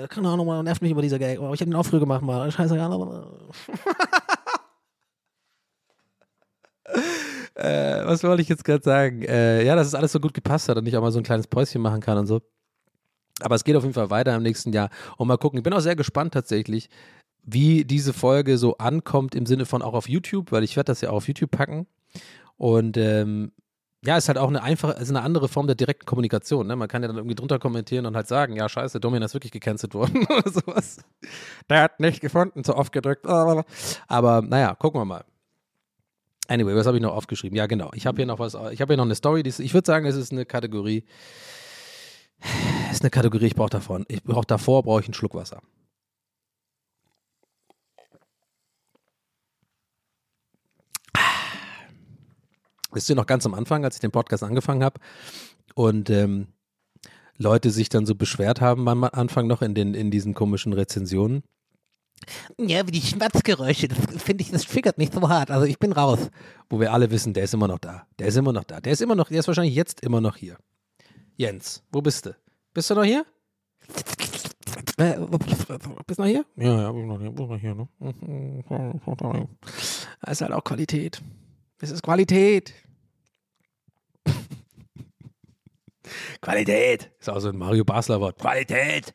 keine 0.08 0.28
Ahnung, 0.28 0.46
man 0.46 0.64
nervt 0.64 0.82
mich 0.82 0.90
über 0.90 1.00
dieser 1.00 1.18
Gag. 1.18 1.40
Oh, 1.40 1.54
ich 1.54 1.60
habe 1.60 1.70
den 1.70 1.76
auch 1.76 1.86
früh 1.86 2.00
gemacht, 2.00 2.22
mal. 2.22 2.50
Scheiße, 2.50 2.74
äh, 7.54 8.04
was 8.04 8.22
wollte 8.24 8.42
ich 8.42 8.48
jetzt 8.48 8.64
gerade 8.64 8.82
sagen? 8.82 9.22
Äh, 9.22 9.64
ja, 9.64 9.74
dass 9.74 9.86
es 9.86 9.94
alles 9.94 10.12
so 10.12 10.20
gut 10.20 10.34
gepasst 10.34 10.68
hat 10.68 10.76
und 10.76 10.86
ich 10.86 10.96
auch 10.96 11.02
mal 11.02 11.12
so 11.12 11.20
ein 11.20 11.24
kleines 11.24 11.46
Päuschen 11.46 11.80
machen 11.80 12.00
kann 12.00 12.18
und 12.18 12.26
so. 12.26 12.40
Aber 13.40 13.54
es 13.54 13.64
geht 13.64 13.76
auf 13.76 13.82
jeden 13.82 13.94
Fall 13.94 14.10
weiter 14.10 14.34
im 14.34 14.42
nächsten 14.42 14.72
Jahr. 14.72 14.90
Und 15.16 15.28
mal 15.28 15.38
gucken. 15.38 15.58
Ich 15.58 15.64
bin 15.64 15.72
auch 15.72 15.80
sehr 15.80 15.96
gespannt 15.96 16.34
tatsächlich, 16.34 16.88
wie 17.42 17.84
diese 17.84 18.12
Folge 18.12 18.58
so 18.58 18.76
ankommt 18.78 19.34
im 19.34 19.46
Sinne 19.46 19.66
von 19.66 19.82
auch 19.82 19.94
auf 19.94 20.08
YouTube, 20.08 20.52
weil 20.52 20.64
ich 20.64 20.76
werde 20.76 20.86
das 20.86 21.00
ja 21.00 21.10
auch 21.10 21.16
auf 21.16 21.28
YouTube 21.28 21.50
packen. 21.50 21.86
Und 22.56 22.96
ähm, 22.96 23.52
ja, 24.04 24.16
ist 24.16 24.28
halt 24.28 24.38
auch 24.38 24.48
eine 24.48 24.62
einfache, 24.62 24.92
ist 25.00 25.08
eine 25.08 25.22
andere 25.22 25.48
Form 25.48 25.66
der 25.66 25.76
direkten 25.76 26.04
Kommunikation. 26.06 26.66
Ne? 26.66 26.76
Man 26.76 26.88
kann 26.88 27.02
ja 27.02 27.08
dann 27.08 27.16
irgendwie 27.16 27.34
drunter 27.34 27.58
kommentieren 27.58 28.06
und 28.06 28.14
halt 28.14 28.28
sagen, 28.28 28.54
ja, 28.54 28.68
scheiße, 28.68 29.00
Domian 29.00 29.22
ist 29.22 29.34
wirklich 29.34 29.52
gecancelt 29.52 29.94
worden 29.94 30.26
oder 30.28 30.50
sowas. 30.50 30.98
Der 31.70 31.82
hat 31.82 32.00
nicht 32.00 32.20
gefunden, 32.20 32.64
zu 32.64 32.76
oft 32.76 32.92
gedrückt. 32.92 33.26
Aber 33.26 34.42
naja, 34.42 34.74
gucken 34.74 35.00
wir 35.00 35.04
mal. 35.06 35.24
Anyway, 36.46 36.76
was 36.76 36.86
habe 36.86 36.98
ich 36.98 37.02
noch 37.02 37.14
aufgeschrieben? 37.14 37.56
Ja, 37.56 37.66
genau. 37.66 37.90
Ich 37.94 38.06
habe 38.06 38.16
hier 38.16 38.26
noch 38.26 38.38
was, 38.38 38.54
ich 38.72 38.80
habe 38.82 38.92
hier 38.92 38.98
noch 38.98 39.06
eine 39.06 39.14
Story, 39.14 39.42
die 39.42 39.48
ich 39.48 39.72
würde 39.72 39.86
sagen, 39.86 40.04
es 40.04 40.16
ist 40.16 40.30
eine 40.30 40.44
Kategorie, 40.44 41.04
ist 42.90 43.02
eine 43.02 43.10
Kategorie, 43.10 43.46
ich 43.46 43.54
brauche 43.54 43.70
davon. 43.70 44.04
Ich 44.08 44.22
brauche 44.22 44.46
davor, 44.46 44.82
brauche 44.82 45.00
ich 45.00 45.06
einen 45.06 45.14
Schluck 45.14 45.34
Wasser. 45.34 45.62
Wisst 52.92 53.10
ihr 53.10 53.16
noch 53.16 53.26
ganz 53.26 53.44
am 53.44 53.54
Anfang, 53.54 53.84
als 53.84 53.96
ich 53.96 54.00
den 54.00 54.12
Podcast 54.12 54.44
angefangen 54.44 54.84
habe 54.84 55.00
und 55.74 56.10
ähm, 56.10 56.46
Leute 57.36 57.70
sich 57.70 57.88
dann 57.88 58.06
so 58.06 58.14
beschwert 58.14 58.60
haben 58.60 58.88
am 58.88 59.02
Anfang 59.02 59.48
noch 59.48 59.62
in, 59.62 59.74
den, 59.74 59.94
in 59.94 60.12
diesen 60.12 60.34
komischen 60.34 60.72
Rezensionen? 60.72 61.42
Ja, 62.58 62.86
wie 62.86 62.92
die 62.92 63.02
Schmatzgeräusche, 63.02 63.88
das 63.88 63.98
finde 64.22 64.42
ich, 64.42 64.52
das 64.52 64.64
triggert 64.64 64.98
mich 64.98 65.10
so 65.12 65.28
hart. 65.28 65.50
Also 65.50 65.66
ich 65.66 65.78
bin 65.78 65.92
raus. 65.92 66.30
Wo 66.70 66.78
wir 66.78 66.92
alle 66.92 67.10
wissen, 67.10 67.34
der 67.34 67.44
ist 67.44 67.54
immer 67.54 67.68
noch 67.68 67.80
da. 67.80 68.06
Der 68.18 68.28
ist 68.28 68.36
immer 68.36 68.52
noch 68.52 68.64
da. 68.64 68.80
Der 68.80 68.92
ist 68.92 69.02
immer 69.02 69.16
noch, 69.16 69.28
der 69.28 69.40
ist 69.40 69.48
wahrscheinlich 69.48 69.74
jetzt 69.74 70.00
immer 70.00 70.20
noch 70.20 70.36
hier. 70.36 70.56
Jens, 71.36 71.82
wo 71.90 72.00
bist 72.00 72.26
du? 72.26 72.36
Bist 72.72 72.90
du 72.90 72.94
noch 72.94 73.04
hier? 73.04 73.26
Äh, 74.96 75.16
bist 76.06 76.18
du 76.18 76.22
noch 76.22 76.28
hier? 76.28 76.44
Ja, 76.56 76.82
ja, 76.82 76.92
bin 76.92 77.08
noch 77.08 77.20
hier. 77.20 77.30
Bin 77.32 77.48
noch 77.48 77.58
hier 77.58 77.74
ne? 77.74 77.88
Das 80.20 80.30
ist 80.32 80.40
halt 80.42 80.52
auch 80.52 80.62
Qualität. 80.62 81.20
Das 81.78 81.90
ist 81.90 82.02
Qualität. 82.02 82.72
Qualität. 86.40 87.10
Ist 87.18 87.28
auch 87.28 87.40
so 87.40 87.48
ein 87.48 87.56
Mario 87.56 87.84
Basler 87.84 88.20
Wort. 88.20 88.38
Qualität. 88.38 89.12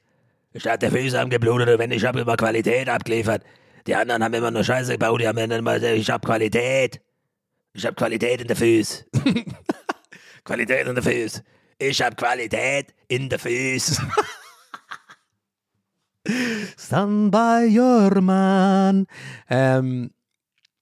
Ich 0.51 0.67
hatte 0.67 0.91
Füße 0.91 1.17
am 1.19 1.29
geblutet 1.29 1.69
und 1.69 1.79
wenn 1.79 1.91
ich 1.91 2.03
habe 2.03 2.19
immer 2.19 2.35
Qualität 2.35 2.89
abgeliefert. 2.89 3.43
Die 3.87 3.95
anderen 3.95 4.23
haben 4.23 4.33
immer 4.33 4.51
nur 4.51 4.65
Scheiße 4.65 4.91
gebaut, 4.93 5.21
die 5.21 5.27
haben 5.27 5.37
immer, 5.37 5.81
ich 5.81 6.09
habe 6.09 6.25
Qualität. 6.25 7.01
Ich 7.73 7.85
habe 7.85 7.95
Qualität 7.95 8.41
in 8.41 8.47
der 8.47 8.57
Füße. 8.57 9.05
Qualität 10.43 10.85
in 10.85 10.95
der 10.95 11.03
Füße. 11.03 11.43
Ich 11.81 12.01
habe 12.01 12.15
Qualität 12.15 12.93
in 13.07 13.29
der 13.29 13.39
Füße. 13.39 14.01
Stand 16.77 17.31
by 17.31 17.65
your 17.69 18.19
man. 18.21 19.07
Ähm, 19.49 20.11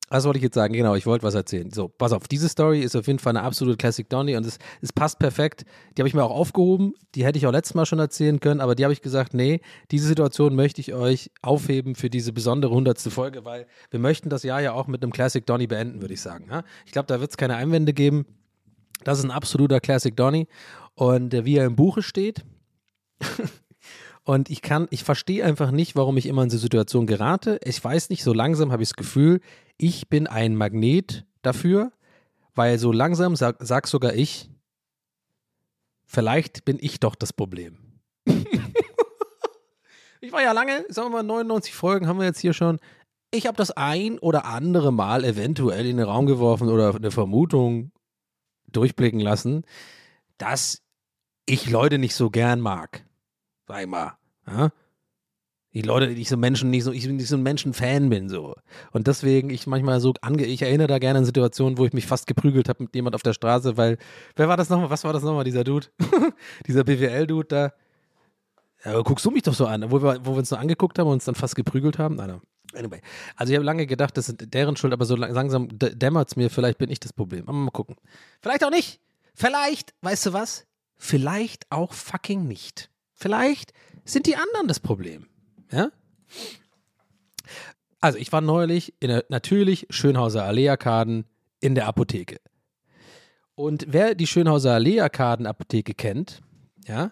Was 0.10 0.26
wollte 0.26 0.38
ich 0.38 0.44
jetzt 0.44 0.56
sagen? 0.56 0.74
Genau, 0.74 0.96
ich 0.96 1.06
wollte 1.06 1.24
was 1.24 1.36
erzählen. 1.36 1.70
So, 1.72 1.88
pass 1.88 2.14
auf, 2.14 2.28
diese 2.28 2.50
Story 2.50 2.80
ist 2.82 2.96
auf 2.96 3.06
jeden 3.06 3.20
Fall 3.20 3.38
eine 3.38 3.46
absolute 3.46 3.78
Classic 3.78 4.10
Donny 4.10 4.36
und 4.36 4.46
es, 4.46 4.58
es 4.82 4.92
passt 4.92 5.20
perfekt. 5.20 5.66
Die 5.96 6.02
habe 6.02 6.08
ich 6.08 6.16
mir 6.16 6.24
auch 6.24 6.32
aufgehoben. 6.32 6.94
Die 7.14 7.24
hätte 7.24 7.38
ich 7.38 7.46
auch 7.46 7.52
letztes 7.52 7.76
Mal 7.76 7.86
schon 7.86 8.00
erzählen 8.00 8.40
können, 8.40 8.60
aber 8.60 8.74
die 8.74 8.84
habe 8.84 8.94
ich 8.94 9.04
gesagt, 9.04 9.36
nee, 9.36 9.62
diese 9.92 10.08
Situation 10.08 10.56
möchte 10.56 10.82
ich 10.82 10.96
euch 10.96 11.30
aufheben 11.44 11.94
für 11.94 12.10
diese 12.10 12.34
besondere 12.34 12.74
hundertste 12.74 13.12
Folge, 13.12 13.46
weil 13.46 13.68
wir 13.92 14.00
möchten 14.00 14.30
das 14.30 14.42
Jahr 14.42 14.62
ja 14.62 14.74
auch 14.74 14.88
mit 14.88 15.04
einem 15.04 15.12
Classic 15.12 15.46
Donny 15.46 15.68
beenden, 15.68 16.02
würde 16.02 16.16
ich 16.16 16.22
sagen. 16.22 16.50
Ich 16.88 16.92
glaube, 16.92 17.06
da 17.06 17.20
wird 17.20 17.30
es 17.30 17.38
keine 17.38 17.56
Einwände 17.56 17.94
geben. 17.94 18.26
Das 19.04 19.20
ist 19.20 19.26
ein 19.26 19.32
absoluter 19.32 19.80
Classic 19.80 20.16
Donny. 20.16 20.48
Und 20.98 21.34
äh, 21.34 21.46
wie 21.46 21.56
er 21.56 21.66
im 21.66 21.76
Buche 21.78 22.02
steht, 22.02 22.44
Und 24.28 24.50
ich 24.50 24.62
kann, 24.62 24.90
ich 24.90 25.06
verstehe 25.06 25.46
einfach 25.46 25.72
nicht, 25.72 25.96
warum 25.96 26.18
ich 26.18 26.26
immer 26.26 26.44
in 26.44 26.50
diese 26.50 26.60
Situation 26.60 27.08
gerate. 27.08 27.62
Ich 27.64 27.82
weiß 27.82 28.10
nicht, 28.10 28.26
so 28.26 28.34
langsam 28.34 28.74
habe 28.74 28.84
ich 28.84 28.90
das 28.90 28.98
Gefühl, 28.98 29.40
ich 29.78 30.10
bin 30.10 30.28
ein 30.28 30.54
Magnet 30.54 31.26
dafür, 31.44 31.94
weil 32.54 32.78
so 32.78 32.92
langsam 32.92 33.38
sag, 33.38 33.56
sag 33.62 33.88
sogar 33.88 34.16
ich, 34.16 34.50
vielleicht 36.06 36.66
bin 36.66 36.78
ich 36.82 37.00
doch 37.00 37.16
das 37.16 37.32
Problem. 37.32 37.78
ich 40.20 40.34
war 40.34 40.42
ja 40.42 40.52
lange, 40.52 40.84
sagen 40.90 41.08
wir 41.08 41.24
mal 41.24 41.24
99 41.24 41.74
Folgen 41.74 42.08
haben 42.08 42.20
wir 42.20 42.26
jetzt 42.26 42.42
hier 42.42 42.54
schon. 42.54 42.80
Ich 43.32 43.48
habe 43.48 43.56
das 43.56 43.72
ein 43.72 44.20
oder 44.20 44.44
andere 44.44 44.92
Mal 44.92 45.24
eventuell 45.24 45.86
in 45.86 45.96
den 45.96 46.06
Raum 46.06 46.26
geworfen 46.26 46.68
oder 46.68 46.94
eine 46.94 47.12
Vermutung 47.12 47.94
durchblicken 48.70 49.22
lassen, 49.22 49.64
dass 50.38 50.82
ich 51.48 51.70
Leute 51.70 51.98
nicht 51.98 52.14
so 52.14 52.30
gern 52.30 52.62
mag. 52.62 53.04
Sag 53.68 53.82
ich 53.82 53.88
mal. 53.88 54.18
Ja? 54.46 54.70
Die 55.74 55.82
Leute, 55.82 56.14
die 56.14 56.22
ich 56.22 56.30
so 56.30 56.38
Menschen 56.38 56.70
nicht 56.70 56.84
so, 56.84 56.92
ich 56.92 57.08
nicht 57.08 57.28
so 57.28 57.36
ein 57.36 57.44
Menschenfan 57.44 58.10
bin, 58.10 58.30
so. 58.30 58.56
Und 58.92 59.08
deswegen, 59.08 59.50
ich 59.50 59.68
manchmal 59.68 60.00
so 60.00 60.14
ange, 60.22 60.46
ich 60.46 60.62
erinnere 60.62 60.88
da 60.88 60.98
gerne 61.00 61.20
an 61.20 61.26
Situationen, 61.26 61.78
wo 61.78 61.86
ich 61.86 61.94
mich 61.94 62.08
fast 62.08 62.28
geprügelt 62.28 62.70
habe 62.70 62.84
mit 62.84 62.96
jemand 62.96 63.16
auf 63.16 63.22
der 63.22 63.34
Straße, 63.34 63.78
weil, 63.78 63.98
wer 64.36 64.48
war 64.48 64.58
das 64.58 64.70
nochmal? 64.70 64.90
Was 64.90 65.04
war 65.04 65.14
das 65.14 65.24
nochmal, 65.24 65.44
dieser 65.44 65.64
Dude? 65.64 65.88
dieser 66.68 66.84
BWL-Dude 66.84 67.48
da. 67.48 67.74
Ja, 68.84 69.02
guckst 69.02 69.26
du 69.26 69.32
mich 69.32 69.44
doch 69.44 69.54
so 69.54 69.66
an, 69.66 69.90
wo 69.92 70.02
wir, 70.02 70.26
wo 70.26 70.32
wir 70.32 70.40
uns 70.40 70.50
so 70.50 70.56
angeguckt 70.56 71.00
haben 71.00 71.08
und 71.08 71.14
uns 71.14 71.26
dann 71.26 71.36
fast 71.36 71.56
geprügelt 71.56 71.98
haben? 72.00 72.16
Nein. 72.16 72.42
Anyway. 72.74 73.02
Also 73.36 73.52
ich 73.52 73.58
habe 73.58 73.66
lange 73.66 73.86
gedacht, 73.88 74.18
das 74.18 74.30
ist 74.30 74.54
deren 74.54 74.76
Schuld, 74.76 74.94
aber 74.94 75.06
so 75.06 75.16
langsam 75.16 75.68
dämmert 75.72 76.30
es 76.30 76.36
mir, 76.36 76.50
vielleicht 76.50 76.78
bin 76.78 76.90
ich 76.90 77.00
das 77.00 77.14
Problem. 77.14 77.48
Aber 77.48 77.58
mal 77.58 77.72
gucken. 77.72 77.96
Vielleicht 78.42 78.64
auch 78.64 78.70
nicht. 78.70 79.00
Vielleicht, 79.34 79.94
weißt 80.02 80.28
du 80.28 80.34
was? 80.34 80.66
Vielleicht 80.98 81.72
auch 81.72 81.94
fucking 81.94 82.48
nicht. 82.48 82.90
Vielleicht 83.14 83.74
sind 84.06 84.26
die 84.26 84.36
anderen 84.36 84.68
das 84.68 84.80
Problem. 84.80 85.28
Ja? 85.72 85.92
Also, 88.00 88.18
ich 88.18 88.32
war 88.32 88.42
neulich 88.42 88.94
in 89.00 89.10
der 89.10 89.26
natürlich 89.30 89.88
Schönhauser 89.90 90.44
Allee-Arkaden 90.44 91.26
in 91.60 91.76
der 91.76 91.88
Apotheke. 91.88 92.38
Und 93.56 93.88
wer 93.90 94.14
die 94.14 94.28
Schönhauser 94.28 94.74
Allee-Arkaden-Apotheke 94.74 95.96
kennt, 95.96 96.42
ja, 96.86 97.12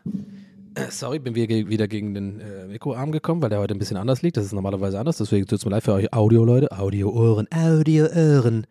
äh, 0.75 0.91
sorry, 0.91 1.19
bin 1.19 1.35
wieder 1.35 1.87
gegen 1.87 2.13
den 2.13 2.39
äh, 2.39 2.67
Mikroarm 2.67 3.11
gekommen, 3.11 3.41
weil 3.41 3.49
der 3.49 3.59
heute 3.59 3.73
ein 3.73 3.79
bisschen 3.79 3.97
anders 3.97 4.21
liegt. 4.21 4.37
Das 4.37 4.45
ist 4.45 4.53
normalerweise 4.53 4.99
anders, 4.99 5.17
deswegen 5.17 5.47
tut 5.47 5.59
es 5.59 5.65
mir 5.65 5.71
leid 5.71 5.83
für 5.83 5.93
euch 5.93 6.13
Audio, 6.13 6.43
Leute. 6.43 6.71
Audio-Ohren, 6.71 7.47
Audio-Ohren. 7.51 8.67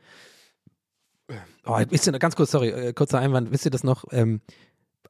Oh, 1.67 1.81
wisst 1.89 2.07
ihr, 2.07 2.13
ganz 2.19 2.37
kurz, 2.37 2.51
sorry, 2.51 2.69
äh, 2.69 2.93
kurzer 2.93 3.19
Einwand, 3.19 3.51
wisst 3.51 3.65
ihr 3.65 3.71
das 3.71 3.85
noch? 3.85 4.05
Ähm, 4.13 4.41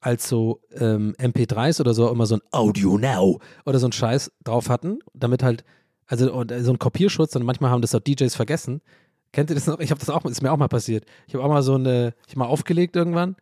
als 0.05 0.29
so 0.29 0.61
ähm, 0.77 1.15
MP3s 1.19 1.81
oder 1.81 1.95
so 1.95 2.11
immer 2.11 2.27
so 2.27 2.37
ein 2.37 2.43
Audio 2.51 2.99
Now 2.99 3.41
oder 3.65 3.79
so 3.79 3.89
ein 3.89 3.93
Scheiß 3.93 4.31
drauf 4.45 4.69
hatten, 4.69 4.99
damit 5.15 5.43
halt, 5.43 5.65
also 6.07 6.31
und, 6.31 6.53
äh, 6.53 6.63
so 6.63 6.73
ein 6.73 6.79
Kopierschutz 6.79 7.35
und 7.37 7.45
manchmal 7.45 7.71
haben 7.71 7.81
das 7.81 7.95
auch 7.95 8.01
DJs 8.01 8.35
vergessen. 8.35 8.83
Kennt 9.33 9.51
ihr 9.51 9.55
das 9.55 9.67
noch? 9.67 9.81
Ich 9.81 9.91
habe 9.91 9.99
das 9.99 10.11
auch, 10.11 10.25
ist 10.27 10.43
mir 10.43 10.53
auch 10.53 10.59
mal 10.59 10.69
passiert. 10.69 11.07
Ich 11.27 11.35
habe 11.35 11.43
auch 11.43 11.49
mal 11.49 11.63
so 11.63 11.77
eine, 11.77 12.15
ich 12.27 12.33
habe 12.33 12.41
mal 12.41 12.47
aufgelegt 12.47 12.97
irgendwann. 12.97 13.37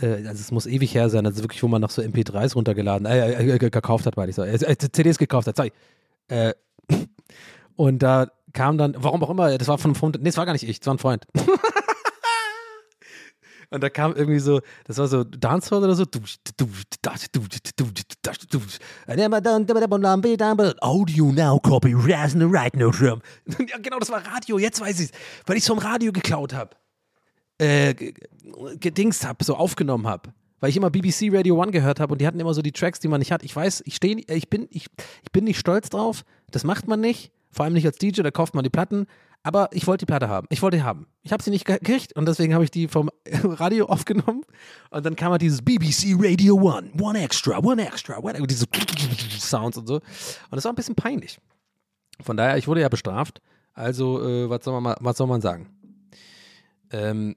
Äh, 0.00 0.26
also 0.26 0.40
es 0.40 0.50
muss 0.50 0.66
ewig 0.66 0.94
her 0.94 1.10
sein, 1.10 1.26
also 1.26 1.42
wirklich, 1.42 1.62
wo 1.62 1.68
man 1.68 1.82
noch 1.82 1.90
so 1.90 2.00
MP3s 2.00 2.54
runtergeladen, 2.54 3.06
äh, 3.06 3.32
äh, 3.34 3.54
äh 3.56 3.58
gekauft 3.58 4.06
hat, 4.06 4.16
weil 4.16 4.30
ich 4.30 4.36
so, 4.36 4.42
äh, 4.42 4.76
CDs 4.78 5.18
gekauft 5.18 5.46
hat, 5.46 5.56
sorry. 5.56 5.72
und 7.76 8.02
da 8.02 8.28
kam 8.54 8.78
dann, 8.78 8.94
warum 8.96 9.22
auch 9.22 9.30
immer, 9.30 9.58
das 9.58 9.68
war 9.68 9.76
von, 9.76 9.94
von 9.94 10.12
nee, 10.12 10.30
das 10.30 10.38
war 10.38 10.46
gar 10.46 10.54
nicht 10.54 10.66
ich, 10.66 10.80
das 10.80 10.86
war 10.86 10.94
ein 10.94 10.98
Freund. 10.98 11.26
Und 13.72 13.82
da 13.82 13.88
kam 13.88 14.14
irgendwie 14.14 14.38
so, 14.38 14.60
das 14.84 14.98
war 14.98 15.08
so 15.08 15.24
Dancehall 15.24 15.82
oder 15.82 15.94
so. 15.94 16.04
Audio 20.80 21.32
now, 21.32 21.58
copy, 21.58 21.94
right 21.94 22.76
no 22.76 22.90
drum. 22.90 23.22
Ja, 23.46 23.78
genau, 23.78 23.98
das 23.98 24.10
war 24.10 24.24
Radio, 24.26 24.58
jetzt 24.58 24.80
weiß 24.80 25.00
ich 25.00 25.10
es, 25.10 25.18
weil 25.46 25.56
ich 25.56 25.62
es 25.62 25.68
vom 25.68 25.78
Radio 25.78 26.12
geklaut 26.12 26.52
habe. 26.52 26.76
Äh, 27.58 27.94
gedingst 28.78 29.26
habe, 29.26 29.44
so 29.44 29.56
aufgenommen 29.56 30.06
habe. 30.06 30.32
Weil 30.60 30.70
ich 30.70 30.76
immer 30.76 30.90
BBC 30.90 31.30
Radio 31.32 31.60
One 31.60 31.72
gehört 31.72 31.98
habe 31.98 32.12
und 32.12 32.20
die 32.20 32.26
hatten 32.26 32.40
immer 32.40 32.54
so 32.54 32.62
die 32.62 32.72
Tracks, 32.72 33.00
die 33.00 33.08
man 33.08 33.20
nicht 33.20 33.32
hat. 33.32 33.42
Ich 33.42 33.54
weiß, 33.54 33.82
ich 33.86 33.96
stehe, 33.96 34.16
ich 34.28 34.48
bin, 34.48 34.68
ich, 34.70 34.86
ich 35.22 35.32
bin 35.32 35.44
nicht 35.44 35.58
stolz 35.58 35.88
drauf. 35.88 36.24
Das 36.50 36.64
macht 36.64 36.86
man 36.86 37.00
nicht. 37.00 37.32
Vor 37.50 37.64
allem 37.64 37.74
nicht 37.74 37.86
als 37.86 37.98
DJ, 37.98 38.22
da 38.22 38.30
kauft 38.30 38.54
man 38.54 38.62
die 38.62 38.70
Platten. 38.70 39.06
Aber 39.44 39.68
ich 39.72 39.86
wollte 39.86 40.04
die 40.04 40.10
Platte 40.10 40.28
haben. 40.28 40.46
Ich 40.50 40.62
wollte 40.62 40.76
die 40.76 40.82
haben. 40.84 41.06
Ich 41.22 41.32
habe 41.32 41.42
sie 41.42 41.50
nicht 41.50 41.64
gekriegt 41.64 42.14
und 42.14 42.26
deswegen 42.26 42.54
habe 42.54 42.62
ich 42.62 42.70
die 42.70 42.86
vom 42.86 43.10
Radio 43.26 43.86
aufgenommen. 43.86 44.42
Und 44.90 45.04
dann 45.04 45.16
kam 45.16 45.32
halt 45.32 45.42
dieses 45.42 45.62
BBC 45.62 46.14
Radio 46.16 46.54
One, 46.54 46.92
One 47.00 47.20
Extra, 47.20 47.58
One 47.58 47.84
Extra, 47.84 48.18
One 48.18 48.34
Extra, 48.34 48.46
diese 48.46 48.66
Sounds 49.40 49.76
und 49.76 49.88
so. 49.88 49.96
Und 49.96 50.02
das 50.52 50.64
war 50.64 50.72
ein 50.72 50.76
bisschen 50.76 50.94
peinlich. 50.94 51.40
Von 52.20 52.36
daher, 52.36 52.56
ich 52.56 52.68
wurde 52.68 52.82
ja 52.82 52.88
bestraft. 52.88 53.42
Also, 53.74 54.22
äh, 54.22 54.48
was, 54.48 54.64
soll 54.64 54.80
man 54.80 54.94
was 55.00 55.16
soll 55.16 55.26
man 55.26 55.40
sagen? 55.40 55.68
Ähm, 56.92 57.34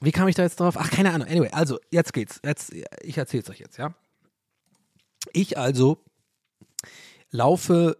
wie 0.00 0.12
kam 0.12 0.28
ich 0.28 0.36
da 0.36 0.42
jetzt 0.42 0.60
drauf? 0.60 0.76
Ach, 0.78 0.90
keine 0.90 1.12
Ahnung. 1.12 1.26
Anyway, 1.26 1.50
also, 1.50 1.78
jetzt 1.90 2.12
geht's. 2.12 2.40
Jetzt, 2.44 2.72
ich 3.02 3.18
erzähl's 3.18 3.50
euch 3.50 3.58
jetzt, 3.58 3.78
ja. 3.78 3.94
Ich 5.32 5.58
also 5.58 6.04
laufe, 7.30 7.96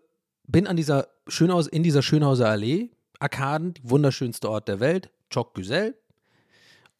bin 0.46 0.66
an 0.66 0.76
dieser 0.76 1.08
Schönhaus, 1.26 1.66
in 1.66 1.82
dieser 1.82 2.02
Schönhauser 2.02 2.48
Allee 2.48 2.90
Arkaden, 3.20 3.74
wunderschönste 3.82 4.50
Ort 4.50 4.68
der 4.68 4.80
Welt, 4.80 5.10
Choc 5.32 5.54
Güzel. 5.54 5.96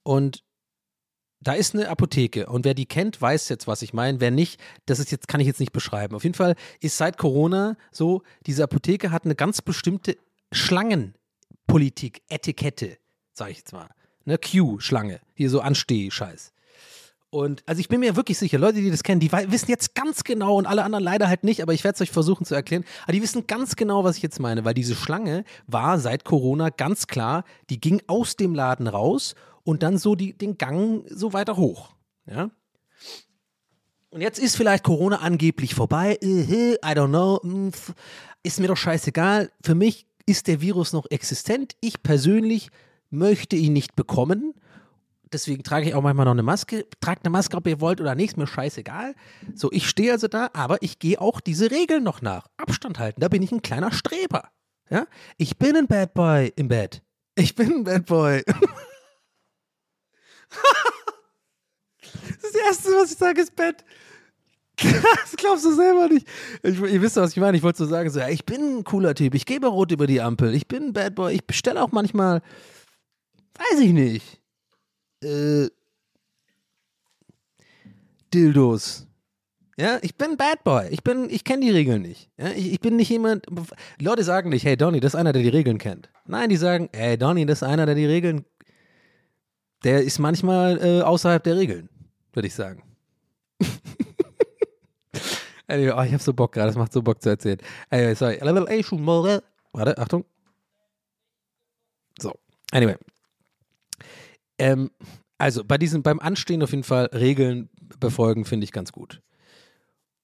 Und 0.02 0.44
da 1.40 1.52
ist 1.52 1.74
eine 1.74 1.88
Apotheke 1.88 2.46
und 2.46 2.64
wer 2.64 2.74
die 2.74 2.86
kennt, 2.86 3.20
weiß 3.20 3.50
jetzt, 3.50 3.66
was 3.66 3.82
ich 3.82 3.92
meine. 3.92 4.20
Wer 4.20 4.30
nicht, 4.30 4.60
das 4.86 4.98
ist 4.98 5.12
jetzt, 5.12 5.28
kann 5.28 5.40
ich 5.40 5.46
jetzt 5.46 5.60
nicht 5.60 5.72
beschreiben. 5.72 6.14
Auf 6.14 6.24
jeden 6.24 6.34
Fall 6.34 6.56
ist 6.80 6.96
seit 6.96 7.18
Corona 7.18 7.76
so, 7.92 8.22
diese 8.46 8.64
Apotheke 8.64 9.10
hat 9.10 9.24
eine 9.26 9.34
ganz 9.34 9.60
bestimmte 9.60 10.16
Schlangenpolitik, 10.52 12.22
Etikette, 12.28 12.96
sage 13.32 13.50
ich 13.52 13.58
jetzt 13.58 13.72
mal. 13.72 13.90
Eine 14.24 14.38
Q-Schlange, 14.38 15.20
hier 15.34 15.50
so 15.50 15.60
Ansteh-Scheiß. 15.60 16.53
Und 17.34 17.64
also 17.66 17.80
ich 17.80 17.88
bin 17.88 17.98
mir 17.98 18.14
wirklich 18.14 18.38
sicher, 18.38 18.58
Leute, 18.58 18.80
die 18.80 18.92
das 18.92 19.02
kennen, 19.02 19.18
die 19.18 19.32
wissen 19.32 19.68
jetzt 19.68 19.96
ganz 19.96 20.22
genau 20.22 20.56
und 20.56 20.66
alle 20.66 20.84
anderen 20.84 21.02
leider 21.02 21.26
halt 21.26 21.42
nicht, 21.42 21.62
aber 21.62 21.72
ich 21.72 21.82
werde 21.82 21.96
es 21.96 22.00
euch 22.00 22.12
versuchen 22.12 22.46
zu 22.46 22.54
erklären. 22.54 22.84
Aber 23.02 23.12
die 23.12 23.22
wissen 23.22 23.48
ganz 23.48 23.74
genau, 23.74 24.04
was 24.04 24.18
ich 24.18 24.22
jetzt 24.22 24.38
meine, 24.38 24.64
weil 24.64 24.72
diese 24.72 24.94
Schlange 24.94 25.42
war 25.66 25.98
seit 25.98 26.22
Corona 26.22 26.68
ganz 26.68 27.08
klar, 27.08 27.42
die 27.70 27.80
ging 27.80 28.00
aus 28.06 28.36
dem 28.36 28.54
Laden 28.54 28.86
raus 28.86 29.34
und 29.64 29.82
dann 29.82 29.98
so 29.98 30.14
die, 30.14 30.38
den 30.38 30.58
Gang 30.58 31.06
so 31.10 31.32
weiter 31.32 31.56
hoch. 31.56 31.96
Ja. 32.30 32.52
Und 34.10 34.20
jetzt 34.20 34.38
ist 34.38 34.54
vielleicht 34.54 34.84
Corona 34.84 35.16
angeblich 35.16 35.74
vorbei. 35.74 36.16
I 36.22 36.76
don't 36.84 37.08
know. 37.08 37.40
Hm, 37.42 37.72
ist 38.44 38.60
mir 38.60 38.68
doch 38.68 38.76
scheißegal. 38.76 39.50
Für 39.60 39.74
mich 39.74 40.06
ist 40.24 40.46
der 40.46 40.60
Virus 40.60 40.92
noch 40.92 41.10
existent. 41.10 41.74
Ich 41.80 42.00
persönlich 42.00 42.70
möchte 43.10 43.56
ihn 43.56 43.72
nicht 43.72 43.96
bekommen 43.96 44.54
deswegen 45.34 45.62
trage 45.62 45.88
ich 45.88 45.94
auch 45.94 46.02
manchmal 46.02 46.24
noch 46.24 46.32
eine 46.32 46.42
Maske. 46.42 46.86
Tragt 47.00 47.24
eine 47.24 47.30
Maske, 47.30 47.56
ob 47.56 47.66
ihr 47.66 47.80
wollt 47.80 48.00
oder 48.00 48.14
nicht, 48.14 48.30
ist 48.30 48.36
mir 48.38 48.46
scheißegal. 48.46 49.14
So, 49.54 49.70
ich 49.72 49.88
stehe 49.88 50.12
also 50.12 50.28
da, 50.28 50.48
aber 50.54 50.80
ich 50.82 50.98
gehe 50.98 51.20
auch 51.20 51.40
diese 51.40 51.70
Regeln 51.70 52.02
noch 52.02 52.22
nach. 52.22 52.46
Abstand 52.56 52.98
halten, 52.98 53.20
da 53.20 53.28
bin 53.28 53.42
ich 53.42 53.52
ein 53.52 53.60
kleiner 53.60 53.92
Streber. 53.92 54.48
Ja? 54.88 55.06
Ich 55.36 55.58
bin 55.58 55.76
ein 55.76 55.86
Bad 55.86 56.14
Boy 56.14 56.52
im 56.56 56.68
Bett. 56.68 57.02
Ich 57.34 57.54
bin 57.54 57.72
ein 57.72 57.84
Bad 57.84 58.06
Boy. 58.06 58.42
das 62.42 62.54
Erste, 62.54 62.88
was 62.90 63.12
ich 63.12 63.18
sage, 63.18 63.42
ist 63.42 63.54
Bett. 63.56 63.84
Das 64.76 65.36
glaubst 65.36 65.64
du 65.64 65.72
selber 65.72 66.08
nicht. 66.08 66.26
Ich, 66.62 66.80
ihr 66.80 67.02
wisst, 67.02 67.16
was 67.16 67.30
ich 67.30 67.36
meine. 67.36 67.56
Ich 67.56 67.62
wollte 67.62 67.78
so 67.78 67.86
sagen, 67.86 68.10
so, 68.10 68.18
ja, 68.20 68.28
ich 68.28 68.44
bin 68.44 68.78
ein 68.78 68.84
cooler 68.84 69.14
Typ. 69.14 69.34
Ich 69.34 69.46
gebe 69.46 69.66
rot 69.68 69.92
über 69.92 70.06
die 70.06 70.20
Ampel. 70.20 70.54
Ich 70.54 70.66
bin 70.66 70.88
ein 70.88 70.92
Bad 70.92 71.14
Boy. 71.14 71.34
Ich 71.34 71.46
bestelle 71.46 71.82
auch 71.82 71.92
manchmal, 71.92 72.42
weiß 73.56 73.80
ich 73.80 73.92
nicht 73.92 74.43
äh, 75.22 75.68
Dildos. 78.32 79.06
Ja, 79.76 79.98
ich 80.02 80.16
bin 80.16 80.36
Bad 80.36 80.62
Boy. 80.62 80.88
Ich 80.90 81.02
bin, 81.02 81.28
ich 81.30 81.42
kenne 81.42 81.62
die 81.62 81.70
Regeln 81.70 82.02
nicht. 82.02 82.30
Ja, 82.38 82.50
ich, 82.50 82.72
ich, 82.72 82.80
bin 82.80 82.96
nicht 82.96 83.08
jemand. 83.08 83.46
Leute 84.00 84.22
sagen 84.22 84.50
nicht, 84.50 84.64
hey 84.64 84.76
Donny, 84.76 85.00
das 85.00 85.14
ist 85.14 85.20
einer, 85.20 85.32
der 85.32 85.42
die 85.42 85.48
Regeln 85.48 85.78
kennt. 85.78 86.10
Nein, 86.26 86.48
die 86.48 86.56
sagen, 86.56 86.88
hey 86.92 87.18
Donny, 87.18 87.44
das 87.44 87.58
ist 87.58 87.68
einer, 87.68 87.86
der 87.86 87.96
die 87.96 88.06
Regeln. 88.06 88.44
Der 89.82 90.02
ist 90.02 90.18
manchmal 90.18 90.78
äh, 90.82 91.02
außerhalb 91.02 91.42
der 91.42 91.56
Regeln, 91.56 91.88
würde 92.32 92.46
ich 92.46 92.54
sagen. 92.54 92.82
anyway, 95.66 95.92
oh, 95.96 96.02
ich 96.02 96.12
habe 96.12 96.22
so 96.22 96.32
Bock 96.32 96.52
gerade, 96.52 96.68
das 96.68 96.76
macht 96.76 96.92
so 96.92 97.02
Bock 97.02 97.20
zu 97.20 97.30
erzählen. 97.30 97.58
Anyway, 97.90 98.14
sorry. 98.14 98.38
Warte, 99.72 99.98
Achtung. 99.98 100.24
So, 102.20 102.32
anyway. 102.70 102.96
Ähm, 104.58 104.90
also 105.38 105.64
bei 105.64 105.78
diesem, 105.78 106.02
beim 106.02 106.20
Anstehen 106.20 106.62
auf 106.62 106.70
jeden 106.70 106.84
Fall 106.84 107.06
Regeln 107.06 107.68
befolgen, 108.00 108.44
finde 108.44 108.64
ich 108.64 108.72
ganz 108.72 108.92
gut. 108.92 109.20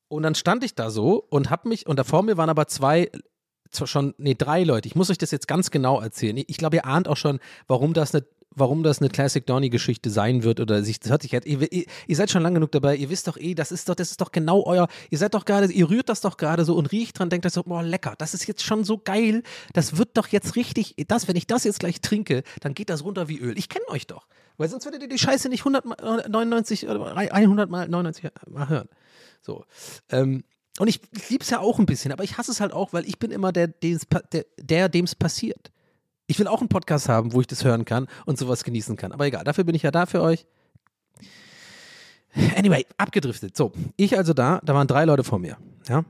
Und 0.08 0.22
dann 0.22 0.34
stand 0.34 0.64
ich 0.64 0.74
da 0.74 0.90
so 0.90 1.24
und 1.30 1.50
hab 1.50 1.66
mich, 1.66 1.86
und 1.86 1.98
da 1.98 2.04
vor 2.04 2.22
mir 2.22 2.36
waren 2.36 2.50
aber 2.50 2.66
zwei, 2.66 3.10
schon, 3.70 4.14
nee, 4.18 4.34
drei 4.34 4.64
Leute. 4.64 4.88
Ich 4.88 4.96
muss 4.96 5.10
euch 5.10 5.18
das 5.18 5.30
jetzt 5.30 5.46
ganz 5.46 5.70
genau 5.70 6.00
erzählen. 6.00 6.42
Ich 6.46 6.56
glaube, 6.56 6.76
ihr 6.76 6.86
ahnt 6.86 7.06
auch 7.06 7.16
schon, 7.16 7.38
warum 7.68 7.94
das 7.94 8.14
eine 8.14 8.24
warum 8.54 8.82
das 8.82 9.00
eine 9.00 9.08
Classic 9.08 9.44
Donny-Geschichte 9.46 10.10
sein 10.10 10.42
wird 10.42 10.60
oder 10.60 10.82
sich, 10.82 10.98
das 11.00 11.10
hört 11.10 11.22
sich 11.22 11.32
jetzt, 11.32 11.46
ihr, 11.46 11.72
ihr, 11.72 12.16
seid 12.16 12.30
schon 12.30 12.42
lang 12.42 12.54
genug 12.54 12.72
dabei, 12.72 12.96
ihr 12.96 13.08
wisst 13.10 13.28
doch 13.28 13.36
eh, 13.36 13.54
das 13.54 13.70
ist 13.72 13.88
doch, 13.88 13.94
das 13.94 14.10
ist 14.10 14.20
doch 14.20 14.32
genau 14.32 14.64
euer, 14.66 14.88
ihr 15.10 15.18
seid 15.18 15.34
doch 15.34 15.44
gerade, 15.44 15.72
ihr 15.72 15.88
rührt 15.88 16.08
das 16.08 16.20
doch 16.20 16.36
gerade 16.36 16.64
so 16.64 16.74
und 16.74 16.90
riecht 16.92 17.18
dran, 17.18 17.30
denkt 17.30 17.46
euch 17.46 17.52
so, 17.52 17.62
boah, 17.62 17.82
lecker, 17.82 18.14
das 18.18 18.34
ist 18.34 18.46
jetzt 18.46 18.62
schon 18.62 18.84
so 18.84 18.98
geil, 18.98 19.42
das 19.72 19.96
wird 19.96 20.16
doch 20.16 20.28
jetzt 20.28 20.56
richtig, 20.56 20.94
das, 21.08 21.28
wenn 21.28 21.36
ich 21.36 21.46
das 21.46 21.64
jetzt 21.64 21.80
gleich 21.80 22.00
trinke, 22.00 22.42
dann 22.60 22.74
geht 22.74 22.90
das 22.90 23.04
runter 23.04 23.28
wie 23.28 23.38
Öl. 23.38 23.56
Ich 23.56 23.68
kenne 23.68 23.86
euch 23.88 24.06
doch, 24.06 24.26
weil 24.56 24.68
sonst 24.68 24.84
würdet 24.84 25.02
ihr 25.02 25.08
die 25.08 25.18
Scheiße 25.18 25.48
nicht 25.48 25.60
199 25.60 26.88
oder 26.88 27.16
100 27.16 27.70
mal 27.70 27.88
99 27.88 28.30
mal 28.48 28.68
hören. 28.68 28.88
So, 29.42 29.64
ähm, 30.10 30.44
und 30.78 30.88
ich, 30.88 31.00
ich 31.12 31.30
liebe 31.30 31.44
es 31.44 31.50
ja 31.50 31.60
auch 31.60 31.78
ein 31.78 31.86
bisschen, 31.86 32.12
aber 32.12 32.24
ich 32.24 32.38
hasse 32.38 32.50
es 32.50 32.60
halt 32.60 32.72
auch, 32.72 32.92
weil 32.92 33.06
ich 33.06 33.18
bin 33.18 33.30
immer 33.30 33.52
der, 33.52 33.68
der 33.68 34.88
dem 34.88 35.04
es 35.04 35.14
passiert. 35.14 35.70
Ich 36.30 36.38
will 36.38 36.46
auch 36.46 36.60
einen 36.60 36.68
Podcast 36.68 37.08
haben, 37.08 37.32
wo 37.32 37.40
ich 37.40 37.48
das 37.48 37.64
hören 37.64 37.84
kann 37.84 38.06
und 38.24 38.38
sowas 38.38 38.62
genießen 38.62 38.96
kann. 38.96 39.10
Aber 39.10 39.26
egal, 39.26 39.42
dafür 39.42 39.64
bin 39.64 39.74
ich 39.74 39.82
ja 39.82 39.90
da 39.90 40.06
für 40.06 40.22
euch. 40.22 40.46
Anyway, 42.56 42.86
abgedriftet. 42.98 43.56
So, 43.56 43.72
ich 43.96 44.16
also 44.16 44.32
da, 44.32 44.60
da 44.62 44.72
waren 44.72 44.86
drei 44.86 45.04
Leute 45.04 45.24
vor 45.24 45.40
mir. 45.40 45.56
Ja. 45.88 46.04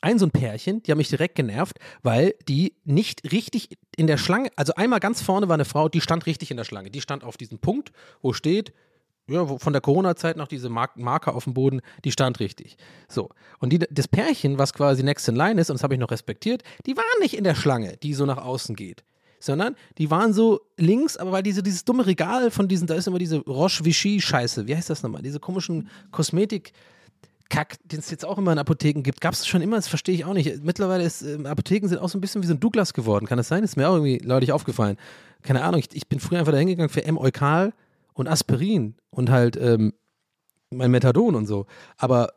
Ein 0.00 0.18
so 0.18 0.26
ein 0.26 0.32
Pärchen, 0.32 0.82
die 0.82 0.90
haben 0.90 0.98
mich 0.98 1.08
direkt 1.08 1.36
genervt, 1.36 1.78
weil 2.02 2.34
die 2.48 2.74
nicht 2.82 3.30
richtig 3.30 3.78
in 3.96 4.08
der 4.08 4.18
Schlange, 4.18 4.50
also 4.56 4.74
einmal 4.74 4.98
ganz 4.98 5.22
vorne 5.22 5.46
war 5.46 5.54
eine 5.54 5.64
Frau, 5.64 5.88
die 5.88 6.00
stand 6.00 6.26
richtig 6.26 6.50
in 6.50 6.56
der 6.56 6.64
Schlange. 6.64 6.90
Die 6.90 7.00
stand 7.00 7.22
auf 7.22 7.36
diesem 7.36 7.60
Punkt, 7.60 7.92
wo 8.22 8.32
steht, 8.32 8.72
ja, 9.28 9.44
von 9.58 9.72
der 9.72 9.82
Corona-Zeit 9.82 10.36
noch 10.36 10.48
diese 10.48 10.68
Mark 10.68 10.96
Marker 10.96 11.34
auf 11.34 11.44
dem 11.44 11.54
Boden, 11.54 11.80
die 12.04 12.12
stand 12.12 12.40
richtig. 12.40 12.76
So. 13.08 13.30
Und 13.58 13.70
die, 13.72 13.78
das 13.78 14.08
Pärchen, 14.08 14.58
was 14.58 14.72
quasi 14.72 15.02
next 15.02 15.28
in 15.28 15.36
line 15.36 15.60
ist, 15.60 15.70
und 15.70 15.74
das 15.74 15.82
habe 15.82 15.94
ich 15.94 16.00
noch 16.00 16.10
respektiert, 16.10 16.62
die 16.86 16.96
waren 16.96 17.20
nicht 17.20 17.36
in 17.36 17.44
der 17.44 17.54
Schlange, 17.54 17.96
die 18.02 18.14
so 18.14 18.24
nach 18.26 18.38
außen 18.38 18.76
geht. 18.76 19.04
Sondern 19.38 19.76
die 19.98 20.10
waren 20.10 20.32
so 20.32 20.60
links, 20.76 21.16
aber 21.16 21.32
weil 21.32 21.42
diese, 21.42 21.62
dieses 21.62 21.84
dumme 21.84 22.06
Regal 22.06 22.50
von 22.50 22.68
diesen, 22.68 22.86
da 22.86 22.94
ist 22.94 23.06
immer 23.06 23.18
diese 23.18 23.38
Roche-Vichy-Scheiße, 23.38 24.66
wie 24.66 24.74
heißt 24.74 24.90
das 24.90 25.02
nochmal? 25.02 25.22
Diese 25.22 25.40
komischen 25.40 25.88
Kosmetik- 26.10 26.72
Kack, 27.48 27.76
den 27.84 28.00
es 28.00 28.10
jetzt 28.10 28.24
auch 28.24 28.38
immer 28.38 28.50
in 28.50 28.58
Apotheken 28.58 29.02
gibt, 29.02 29.20
gab 29.20 29.32
es 29.32 29.46
schon 29.46 29.62
immer, 29.62 29.76
das 29.76 29.86
verstehe 29.86 30.16
ich 30.16 30.24
auch 30.24 30.32
nicht. 30.32 30.64
Mittlerweile 30.64 31.04
ist 31.04 31.22
äh, 31.22 31.38
Apotheken 31.44 31.86
sind 31.86 31.98
auch 31.98 32.08
so 32.08 32.18
ein 32.18 32.20
bisschen 32.20 32.42
wie 32.42 32.46
so 32.48 32.54
ein 32.54 32.58
Douglas 32.58 32.92
geworden. 32.92 33.26
Kann 33.26 33.38
das 33.38 33.46
sein? 33.46 33.62
ist 33.62 33.76
mir 33.76 33.88
auch 33.88 33.94
irgendwie 33.94 34.20
neulich 34.26 34.50
aufgefallen. 34.50 34.96
Keine 35.42 35.62
Ahnung, 35.62 35.78
ich, 35.78 35.94
ich 35.94 36.08
bin 36.08 36.18
früher 36.18 36.40
einfach 36.40 36.50
da 36.50 36.58
hingegangen 36.58 36.88
für 36.88 37.04
M-Eukal 37.04 37.72
und 38.16 38.28
Aspirin 38.28 38.96
und 39.10 39.30
halt 39.30 39.56
ähm, 39.56 39.92
mein 40.70 40.90
Methadon 40.90 41.34
und 41.34 41.46
so. 41.46 41.66
Aber 41.98 42.32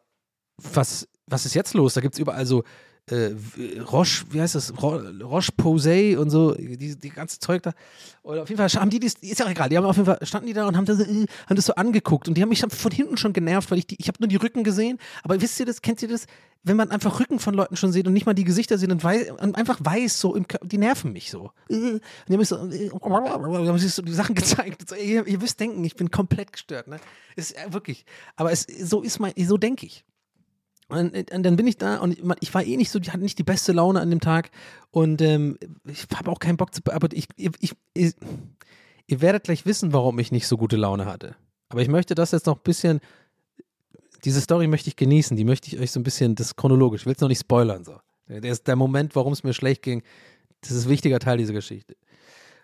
was, 0.57 1.07
was 1.25 1.45
ist 1.45 1.55
jetzt 1.55 1.73
los? 1.73 1.93
Da 1.93 2.01
gibt 2.01 2.15
es 2.15 2.19
überall 2.19 2.45
so 2.45 2.63
äh, 3.12 3.36
Roche, 3.82 4.26
wie 4.32 4.41
heißt 4.41 4.55
das? 4.55 4.74
Roche 4.82 5.51
Posay 5.55 6.16
und 6.16 6.30
so, 6.30 6.53
die, 6.53 6.95
die 6.95 7.10
ganze 7.10 7.39
Zeug 7.39 7.64
da. 7.64 7.74
Oder 8.24 8.43
auf 8.43 8.49
jeden 8.49 8.57
Fall 8.57 8.70
haben 8.82 8.89
die, 8.89 8.99
das 8.99 9.14
ist 9.16 9.39
ja 9.39 9.45
auch 9.45 9.49
egal, 9.49 9.70
die 9.70 9.78
haben 9.78 9.86
auf 9.86 9.95
jeden 9.95 10.05
Fall, 10.05 10.20
standen 10.24 10.47
die 10.47 10.53
da 10.53 10.68
und 10.68 10.78
haben 10.78 10.86
das, 10.86 10.99
äh, 10.99 11.26
haben 11.47 11.55
das 11.55 11.66
so 11.66 11.76
angeguckt 11.76 12.28
und 12.28 12.36
die 12.36 12.41
haben 12.41 12.49
mich 12.49 12.62
von 12.62 12.91
hinten 12.91 13.18
schon 13.18 13.34
genervt, 13.34 13.72
weil 13.72 13.80
ich 13.80 13.88
die, 13.88 13.95
ich 13.99 14.07
habe 14.07 14.18
nur 14.20 14.28
die 14.28 14.36
Rücken 14.36 14.64
gesehen, 14.64 14.99
aber 15.24 15.41
wisst 15.41 15.60
ihr 15.60 15.66
das, 15.66 15.82
kennt 15.82 16.01
ihr 16.01 16.07
das? 16.07 16.26
Wenn 16.62 16.76
man 16.76 16.91
einfach 16.91 17.22
Rücken 17.22 17.39
von 17.39 17.53
Leuten 17.53 17.78
schon 17.78 17.93
sieht 17.93 18.05
und 18.05 18.14
nicht 18.14 18.26
mal 18.26 18.34
die 18.34 18.43
Gesichter 18.43 18.78
sieht 18.78 18.91
und, 18.91 19.01
weiß, 19.01 19.32
und 19.32 19.55
einfach 19.55 19.80
weiß, 19.82 20.20
so, 20.20 20.36
im, 20.36 20.45
die 20.62 20.78
nerven 20.78 21.14
mich 21.14 21.32
so. 21.32 21.51
Äh, 21.70 21.76
und 21.76 22.01
die 22.28 22.34
haben, 22.34 22.43
so, 22.43 22.57
äh, 22.57 22.89
haben 22.89 23.78
sich 23.78 23.93
so 23.93 24.01
die 24.01 24.14
Sachen 24.14 24.36
gezeigt. 24.36 24.89
So, 24.89 24.95
ihr, 24.95 25.26
ihr 25.26 25.41
wisst 25.41 25.60
denken, 25.62 25.84
ich 25.86 25.95
bin 25.95 26.12
komplett 26.12 26.51
gestört, 26.51 26.88
ne? 26.88 26.99
Ist 27.38 27.55
wirklich. 27.70 28.05
Aber 28.36 28.51
es, 28.51 28.64
so 28.64 29.01
ist 29.01 29.20
mein, 29.20 29.34
so 29.38 29.57
denke 29.57 29.86
ich. 29.86 30.03
Und, 30.90 31.32
und, 31.32 31.44
dann 31.44 31.56
bin 31.56 31.68
ich 31.68 31.78
da 31.78 31.98
und 31.98 32.18
ich 32.42 32.54
war 32.54 32.64
eh 32.64 32.76
nicht 32.76 32.90
so, 32.90 33.00
ich 33.00 33.10
hatte 33.10 33.22
nicht 33.22 33.38
die 33.38 33.44
beste 33.44 33.74
Laune 33.74 34.02
an 34.02 34.10
dem 34.10 34.20
Tag 34.20 34.50
und 34.90 35.22
ähm, 35.22 35.58
ich 35.86 36.08
habe 36.16 36.32
auch 36.32 36.40
keinen 36.40 36.58
Bock 36.58 36.74
zu, 36.74 36.82
aber 36.92 37.10
ich, 37.14 37.28
ich, 37.36 37.52
ich, 37.60 37.74
ich, 37.94 38.16
ihr 39.06 39.22
werdet 39.22 39.44
gleich 39.44 39.68
wissen, 39.68 39.94
warum 39.94 40.18
ich 40.18 40.32
nicht 40.32 40.48
so 40.48 40.58
gute 40.58 40.78
Laune 40.78 41.06
hatte. 41.06 41.36
Aber 41.70 41.84
ich 41.84 41.90
möchte 41.90 42.16
das 42.16 42.32
jetzt 42.32 42.48
noch 42.48 42.58
ein 42.58 42.64
bisschen, 42.64 43.02
diese 44.26 44.42
Story 44.42 44.66
möchte 44.66 44.90
ich 44.90 44.96
genießen, 44.96 45.38
die 45.38 45.44
möchte 45.44 45.68
ich 45.68 45.80
euch 45.80 45.92
so 45.92 46.00
ein 46.00 46.04
bisschen, 46.04 46.34
das 46.34 46.56
chronologisch, 46.56 47.02
ich 47.02 47.06
will 47.06 47.14
es 47.14 47.22
noch 47.22 47.30
nicht 47.30 47.42
spoilern 47.42 47.84
so. 47.84 47.96
Der 48.28 48.52
ist 48.52 48.68
der 48.68 48.76
Moment, 48.76 49.16
warum 49.16 49.34
es 49.34 49.44
mir 49.44 49.54
schlecht 49.54 49.84
ging, 49.84 50.02
das 50.62 50.72
ist 50.72 50.86
ein 50.86 50.90
wichtiger 50.90 51.20
Teil 51.20 51.38
dieser 51.38 51.54
Geschichte. 51.54 51.96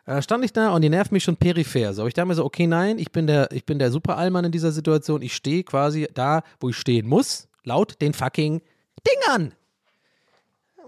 Da 0.08 0.22
stand 0.24 0.44
ich 0.44 0.54
da 0.54 0.74
und 0.74 0.82
die 0.82 0.90
nervt 0.90 1.12
mich 1.12 1.24
schon 1.24 1.38
peripher. 1.38 1.94
So, 1.94 2.08
ich 2.08 2.16
dachte 2.16 2.28
mir 2.28 2.36
so, 2.36 2.46
okay, 2.46 2.66
nein, 2.66 2.98
ich 2.98 3.12
bin 3.12 3.28
der, 3.28 3.52
ich 3.52 3.66
bin 3.66 3.78
der 3.78 3.92
Super-Allmann 3.92 4.46
in 4.46 4.52
dieser 4.52 4.72
Situation. 4.72 5.22
Ich 5.22 5.36
stehe 5.36 5.64
quasi 5.64 6.08
da, 6.14 6.42
wo 6.60 6.70
ich 6.70 6.78
stehen 6.78 7.08
muss 7.08 7.48
laut 7.66 8.02
den 8.02 8.14
fucking 8.14 8.62
Dingern. 9.06 9.54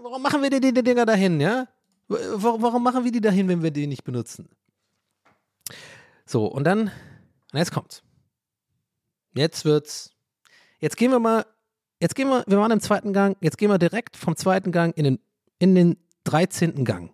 Warum 0.00 0.22
machen 0.22 0.42
wir 0.42 0.50
die, 0.50 0.72
Dinger 0.72 1.06
dahin, 1.06 1.40
ja? 1.40 1.68
Warum 2.08 2.82
machen 2.82 3.04
wir 3.04 3.12
die 3.12 3.20
dahin, 3.20 3.48
wenn 3.48 3.62
wir 3.62 3.70
die 3.70 3.86
nicht 3.86 4.04
benutzen? 4.04 4.48
So, 6.24 6.46
und 6.46 6.64
dann, 6.64 6.90
und 7.52 7.58
jetzt 7.58 7.72
kommt's. 7.72 8.02
Jetzt 9.34 9.64
wird's. 9.64 10.12
Jetzt 10.80 10.96
gehen 10.96 11.10
wir 11.10 11.18
mal, 11.18 11.44
jetzt 12.00 12.14
gehen 12.14 12.28
wir, 12.28 12.44
wir 12.46 12.58
waren 12.58 12.70
im 12.70 12.80
zweiten 12.80 13.12
Gang, 13.12 13.36
jetzt 13.40 13.58
gehen 13.58 13.70
wir 13.70 13.78
direkt 13.78 14.16
vom 14.16 14.36
zweiten 14.36 14.72
Gang 14.72 14.96
in 14.96 15.04
den, 15.04 15.18
in 15.58 15.74
den 15.74 15.96
13. 16.24 16.84
Gang. 16.84 17.10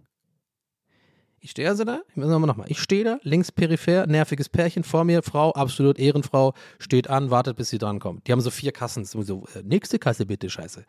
Ich 1.44 1.50
stehe 1.50 1.68
also 1.68 1.84
da, 1.84 2.00
ich 2.08 2.16
muss 2.16 2.26
nochmal, 2.26 2.70
ich 2.70 2.80
stehe 2.80 3.04
da, 3.04 3.18
links 3.20 3.52
peripher, 3.52 4.06
nerviges 4.06 4.48
Pärchen 4.48 4.82
vor 4.82 5.04
mir, 5.04 5.22
Frau, 5.22 5.52
absolut 5.52 5.98
Ehrenfrau, 5.98 6.54
steht 6.78 7.10
an, 7.10 7.30
wartet, 7.30 7.58
bis 7.58 7.68
sie 7.68 7.76
drankommt. 7.76 8.26
Die 8.26 8.32
haben 8.32 8.40
so 8.40 8.48
vier 8.48 8.72
Kassen, 8.72 9.04
so, 9.04 9.44
äh, 9.54 9.62
nächste 9.62 9.98
Kasse 9.98 10.24
bitte, 10.24 10.48
scheiße. 10.48 10.86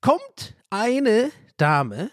Kommt 0.00 0.56
eine 0.70 1.30
Dame 1.58 2.10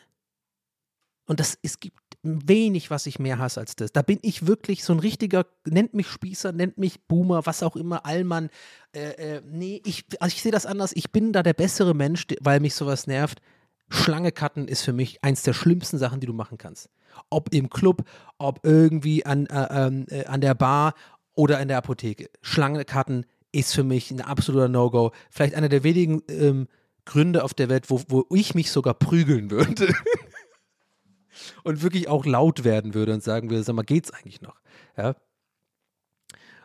und 1.27 1.39
das, 1.39 1.57
es 1.61 1.79
gibt 1.79 1.97
wenig, 2.23 2.91
was 2.91 3.05
ich 3.05 3.19
mehr 3.19 3.39
hasse 3.39 3.61
als 3.61 3.77
das. 3.77 3.93
Da 3.93 4.01
bin 4.01 4.19
ich 4.21 4.45
wirklich 4.45 4.83
so 4.83 4.91
ein 4.91 4.99
richtiger, 4.99 5.45
nennt 5.63 5.93
mich 5.93 6.07
Spießer, 6.07 6.51
nennt 6.51 6.77
mich 6.77 7.07
Boomer, 7.07 7.45
was 7.45 7.63
auch 7.63 7.77
immer, 7.77 8.05
Allmann. 8.05 8.49
Äh, 8.93 9.37
äh, 9.37 9.41
nee, 9.49 9.81
ich, 9.85 10.03
also 10.19 10.33
ich 10.33 10.41
sehe 10.41 10.51
das 10.51 10.65
anders. 10.65 10.91
Ich 10.93 11.13
bin 11.13 11.31
da 11.31 11.41
der 11.41 11.53
bessere 11.53 11.93
Mensch, 11.93 12.27
weil 12.41 12.59
mich 12.59 12.75
sowas 12.75 13.07
nervt. 13.07 13.41
Schlange 13.87 14.33
cutten 14.33 14.67
ist 14.67 14.81
für 14.81 14.91
mich 14.91 15.23
eins 15.23 15.43
der 15.43 15.53
schlimmsten 15.53 15.97
Sachen, 15.97 16.19
die 16.19 16.27
du 16.27 16.33
machen 16.33 16.57
kannst. 16.57 16.89
Ob 17.29 17.53
im 17.53 17.69
Club, 17.69 18.03
ob 18.37 18.59
irgendwie 18.63 19.25
an, 19.25 19.45
äh, 19.47 19.87
ähm, 19.87 20.05
äh, 20.09 20.25
an 20.25 20.41
der 20.41 20.55
Bar 20.55 20.93
oder 21.33 21.59
in 21.59 21.67
der 21.67 21.77
Apotheke. 21.77 22.29
Schlangenkarten 22.41 23.25
ist 23.51 23.73
für 23.73 23.83
mich 23.83 24.11
ein 24.11 24.21
absoluter 24.21 24.67
No-Go. 24.67 25.11
Vielleicht 25.29 25.55
einer 25.55 25.69
der 25.69 25.83
wenigen 25.83 26.21
ähm, 26.29 26.67
Gründe 27.05 27.43
auf 27.43 27.53
der 27.53 27.69
Welt, 27.69 27.89
wo, 27.89 28.01
wo 28.07 28.25
ich 28.31 28.55
mich 28.55 28.71
sogar 28.71 28.93
prügeln 28.93 29.51
würde. 29.51 29.93
und 31.63 31.81
wirklich 31.81 32.07
auch 32.07 32.25
laut 32.25 32.63
werden 32.63 32.93
würde 32.93 33.13
und 33.13 33.23
sagen 33.23 33.49
würde, 33.49 33.63
sag 33.63 33.75
mal, 33.75 33.83
geht's 33.83 34.11
eigentlich 34.11 34.41
noch? 34.41 34.59
Ja. 34.97 35.15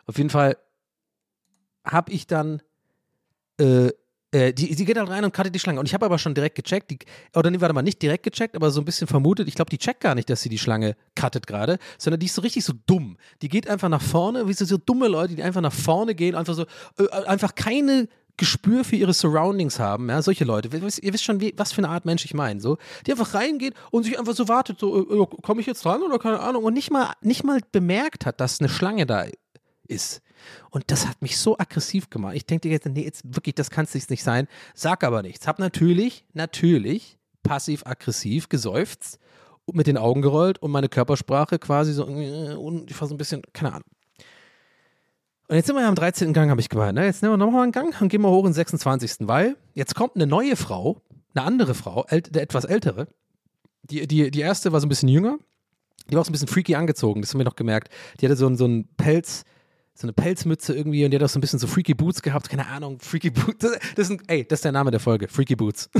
Auf 0.05 0.17
jeden 0.17 0.29
Fall 0.29 0.57
habe 1.85 2.11
ich 2.11 2.27
dann 2.27 2.61
äh, 3.57 3.89
äh, 4.31 4.53
die, 4.53 4.75
die 4.75 4.85
geht 4.85 4.97
halt 4.97 5.09
rein 5.09 5.23
und 5.25 5.33
cuttet 5.33 5.53
die 5.53 5.59
Schlange. 5.59 5.79
Und 5.79 5.85
ich 5.85 5.93
habe 5.93 6.05
aber 6.05 6.17
schon 6.17 6.33
direkt 6.33 6.55
gecheckt, 6.55 6.89
die, 6.91 6.99
oder 7.35 7.51
nee, 7.51 7.59
warte 7.59 7.73
mal, 7.73 7.81
nicht 7.81 8.01
direkt 8.01 8.23
gecheckt, 8.23 8.55
aber 8.55 8.71
so 8.71 8.81
ein 8.81 8.85
bisschen 8.85 9.07
vermutet, 9.07 9.47
ich 9.47 9.55
glaube, 9.55 9.69
die 9.69 9.77
checkt 9.77 10.01
gar 10.01 10.15
nicht, 10.15 10.29
dass 10.29 10.41
sie 10.41 10.49
die 10.49 10.57
Schlange 10.57 10.95
cuttet 11.15 11.47
gerade, 11.47 11.77
sondern 11.97 12.19
die 12.19 12.27
ist 12.27 12.35
so 12.35 12.41
richtig 12.41 12.63
so 12.63 12.73
dumm. 12.85 13.17
Die 13.41 13.49
geht 13.49 13.69
einfach 13.69 13.89
nach 13.89 14.01
vorne, 14.01 14.47
wie 14.47 14.53
so, 14.53 14.65
so 14.65 14.77
dumme 14.77 15.07
Leute, 15.07 15.35
die 15.35 15.43
einfach 15.43 15.61
nach 15.61 15.73
vorne 15.73 16.15
gehen, 16.15 16.35
einfach 16.35 16.53
so, 16.53 16.63
äh, 16.97 17.09
einfach 17.25 17.55
keine 17.55 18.07
Gespür 18.37 18.83
für 18.83 18.95
ihre 18.95 19.13
Surroundings 19.13 19.79
haben, 19.79 20.09
ja, 20.09 20.21
solche 20.21 20.45
Leute. 20.45 20.69
Ihr 20.75 20.81
wisst, 20.81 21.23
schon, 21.23 21.41
wie, 21.41 21.53
was 21.57 21.73
für 21.73 21.79
eine 21.79 21.89
Art 21.89 22.05
Mensch 22.05 22.25
ich 22.25 22.33
meine, 22.33 22.59
so, 22.59 22.77
die 23.05 23.11
einfach 23.11 23.33
reingeht 23.33 23.75
und 23.91 24.03
sich 24.03 24.17
einfach 24.17 24.33
so 24.33 24.47
wartet, 24.47 24.79
so, 24.79 24.97
äh 24.97 25.25
komme 25.43 25.61
ich 25.61 25.67
jetzt 25.67 25.85
dran 25.85 26.01
oder 26.01 26.17
keine 26.17 26.39
Ahnung, 26.39 26.63
und 26.63 26.73
nicht 26.73 26.89
mal, 26.89 27.13
nicht 27.21 27.43
mal 27.43 27.59
bemerkt 27.71 28.25
hat, 28.25 28.39
dass 28.39 28.59
eine 28.59 28.69
Schlange 28.69 29.05
da 29.05 29.25
ist. 29.87 30.21
Und 30.69 30.85
das 30.87 31.07
hat 31.07 31.21
mich 31.21 31.37
so 31.37 31.57
aggressiv 31.57 32.09
gemacht. 32.09 32.35
Ich 32.35 32.45
denke 32.45 32.69
jetzt, 32.69 32.87
nee, 32.87 33.03
jetzt 33.03 33.23
wirklich, 33.35 33.55
das 33.55 33.69
kann 33.69 33.85
es 33.85 34.09
nicht 34.09 34.23
sein. 34.23 34.47
Sag 34.73 35.03
aber 35.03 35.21
nichts. 35.21 35.47
Hab 35.47 35.59
natürlich, 35.59 36.25
natürlich 36.33 37.17
passiv-aggressiv 37.43 38.49
geseufzt, 38.49 39.19
mit 39.73 39.87
den 39.87 39.97
Augen 39.97 40.21
gerollt 40.21 40.59
und 40.59 40.71
meine 40.71 40.89
Körpersprache 40.89 41.59
quasi 41.59 41.93
so, 41.93 42.07
äh, 42.07 42.55
und 42.55 42.91
ich 42.91 42.99
war 42.99 43.07
so 43.07 43.15
ein 43.15 43.17
bisschen, 43.17 43.41
keine 43.53 43.73
Ahnung. 43.73 43.87
Und 45.47 45.55
jetzt 45.55 45.67
sind 45.67 45.75
wir 45.75 45.81
ja 45.81 45.89
am 45.89 45.95
13. 45.95 46.33
Gang, 46.33 46.49
habe 46.49 46.61
ich 46.61 46.69
gemeint. 46.69 46.95
Ne? 46.95 47.05
Jetzt 47.05 47.21
nehmen 47.21 47.33
wir 47.33 47.37
nochmal 47.37 47.63
einen 47.63 47.71
Gang 47.71 47.99
und 48.01 48.07
gehen 48.07 48.21
wir 48.21 48.29
hoch 48.29 48.45
in 48.45 48.51
den 48.51 48.53
26. 48.53 49.27
Weil 49.27 49.57
jetzt 49.73 49.95
kommt 49.95 50.15
eine 50.15 50.25
neue 50.25 50.55
Frau, 50.55 51.01
eine 51.35 51.45
andere 51.45 51.73
Frau, 51.73 52.05
ält, 52.07 52.35
etwas 52.37 52.63
ältere. 52.63 53.07
Die, 53.83 54.07
die, 54.07 54.31
die 54.31 54.39
erste 54.39 54.71
war 54.71 54.79
so 54.79 54.85
ein 54.85 54.89
bisschen 54.89 55.09
jünger. 55.09 55.37
Die 56.09 56.15
war 56.15 56.21
auch 56.21 56.25
so 56.25 56.29
ein 56.29 56.33
bisschen 56.33 56.47
freaky 56.47 56.75
angezogen, 56.75 57.21
das 57.21 57.33
haben 57.33 57.39
wir 57.39 57.45
noch 57.45 57.55
gemerkt. 57.55 57.89
Die 58.19 58.25
hatte 58.25 58.35
so, 58.35 58.53
so 58.55 58.65
einen 58.65 58.87
Pelz, 58.95 59.43
so 60.01 60.07
eine 60.07 60.13
Pelzmütze 60.13 60.75
irgendwie 60.75 61.05
und 61.05 61.11
die 61.11 61.17
hat 61.17 61.23
auch 61.23 61.29
so 61.29 61.37
ein 61.39 61.41
bisschen 61.41 61.59
so 61.59 61.67
Freaky 61.67 61.93
Boots 61.93 62.21
gehabt. 62.21 62.49
Keine 62.49 62.67
Ahnung, 62.67 62.99
Freaky 62.99 63.29
Boots. 63.29 63.59
Das, 63.59 63.79
das 63.95 64.09
ist 64.09 64.19
ey, 64.27 64.45
das 64.45 64.57
ist 64.57 64.65
der 64.65 64.71
Name 64.71 64.91
der 64.91 64.99
Folge. 64.99 65.27
Freaky 65.27 65.55
Boots. 65.55 65.89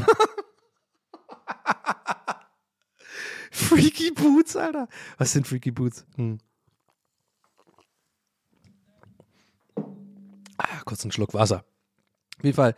Freaky 3.52 4.12
Boots, 4.12 4.56
Alter. 4.56 4.88
Was 5.18 5.34
sind 5.34 5.48
Freaky 5.48 5.72
Boots? 5.72 6.06
Hm. 6.16 6.40
Ah, 10.58 10.82
kurz 10.86 11.04
einen 11.04 11.12
Schluck 11.12 11.34
Wasser. 11.34 11.64
Auf 12.38 12.44
jeden 12.44 12.56
Fall. 12.56 12.76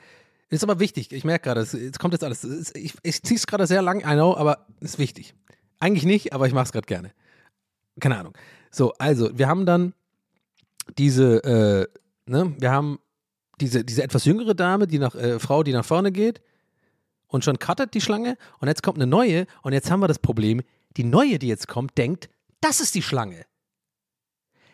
Ist 0.49 0.63
aber 0.63 0.79
wichtig. 0.79 1.11
Ich 1.11 1.23
merke 1.23 1.45
gerade, 1.45 1.61
es, 1.61 1.73
es 1.73 1.99
kommt 1.99 2.13
jetzt 2.13 2.23
alles. 2.23 2.43
Es, 2.43 2.75
ich 2.75 2.93
ich 3.01 3.23
ziehe 3.23 3.37
es 3.37 3.47
gerade 3.47 3.65
sehr 3.65 3.81
lang, 3.81 3.99
I 4.01 4.13
know, 4.13 4.35
aber 4.35 4.67
ist 4.81 4.99
wichtig. 4.99 5.33
Eigentlich 5.79 6.05
nicht, 6.05 6.33
aber 6.33 6.47
ich 6.47 6.53
mache 6.53 6.65
es 6.65 6.71
gerade 6.71 6.85
gerne. 6.85 7.11
Keine 7.99 8.17
Ahnung. 8.17 8.33
So, 8.71 8.93
also, 8.93 9.37
wir 9.37 9.47
haben 9.47 9.65
dann 9.65 9.93
diese, 10.97 11.43
äh, 11.43 11.87
ne, 12.25 12.53
wir 12.59 12.71
haben 12.71 12.99
diese, 13.59 13.83
diese 13.83 14.03
etwas 14.03 14.25
jüngere 14.25 14.55
Dame, 14.55 14.87
die 14.87 14.99
nach, 14.99 15.15
äh, 15.15 15.39
Frau, 15.39 15.63
die 15.63 15.73
nach 15.73 15.85
vorne 15.85 16.11
geht 16.11 16.41
und 17.27 17.43
schon 17.43 17.59
cuttet 17.59 17.93
die 17.93 18.01
Schlange 18.01 18.37
und 18.59 18.67
jetzt 18.67 18.83
kommt 18.83 18.97
eine 18.97 19.07
neue 19.07 19.45
und 19.61 19.73
jetzt 19.73 19.89
haben 19.89 19.99
wir 19.99 20.07
das 20.07 20.19
Problem, 20.19 20.61
die 20.97 21.03
neue, 21.03 21.39
die 21.39 21.47
jetzt 21.47 21.67
kommt, 21.67 21.97
denkt, 21.97 22.29
das 22.61 22.79
ist 22.79 22.95
die 22.95 23.01
Schlange. 23.01 23.45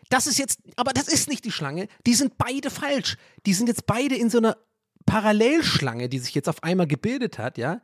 Das 0.10 0.26
ist 0.26 0.40
jetzt, 0.40 0.60
aber 0.76 0.92
das 0.92 1.08
ist 1.08 1.30
nicht 1.30 1.46
die 1.46 1.52
Schlange, 1.52 1.88
die 2.06 2.16
sind 2.16 2.38
beide 2.38 2.70
falsch. 2.70 3.16
Die 3.46 3.54
sind 3.54 3.68
jetzt 3.68 3.86
beide 3.86 4.16
in 4.16 4.30
so 4.30 4.40
einer 4.40 4.58
Parallelschlange, 5.06 6.10
die 6.10 6.20
sich 6.20 6.34
jetzt 6.36 6.50
auf 6.50 6.64
einmal 6.64 6.88
gebildet 6.88 7.38
hat, 7.38 7.58
ja. 7.58 7.82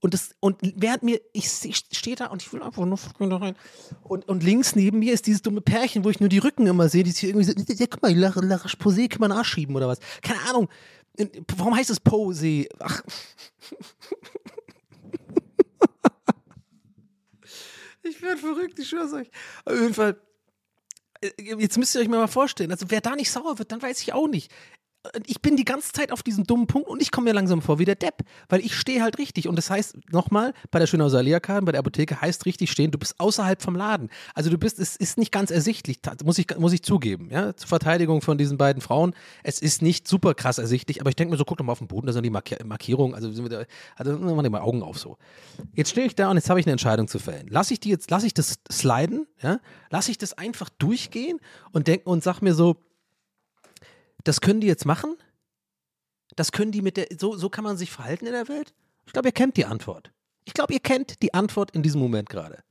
Und, 0.00 0.14
das, 0.14 0.30
und 0.40 0.56
während 0.76 1.02
mir, 1.02 1.20
ich, 1.32 1.64
ich 1.64 1.84
stehe 1.92 2.16
da 2.16 2.26
und 2.26 2.42
ich 2.42 2.52
will 2.52 2.62
einfach 2.62 2.84
nur 2.84 2.98
rein. 3.42 3.56
Und, 4.02 4.28
und 4.28 4.42
links 4.42 4.76
neben 4.76 4.98
mir 5.00 5.12
ist 5.12 5.26
dieses 5.26 5.42
dumme 5.42 5.60
Pärchen, 5.60 6.04
wo 6.04 6.10
ich 6.10 6.20
nur 6.20 6.28
die 6.28 6.38
Rücken 6.38 6.66
immer 6.66 6.88
sehe, 6.88 7.02
die 7.02 7.10
sich 7.10 7.24
irgendwie 7.24 7.44
so, 7.44 7.52
ja, 7.52 7.86
guck 7.88 8.02
mal, 8.02 8.14
La, 8.14 8.32
La 8.36 8.56
Posé 8.56 9.08
kann 9.08 9.20
man 9.20 9.30
nachschieben 9.30 9.74
oder 9.74 9.88
was. 9.88 9.98
Keine 10.22 10.40
Ahnung. 10.48 10.68
Warum 11.56 11.74
heißt 11.74 11.90
es 11.90 12.00
Posé? 12.00 12.68
Ach. 12.78 13.02
ich 18.02 18.22
werde 18.22 18.38
verrückt, 18.38 18.78
ich 18.78 18.88
schwör's 18.88 19.12
euch. 19.12 19.28
Auf 19.64 19.74
jeden 19.74 19.94
Fall. 19.94 20.20
Äh, 21.20 21.30
jetzt 21.58 21.76
müsst 21.76 21.96
ihr 21.96 22.00
euch 22.00 22.08
mal 22.08 22.28
vorstellen, 22.28 22.70
also 22.70 22.86
wer 22.88 23.00
da 23.00 23.16
nicht 23.16 23.32
sauer 23.32 23.58
wird, 23.58 23.72
dann 23.72 23.82
weiß 23.82 24.00
ich 24.00 24.12
auch 24.12 24.28
nicht 24.28 24.52
ich 25.26 25.40
bin 25.40 25.56
die 25.56 25.64
ganze 25.64 25.92
Zeit 25.92 26.12
auf 26.12 26.22
diesem 26.22 26.44
dummen 26.44 26.66
Punkt 26.66 26.88
und 26.88 27.02
ich 27.02 27.10
komme 27.10 27.26
mir 27.26 27.34
langsam 27.34 27.62
vor 27.62 27.78
wie 27.78 27.84
der 27.84 27.94
Depp, 27.94 28.22
weil 28.48 28.60
ich 28.60 28.74
stehe 28.74 29.02
halt 29.02 29.18
richtig. 29.18 29.48
Und 29.48 29.56
das 29.56 29.70
heißt, 29.70 29.96
nochmal, 30.12 30.54
bei 30.70 30.78
der 30.78 30.86
Schönhauser 30.86 31.22
Lehrkarte, 31.22 31.64
bei 31.64 31.72
der 31.72 31.80
Apotheke 31.80 32.20
heißt 32.20 32.46
richtig 32.46 32.70
stehen, 32.70 32.90
du 32.90 32.98
bist 32.98 33.18
außerhalb 33.18 33.62
vom 33.62 33.76
Laden. 33.76 34.10
Also 34.34 34.50
du 34.50 34.58
bist, 34.58 34.78
es 34.78 34.96
ist 34.96 35.18
nicht 35.18 35.32
ganz 35.32 35.50
ersichtlich, 35.50 35.98
muss 36.24 36.38
ich, 36.38 36.46
muss 36.58 36.72
ich 36.72 36.82
zugeben, 36.82 37.28
ja, 37.30 37.54
zur 37.54 37.68
Verteidigung 37.68 38.22
von 38.22 38.38
diesen 38.38 38.58
beiden 38.58 38.80
Frauen. 38.82 39.14
Es 39.42 39.60
ist 39.60 39.82
nicht 39.82 40.08
super 40.08 40.34
krass 40.34 40.58
ersichtlich, 40.58 41.00
aber 41.00 41.10
ich 41.10 41.16
denke 41.16 41.32
mir 41.32 41.38
so, 41.38 41.44
guck 41.44 41.58
doch 41.58 41.64
mal 41.64 41.72
auf 41.72 41.78
den 41.78 41.88
Boden, 41.88 42.06
da 42.06 42.12
sind 42.12 42.22
die 42.22 42.30
Mark 42.30 42.48
Markierungen, 42.64 43.14
also 43.14 43.30
sind 43.30 43.44
wir 43.44 43.58
da, 43.58 43.64
also 43.96 44.18
machen 44.18 44.42
wir 44.42 44.50
mal 44.50 44.60
Augen 44.60 44.82
auf 44.82 44.98
so. 44.98 45.18
Jetzt 45.74 45.90
stehe 45.90 46.06
ich 46.06 46.14
da 46.14 46.30
und 46.30 46.36
jetzt 46.36 46.48
habe 46.50 46.60
ich 46.60 46.66
eine 46.66 46.72
Entscheidung 46.72 47.08
zu 47.08 47.18
fällen. 47.18 47.46
Lass 47.50 47.70
ich 47.70 47.80
die 47.80 47.90
jetzt, 47.90 48.10
lass 48.10 48.24
ich 48.24 48.34
das 48.34 48.58
sliden, 48.70 49.26
ja, 49.42 49.60
lass 49.90 50.08
ich 50.08 50.18
das 50.18 50.32
einfach 50.34 50.68
durchgehen 50.68 51.38
und 51.72 51.88
denke 51.88 52.08
und 52.08 52.22
sag 52.22 52.40
mir 52.40 52.54
so, 52.54 52.76
das 54.24 54.40
können 54.40 54.60
die 54.60 54.66
jetzt 54.66 54.84
machen? 54.84 55.16
Das 56.36 56.52
können 56.52 56.72
die 56.72 56.82
mit 56.82 56.96
der, 56.96 57.08
so, 57.18 57.36
so 57.36 57.48
kann 57.48 57.64
man 57.64 57.76
sich 57.76 57.90
verhalten 57.90 58.26
in 58.26 58.32
der 58.32 58.48
Welt? 58.48 58.74
Ich 59.06 59.12
glaube, 59.12 59.28
ihr 59.28 59.32
kennt 59.32 59.56
die 59.56 59.64
Antwort. 59.64 60.12
Ich 60.44 60.54
glaube, 60.54 60.72
ihr 60.72 60.80
kennt 60.80 61.22
die 61.22 61.34
Antwort 61.34 61.70
in 61.72 61.82
diesem 61.82 62.00
Moment 62.00 62.28
gerade. 62.28 62.62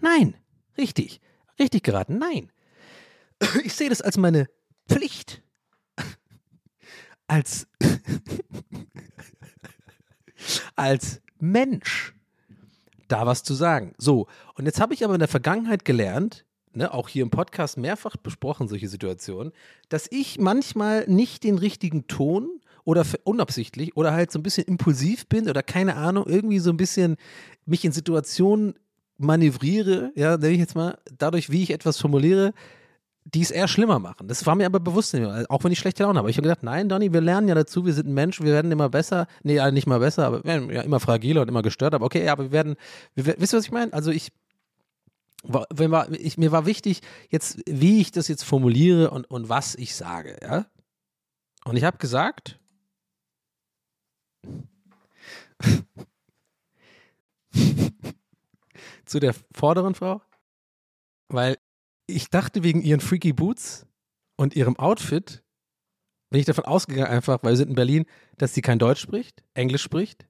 Nein, 0.00 0.36
richtig, 0.76 1.20
richtig 1.58 1.82
geraten, 1.82 2.18
nein. 2.18 2.50
Ich 3.64 3.74
sehe 3.74 3.88
das 3.88 4.00
als 4.00 4.16
meine 4.16 4.48
Pflicht. 4.88 5.42
Als, 7.26 7.66
als 10.76 11.20
Mensch 11.38 12.14
da 13.08 13.26
was 13.26 13.42
zu 13.42 13.54
sagen. 13.54 13.94
So, 13.98 14.28
und 14.54 14.66
jetzt 14.66 14.80
habe 14.80 14.94
ich 14.94 15.04
aber 15.04 15.14
in 15.14 15.20
der 15.20 15.28
Vergangenheit 15.28 15.84
gelernt, 15.84 16.44
ne, 16.76 16.92
auch 16.92 17.08
hier 17.08 17.22
im 17.22 17.30
Podcast 17.30 17.76
mehrfach 17.76 18.16
besprochen, 18.16 18.68
solche 18.68 18.88
Situationen, 18.88 19.52
dass 19.88 20.06
ich 20.10 20.38
manchmal 20.38 21.04
nicht 21.08 21.44
den 21.44 21.58
richtigen 21.58 22.06
Ton 22.06 22.60
oder 22.84 23.04
unabsichtlich 23.24 23.96
oder 23.96 24.12
halt 24.12 24.30
so 24.30 24.38
ein 24.38 24.42
bisschen 24.42 24.64
impulsiv 24.64 25.26
bin 25.26 25.48
oder 25.48 25.62
keine 25.62 25.96
Ahnung, 25.96 26.26
irgendwie 26.26 26.58
so 26.58 26.70
ein 26.70 26.76
bisschen 26.76 27.16
mich 27.66 27.84
in 27.84 27.92
Situationen 27.92 28.74
manövriere, 29.16 30.12
ja, 30.14 30.36
nenne 30.36 30.52
ich 30.52 30.58
jetzt 30.58 30.74
mal, 30.74 30.98
dadurch, 31.18 31.50
wie 31.50 31.62
ich 31.62 31.70
etwas 31.70 31.98
formuliere, 31.98 32.52
die 33.24 33.40
es 33.40 33.50
eher 33.50 33.68
schlimmer 33.68 33.98
machen. 33.98 34.28
Das 34.28 34.44
war 34.44 34.54
mir 34.54 34.66
aber 34.66 34.80
bewusst, 34.80 35.14
auch 35.48 35.64
wenn 35.64 35.72
ich 35.72 35.78
schlechte 35.78 36.02
Laune 36.02 36.18
habe. 36.18 36.28
Ich 36.28 36.36
habe 36.36 36.46
gedacht, 36.46 36.62
nein, 36.62 36.90
Donny, 36.90 37.12
wir 37.12 37.22
lernen 37.22 37.48
ja 37.48 37.54
dazu, 37.54 37.86
wir 37.86 37.94
sind 37.94 38.08
ein 38.08 38.14
Mensch, 38.14 38.40
wir 38.40 38.52
werden 38.52 38.70
immer 38.70 38.90
besser, 38.90 39.26
nee, 39.42 39.58
nicht 39.70 39.86
mal 39.86 39.98
besser, 39.98 40.26
aber 40.26 40.38
wir 40.38 40.44
werden 40.44 40.70
ja 40.70 40.82
immer 40.82 41.00
fragiler 41.00 41.42
und 41.42 41.48
immer 41.48 41.62
gestört, 41.62 41.94
aber 41.94 42.04
okay, 42.04 42.24
ja, 42.24 42.32
aber 42.32 42.44
wir 42.44 42.52
werden, 42.52 42.76
wir, 43.14 43.24
wisst 43.38 43.54
ihr, 43.54 43.58
was 43.58 43.64
ich 43.64 43.72
meine? 43.72 43.92
Also 43.94 44.10
ich, 44.10 44.30
wenn 45.44 45.90
war, 45.90 46.10
ich, 46.12 46.38
mir 46.38 46.52
war 46.52 46.66
wichtig, 46.66 47.00
jetzt, 47.28 47.60
wie 47.66 48.00
ich 48.00 48.12
das 48.12 48.28
jetzt 48.28 48.44
formuliere 48.44 49.10
und, 49.10 49.30
und 49.30 49.48
was 49.48 49.74
ich 49.74 49.94
sage, 49.94 50.38
ja. 50.42 50.66
Und 51.64 51.76
ich 51.76 51.84
habe 51.84 51.98
gesagt, 51.98 52.58
zu 59.04 59.20
der 59.20 59.34
vorderen 59.52 59.94
Frau, 59.94 60.20
weil 61.28 61.56
ich 62.06 62.28
dachte 62.30 62.62
wegen 62.62 62.82
ihren 62.82 63.00
Freaky 63.00 63.32
Boots 63.32 63.86
und 64.36 64.54
ihrem 64.56 64.76
Outfit, 64.76 65.42
bin 66.30 66.40
ich 66.40 66.46
davon 66.46 66.64
ausgegangen 66.64 67.10
einfach, 67.10 67.42
weil 67.42 67.52
wir 67.52 67.56
sind 67.56 67.68
in 67.70 67.76
Berlin, 67.76 68.04
dass 68.36 68.54
sie 68.54 68.62
kein 68.62 68.78
Deutsch 68.78 69.00
spricht, 69.00 69.42
Englisch 69.54 69.82
spricht 69.82 70.26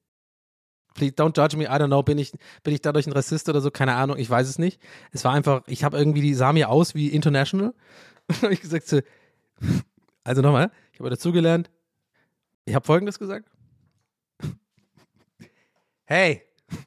Please 0.94 1.14
don't 1.16 1.36
judge 1.36 1.56
me, 1.56 1.64
I 1.64 1.78
don't 1.78 1.88
know, 1.88 2.02
bin 2.02 2.18
ich, 2.18 2.32
bin 2.62 2.72
ich 2.72 2.80
dadurch 2.80 3.06
ein 3.06 3.12
Rassist 3.12 3.48
oder 3.48 3.60
so, 3.60 3.70
keine 3.70 3.94
Ahnung, 3.96 4.16
ich 4.16 4.30
weiß 4.30 4.48
es 4.48 4.58
nicht. 4.58 4.80
Es 5.10 5.24
war 5.24 5.32
einfach, 5.32 5.62
ich 5.66 5.82
habe 5.82 5.98
irgendwie, 5.98 6.20
die 6.22 6.34
sah 6.34 6.52
mir 6.52 6.68
aus 6.70 6.94
wie 6.94 7.08
International. 7.08 7.74
Und 8.28 8.42
habe 8.42 8.54
ich 8.54 8.60
gesagt, 8.60 8.86
so, 8.86 9.00
also 10.22 10.40
nochmal, 10.40 10.70
ich 10.92 11.00
habe 11.00 11.10
dazugelernt, 11.10 11.70
ich 12.64 12.74
habe 12.74 12.86
folgendes 12.86 13.18
gesagt. 13.18 13.50
Hey. 16.06 16.42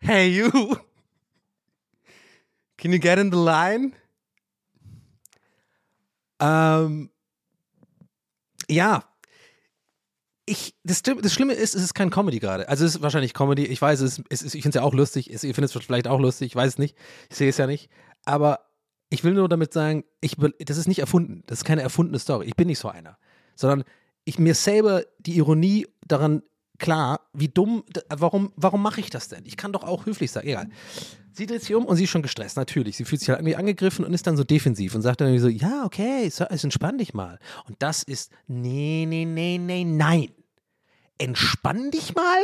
Hey 0.00 0.28
you. 0.28 0.76
Can 2.76 2.92
you 2.92 3.00
get 3.00 3.18
in 3.18 3.32
the 3.32 3.36
line? 3.36 3.92
Ähm, 6.38 7.10
ja, 8.68 9.02
ich, 10.48 10.74
das, 10.84 11.02
das, 11.02 11.32
Schlimme 11.32 11.52
ist, 11.52 11.74
es 11.74 11.82
ist 11.82 11.94
kein 11.94 12.10
Comedy 12.10 12.38
gerade. 12.38 12.68
Also 12.68 12.84
es 12.84 12.96
ist 12.96 13.02
wahrscheinlich 13.02 13.34
Comedy. 13.34 13.66
Ich 13.66 13.80
weiß, 13.80 14.00
es, 14.00 14.18
ist, 14.28 14.54
ich 14.54 14.62
finde 14.62 14.70
es 14.70 14.74
ja 14.74 14.82
auch 14.82 14.94
lustig. 14.94 15.32
Es, 15.32 15.44
ihr 15.44 15.54
findet 15.54 15.74
es 15.74 15.84
vielleicht 15.84 16.08
auch 16.08 16.20
lustig. 16.20 16.46
Ich 16.46 16.56
weiß 16.56 16.72
es 16.72 16.78
nicht. 16.78 16.96
Ich 17.30 17.36
sehe 17.36 17.48
es 17.48 17.56
ja 17.58 17.66
nicht. 17.66 17.90
Aber 18.24 18.60
ich 19.10 19.24
will 19.24 19.34
nur 19.34 19.48
damit 19.48 19.72
sagen, 19.72 20.04
ich, 20.20 20.36
das 20.58 20.76
ist 20.76 20.88
nicht 20.88 20.98
erfunden. 20.98 21.42
Das 21.46 21.58
ist 21.58 21.64
keine 21.64 21.82
erfundene 21.82 22.18
Story. 22.18 22.46
Ich 22.46 22.56
bin 22.56 22.66
nicht 22.66 22.78
so 22.78 22.88
einer. 22.88 23.18
Sondern 23.54 23.84
ich 24.24 24.38
mir 24.38 24.54
selber 24.54 25.04
die 25.18 25.36
Ironie 25.36 25.86
daran 26.06 26.42
klar, 26.78 27.20
wie 27.32 27.48
dumm, 27.48 27.84
warum, 28.08 28.52
warum 28.56 28.82
mache 28.82 29.00
ich 29.00 29.10
das 29.10 29.28
denn? 29.28 29.44
Ich 29.44 29.56
kann 29.56 29.72
doch 29.72 29.84
auch 29.84 30.06
höflich 30.06 30.30
sein. 30.30 30.44
Egal. 30.44 30.68
Sie 31.32 31.46
dreht 31.46 31.62
sich 31.62 31.74
um 31.74 31.84
und 31.84 31.96
sie 31.96 32.04
ist 32.04 32.10
schon 32.10 32.22
gestresst, 32.22 32.56
natürlich. 32.56 32.96
Sie 32.96 33.04
fühlt 33.04 33.20
sich 33.20 33.28
halt 33.28 33.40
irgendwie 33.40 33.56
angegriffen 33.56 34.04
und 34.04 34.12
ist 34.12 34.26
dann 34.26 34.36
so 34.36 34.44
defensiv 34.44 34.94
und 34.94 35.02
sagt 35.02 35.20
dann 35.20 35.28
irgendwie 35.28 35.42
so, 35.42 35.66
ja, 35.66 35.84
okay, 35.84 36.28
so, 36.30 36.44
also 36.44 36.66
entspann 36.66 36.98
dich 36.98 37.14
mal. 37.14 37.38
Und 37.68 37.76
das 37.80 38.02
ist, 38.02 38.32
nee, 38.46 39.06
nee, 39.08 39.24
nee, 39.24 39.58
nee, 39.58 39.84
nein. 39.84 40.30
Entspann 41.18 41.90
dich 41.90 42.14
mal? 42.14 42.38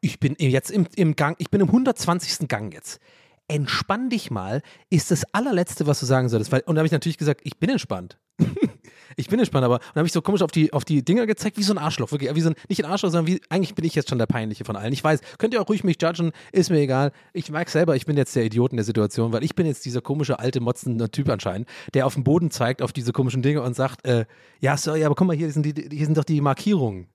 Ich 0.00 0.18
bin 0.18 0.34
jetzt 0.38 0.70
im, 0.70 0.86
im 0.96 1.14
Gang, 1.14 1.36
ich 1.38 1.50
bin 1.50 1.60
im 1.60 1.68
120. 1.68 2.48
Gang 2.48 2.72
jetzt. 2.74 3.00
Entspann 3.48 4.10
dich 4.10 4.30
mal 4.30 4.62
ist 4.90 5.10
das 5.10 5.24
allerletzte, 5.32 5.86
was 5.86 6.00
du 6.00 6.06
sagen 6.06 6.28
solltest. 6.28 6.50
Weil, 6.52 6.62
und 6.62 6.74
da 6.74 6.80
habe 6.80 6.86
ich 6.86 6.92
natürlich 6.92 7.18
gesagt, 7.18 7.42
ich 7.44 7.58
bin 7.58 7.70
entspannt. 7.70 8.18
ich 9.16 9.28
bin 9.28 9.38
entspannt, 9.38 9.64
aber 9.64 9.78
dann 9.78 9.96
habe 9.96 10.06
ich 10.06 10.12
so 10.12 10.22
komisch 10.22 10.42
auf 10.42 10.50
die, 10.50 10.72
auf 10.72 10.84
die 10.84 11.04
Dinger 11.04 11.26
gezeigt, 11.26 11.56
wie 11.56 11.62
so 11.62 11.72
ein 11.72 11.78
Arschloch, 11.78 12.12
wirklich, 12.12 12.34
wie 12.34 12.40
so 12.40 12.50
ein, 12.50 12.54
nicht 12.68 12.84
ein 12.84 12.90
Arschloch, 12.90 13.10
sondern 13.10 13.26
wie, 13.32 13.40
eigentlich 13.48 13.74
bin 13.74 13.84
ich 13.84 13.94
jetzt 13.94 14.08
schon 14.08 14.18
der 14.18 14.26
Peinliche 14.26 14.64
von 14.64 14.76
allen. 14.76 14.92
Ich 14.92 15.02
weiß, 15.02 15.20
könnt 15.38 15.54
ihr 15.54 15.60
auch 15.60 15.68
ruhig 15.68 15.84
mich 15.84 16.00
judgen, 16.00 16.32
ist 16.52 16.70
mir 16.70 16.80
egal. 16.80 17.12
Ich 17.32 17.50
merke 17.50 17.70
selber, 17.70 17.96
ich 17.96 18.06
bin 18.06 18.16
jetzt 18.16 18.34
der 18.36 18.44
Idiot 18.44 18.72
in 18.72 18.76
der 18.76 18.84
Situation, 18.84 19.32
weil 19.32 19.44
ich 19.44 19.54
bin 19.54 19.66
jetzt 19.66 19.84
dieser 19.84 20.00
komische, 20.00 20.38
alte, 20.38 20.60
motzende 20.60 21.10
Typ 21.10 21.28
anscheinend, 21.28 21.68
der 21.94 22.06
auf 22.06 22.14
den 22.14 22.24
Boden 22.24 22.50
zeigt, 22.50 22.82
auf 22.82 22.92
diese 22.92 23.12
komischen 23.12 23.42
Dinge 23.42 23.62
und 23.62 23.74
sagt, 23.74 24.06
äh, 24.06 24.24
ja, 24.60 24.76
sorry, 24.76 25.04
aber 25.04 25.14
guck 25.14 25.26
mal, 25.26 25.36
hier 25.36 25.50
sind, 25.50 25.66
die, 25.66 25.88
hier 25.90 26.06
sind 26.06 26.16
doch 26.16 26.24
die 26.24 26.40
Markierungen. 26.40 27.06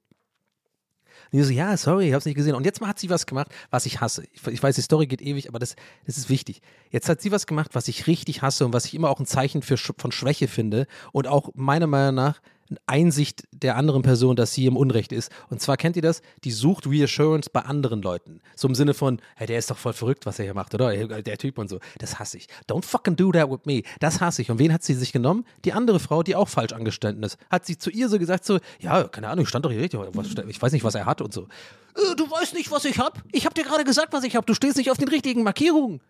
Und 1.32 1.39
die 1.39 1.43
so, 1.43 1.51
ja, 1.51 1.75
sorry, 1.78 2.07
ich 2.07 2.13
hab's 2.13 2.25
nicht 2.25 2.36
gesehen. 2.36 2.55
Und 2.55 2.65
jetzt 2.65 2.82
hat 2.82 2.99
sie 2.99 3.09
was 3.09 3.25
gemacht, 3.25 3.49
was 3.69 3.86
ich 3.86 4.01
hasse. 4.01 4.23
Ich, 4.34 4.63
weiß, 4.63 4.75
die 4.75 4.82
Story 4.82 5.07
geht 5.07 5.21
ewig, 5.21 5.49
aber 5.49 5.59
das, 5.59 5.75
das 6.05 6.17
ist 6.17 6.30
wichtig. 6.30 6.61
Jetzt 6.89 7.09
hat 7.09 7.21
sie 7.21 7.32
was 7.32 7.47
gemacht, 7.47 7.71
was 7.73 7.88
ich 7.88 8.07
richtig 8.07 8.41
hasse 8.41 8.65
und 8.65 8.73
was 8.73 8.86
ich 8.86 8.93
immer 8.93 9.09
auch 9.09 9.19
ein 9.19 9.25
Zeichen 9.25 9.61
für, 9.61 9.78
von 9.78 10.11
Schwäche 10.11 10.47
finde 10.47 10.88
und 11.11 11.28
auch 11.28 11.49
meiner 11.55 11.88
Meinung 11.88 12.15
nach 12.15 12.41
Einsicht 12.86 13.43
der 13.51 13.76
anderen 13.76 14.01
Person, 14.01 14.36
dass 14.36 14.53
sie 14.53 14.65
im 14.65 14.78
Unrecht 14.78 15.11
ist. 15.11 15.32
Und 15.49 15.61
zwar 15.61 15.78
kennt 15.78 15.95
ihr 15.95 16.01
das, 16.01 16.22
die 16.43 16.51
sucht 16.51 16.88
Reassurance 16.88 17.49
bei 17.51 17.61
anderen 17.61 18.01
Leuten. 18.01 18.41
So 18.55 18.68
im 18.68 18.76
Sinne 18.76 18.93
von, 18.93 19.20
hey, 19.36 19.47
der 19.47 19.57
ist 19.57 19.72
doch 19.72 19.78
voll 19.78 19.93
verrückt, 19.93 20.26
was 20.26 20.39
er 20.39 20.45
hier 20.45 20.53
macht, 20.53 20.74
oder? 20.74 21.22
Der 21.22 21.38
Typ 21.38 21.57
und 21.57 21.70
so. 21.70 21.80
Das 21.99 22.20
hasse 22.20 22.38
ich. 22.38 22.47
Don't 22.70 22.84
fucking 22.84 23.15
do 23.15 23.32
that 23.32 23.49
with 23.49 23.65
me. 23.65 23.84
Das 23.99 24.22
hasse 24.22 24.41
ich. 24.41 24.51
Und 24.51 24.59
wen 24.59 24.74
hat 24.74 24.84
sie 24.84 24.93
sich 24.93 25.11
genommen? 25.11 25.45
Die 25.65 25.74
andere 25.74 25.99
Frau, 25.99 26.24
die 26.24 26.36
auch 26.36 26.49
falsch 26.49 26.74
angestanden 26.74 27.24
ist. 27.24 27.38
Hat 27.49 27.65
sie 27.65 27.78
zu 27.78 27.89
ihr 27.89 28.09
so 28.09 28.20
gesagt, 28.20 28.45
so, 28.45 28.59
ja, 28.80 29.03
keine 29.05 29.30
Ahnung, 29.30 29.43
ich 29.43 29.49
stand 29.49 29.65
doch 29.65 29.72
hier 29.72 29.82
richtig, 29.82 29.99
ich 30.47 30.61
weiß 30.61 30.72
nicht, 30.72 30.84
was 30.84 30.95
er 30.95 31.05
hat 31.05 31.22
und 31.22 31.34
so. 31.34 31.47
Äh, 31.95 32.15
du 32.15 32.30
weißt 32.30 32.53
nicht, 32.53 32.72
was 32.72 32.86
ich 32.86 32.99
hab? 32.99 33.22
Ich 33.32 33.45
hab 33.45 33.53
dir 33.53 33.63
gerade 33.63 33.84
gesagt, 33.84 34.13
was 34.13 34.24
ich 34.24 34.36
hab. 34.36 34.45
Du 34.45 34.53
stehst 34.53 34.78
nicht 34.78 34.91
auf 34.91 34.97
den 34.97 35.07
richtigen 35.07 35.43
Markierungen. 35.43 36.01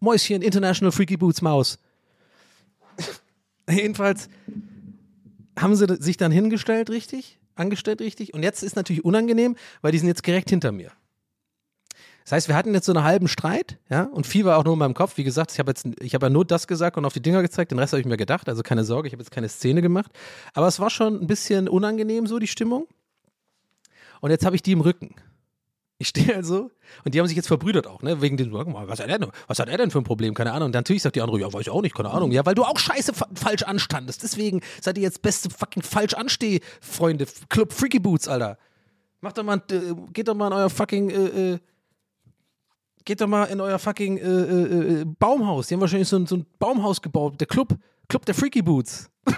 Mäuschen, 0.00 0.42
International 0.42 0.92
Freaky 0.92 1.16
Boots 1.16 1.42
Maus. 1.42 1.78
Jedenfalls 3.70 4.28
haben 5.58 5.74
sie 5.74 5.86
sich 6.00 6.16
dann 6.16 6.32
hingestellt, 6.32 6.90
richtig? 6.90 7.38
Angestellt, 7.54 8.00
richtig? 8.00 8.34
Und 8.34 8.42
jetzt 8.42 8.62
ist 8.62 8.76
natürlich 8.76 9.04
unangenehm, 9.04 9.56
weil 9.80 9.92
die 9.92 9.98
sind 9.98 10.08
jetzt 10.08 10.26
direkt 10.26 10.50
hinter 10.50 10.72
mir. 10.72 10.92
Das 12.24 12.32
heißt, 12.32 12.48
wir 12.48 12.56
hatten 12.56 12.74
jetzt 12.74 12.86
so 12.86 12.92
einen 12.92 13.04
halben 13.04 13.28
Streit, 13.28 13.78
ja, 13.88 14.02
und 14.02 14.26
viel 14.26 14.44
war 14.44 14.58
auch 14.58 14.64
nur 14.64 14.72
in 14.72 14.80
meinem 14.80 14.94
Kopf. 14.94 15.16
Wie 15.16 15.22
gesagt, 15.22 15.52
ich 15.52 15.60
habe 15.60 15.70
jetzt, 15.70 15.86
ich 16.00 16.12
habe 16.12 16.26
ja 16.26 16.30
nur 16.30 16.44
das 16.44 16.66
gesagt 16.66 16.96
und 16.96 17.04
auf 17.04 17.12
die 17.12 17.22
Dinger 17.22 17.40
gezeigt, 17.40 17.70
den 17.70 17.78
Rest 17.78 17.92
habe 17.92 18.00
ich 18.00 18.06
mir 18.06 18.16
gedacht, 18.16 18.48
also 18.48 18.64
keine 18.64 18.82
Sorge, 18.82 19.06
ich 19.06 19.14
habe 19.14 19.22
jetzt 19.22 19.30
keine 19.30 19.48
Szene 19.48 19.80
gemacht. 19.80 20.10
Aber 20.52 20.66
es 20.66 20.80
war 20.80 20.90
schon 20.90 21.22
ein 21.22 21.28
bisschen 21.28 21.68
unangenehm, 21.68 22.26
so 22.26 22.40
die 22.40 22.48
Stimmung. 22.48 22.88
Und 24.20 24.30
jetzt 24.30 24.44
habe 24.44 24.56
ich 24.56 24.62
die 24.62 24.72
im 24.72 24.80
Rücken. 24.80 25.14
Ich 25.98 26.08
stehe 26.08 26.34
also 26.34 26.70
und 27.04 27.14
die 27.14 27.20
haben 27.20 27.26
sich 27.26 27.36
jetzt 27.36 27.48
verbrüdert 27.48 27.86
auch, 27.86 28.02
ne? 28.02 28.20
Wegen 28.20 28.36
dem, 28.36 28.52
was 28.52 29.00
hat 29.00 29.08
er 29.08 29.18
denn, 29.18 29.30
was 29.46 29.58
hat 29.58 29.68
er 29.68 29.78
denn 29.78 29.90
für 29.90 29.98
ein 29.98 30.04
Problem? 30.04 30.34
Keine 30.34 30.52
Ahnung. 30.52 30.66
Und 30.66 30.74
natürlich 30.74 31.02
sagt 31.02 31.16
die 31.16 31.22
andere, 31.22 31.40
ja, 31.40 31.50
weiß 31.50 31.62
ich 31.62 31.70
auch 31.70 31.80
nicht, 31.80 31.94
keine 31.94 32.10
Ahnung. 32.10 32.32
Ja, 32.32 32.44
weil 32.44 32.54
du 32.54 32.64
auch 32.64 32.78
scheiße 32.78 33.14
fa 33.14 33.26
falsch 33.34 33.62
anstandest. 33.62 34.22
Deswegen 34.22 34.60
seid 34.80 34.98
ihr 34.98 35.04
jetzt 35.04 35.22
beste 35.22 35.48
fucking 35.48 35.82
falsch 35.82 36.12
ansteh, 36.12 36.60
Freunde. 36.82 37.26
Club 37.48 37.72
Freaky 37.72 37.98
Boots, 37.98 38.28
Alter. 38.28 38.58
Macht 39.22 39.38
doch 39.38 39.44
mal, 39.44 39.62
äh, 39.70 39.94
geht 40.12 40.28
doch 40.28 40.34
mal 40.34 40.48
in 40.48 40.52
euer 40.52 40.68
fucking, 40.68 41.08
äh, 41.08 41.52
äh, 41.54 41.58
geht 43.06 43.22
doch 43.22 43.26
mal 43.26 43.44
in 43.44 43.62
euer 43.62 43.78
fucking 43.78 44.18
äh, 44.18 44.22
äh, 44.22 45.00
äh, 45.00 45.04
Baumhaus. 45.06 45.68
Die 45.68 45.74
haben 45.74 45.80
wahrscheinlich 45.80 46.08
so 46.08 46.16
ein, 46.16 46.26
so 46.26 46.36
ein 46.36 46.46
Baumhaus 46.58 47.00
gebaut. 47.00 47.40
Der 47.40 47.46
Club, 47.46 47.74
Club 48.06 48.26
der 48.26 48.34
Freaky 48.34 48.60
Boots. 48.60 49.08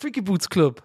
Freaky 0.00 0.22
Boots 0.22 0.48
Club. 0.48 0.82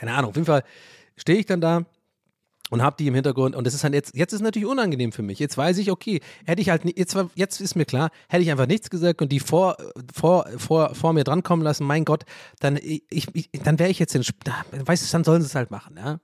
Keine 0.00 0.14
Ahnung, 0.14 0.30
auf 0.30 0.36
jeden 0.36 0.46
Fall 0.46 0.64
stehe 1.16 1.38
ich 1.38 1.44
dann 1.44 1.60
da 1.60 1.84
und 2.70 2.82
habe 2.82 2.96
die 2.98 3.06
im 3.06 3.14
Hintergrund 3.14 3.54
und 3.54 3.66
das 3.66 3.74
ist 3.74 3.84
halt 3.84 3.92
jetzt 3.92 4.16
jetzt 4.16 4.32
ist 4.32 4.40
natürlich 4.40 4.66
unangenehm 4.66 5.12
für 5.12 5.22
mich. 5.22 5.38
Jetzt 5.38 5.58
weiß 5.58 5.76
ich, 5.76 5.90
okay, 5.90 6.20
hätte 6.46 6.62
ich 6.62 6.70
halt 6.70 6.82
jetzt 6.96 7.16
jetzt 7.34 7.60
ist 7.60 7.74
mir 7.74 7.84
klar, 7.84 8.10
hätte 8.28 8.42
ich 8.42 8.50
einfach 8.50 8.66
nichts 8.66 8.88
gesagt 8.88 9.20
und 9.20 9.30
die 9.30 9.40
vor 9.40 9.76
vor 10.14 10.48
vor 10.56 10.94
vor 10.94 11.12
mir 11.12 11.24
drankommen 11.24 11.62
lassen, 11.62 11.84
mein 11.84 12.06
Gott, 12.06 12.24
dann 12.60 12.78
ich, 12.78 13.02
ich 13.10 13.50
dann 13.62 13.78
wäre 13.78 13.90
ich 13.90 13.98
jetzt 13.98 14.14
in 14.14 14.22
weißt 14.22 15.06
du, 15.06 15.12
dann 15.12 15.24
sollen 15.24 15.42
sie 15.42 15.48
es 15.48 15.54
halt 15.54 15.70
machen, 15.70 15.96
ja? 15.98 16.18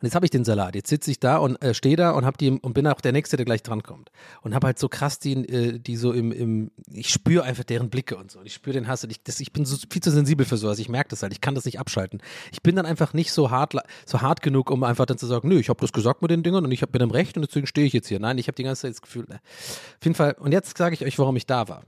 Und 0.00 0.06
jetzt 0.06 0.14
habe 0.14 0.26
ich 0.26 0.30
den 0.30 0.44
Salat. 0.44 0.74
Jetzt 0.74 0.88
sitze 0.88 1.10
ich 1.10 1.20
da 1.20 1.36
und 1.38 1.62
äh, 1.62 1.74
stehe 1.74 1.96
da 1.96 2.12
und 2.12 2.24
hab 2.24 2.38
die 2.38 2.50
und 2.50 2.72
bin 2.72 2.86
auch 2.86 3.00
der 3.00 3.12
Nächste, 3.12 3.36
der 3.36 3.44
gleich 3.44 3.62
drankommt. 3.62 4.10
Und 4.42 4.54
habe 4.54 4.66
halt 4.66 4.78
so 4.78 4.88
krass 4.88 5.18
die, 5.18 5.32
äh, 5.32 5.78
die 5.78 5.96
so 5.96 6.12
im, 6.12 6.32
im 6.32 6.70
ich 6.92 7.10
spüre 7.10 7.44
einfach 7.44 7.64
deren 7.64 7.90
Blicke 7.90 8.16
und 8.16 8.30
so. 8.30 8.38
Und 8.40 8.46
ich 8.46 8.54
spüre 8.54 8.74
den 8.74 8.88
Hass 8.88 9.04
und 9.04 9.10
ich, 9.10 9.22
das, 9.22 9.40
ich 9.40 9.52
bin 9.52 9.64
so 9.64 9.76
viel 9.90 10.02
zu 10.02 10.10
sensibel 10.10 10.46
für 10.46 10.56
sowas. 10.56 10.78
Ich 10.78 10.88
merke 10.88 11.10
das 11.10 11.22
halt. 11.22 11.32
Ich 11.32 11.40
kann 11.40 11.54
das 11.54 11.64
nicht 11.64 11.78
abschalten. 11.78 12.22
Ich 12.52 12.62
bin 12.62 12.76
dann 12.76 12.86
einfach 12.86 13.12
nicht 13.12 13.32
so 13.32 13.50
hart, 13.50 13.74
so 14.06 14.20
hart 14.20 14.42
genug, 14.42 14.70
um 14.70 14.84
einfach 14.84 15.06
dann 15.06 15.18
zu 15.18 15.26
sagen, 15.26 15.48
nö, 15.48 15.58
ich 15.58 15.68
habe 15.68 15.80
das 15.80 15.92
gesagt 15.92 16.22
mit 16.22 16.30
den 16.30 16.42
Dingern 16.42 16.64
und 16.64 16.72
ich 16.72 16.80
bin 16.80 17.02
im 17.02 17.10
Recht 17.10 17.36
und 17.36 17.46
deswegen 17.46 17.66
stehe 17.66 17.86
ich 17.86 17.92
jetzt 17.92 18.08
hier. 18.08 18.20
Nein, 18.20 18.38
ich 18.38 18.48
habe 18.48 18.56
die 18.56 18.64
ganze 18.64 18.82
Zeit 18.82 18.92
das 18.92 19.02
Gefühl, 19.02 19.26
ne. 19.28 19.36
auf 19.36 20.04
jeden 20.04 20.14
Fall. 20.14 20.36
Und 20.38 20.52
jetzt 20.52 20.76
sage 20.76 20.94
ich 20.94 21.04
euch, 21.04 21.18
warum 21.18 21.36
ich 21.36 21.46
da 21.46 21.68
war. 21.68 21.82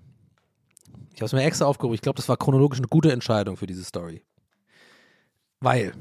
Ich 1.14 1.20
habe 1.20 1.26
es 1.26 1.32
mir 1.32 1.42
extra 1.42 1.66
aufgehoben. 1.66 1.94
Ich 1.94 2.00
glaube, 2.00 2.16
das 2.16 2.28
war 2.28 2.36
chronologisch 2.36 2.78
eine 2.78 2.88
gute 2.88 3.12
Entscheidung 3.12 3.56
für 3.56 3.66
diese 3.66 3.84
Story. 3.84 4.22
Weil 5.60 5.92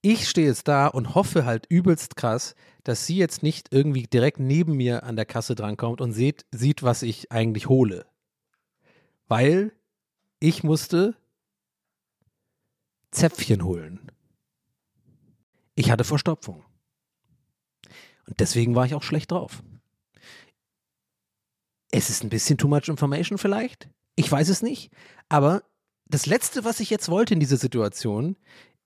ich 0.00 0.28
stehe 0.28 0.46
jetzt 0.46 0.68
da 0.68 0.86
und 0.86 1.14
hoffe 1.14 1.44
halt 1.44 1.66
übelst 1.68 2.16
krass, 2.16 2.54
dass 2.84 3.06
sie 3.06 3.16
jetzt 3.16 3.42
nicht 3.42 3.72
irgendwie 3.72 4.04
direkt 4.04 4.38
neben 4.38 4.76
mir 4.76 5.02
an 5.02 5.16
der 5.16 5.26
Kasse 5.26 5.54
drankommt 5.54 6.00
und 6.00 6.12
sieht, 6.12 6.46
sieht, 6.52 6.82
was 6.82 7.02
ich 7.02 7.32
eigentlich 7.32 7.68
hole. 7.68 8.06
Weil 9.26 9.72
ich 10.40 10.62
musste 10.62 11.16
Zäpfchen 13.10 13.64
holen. 13.64 14.10
Ich 15.74 15.90
hatte 15.90 16.04
Verstopfung. 16.04 16.64
Und 18.26 18.40
deswegen 18.40 18.74
war 18.74 18.86
ich 18.86 18.94
auch 18.94 19.02
schlecht 19.02 19.30
drauf. 19.30 19.62
Es 21.90 22.10
ist 22.10 22.22
ein 22.22 22.28
bisschen 22.28 22.58
too 22.58 22.68
much 22.68 22.88
information 22.88 23.38
vielleicht. 23.38 23.88
Ich 24.14 24.30
weiß 24.30 24.48
es 24.48 24.62
nicht. 24.62 24.92
Aber 25.28 25.62
das 26.06 26.26
Letzte, 26.26 26.64
was 26.64 26.80
ich 26.80 26.90
jetzt 26.90 27.08
wollte 27.08 27.34
in 27.34 27.40
dieser 27.40 27.56
Situation, 27.56 28.36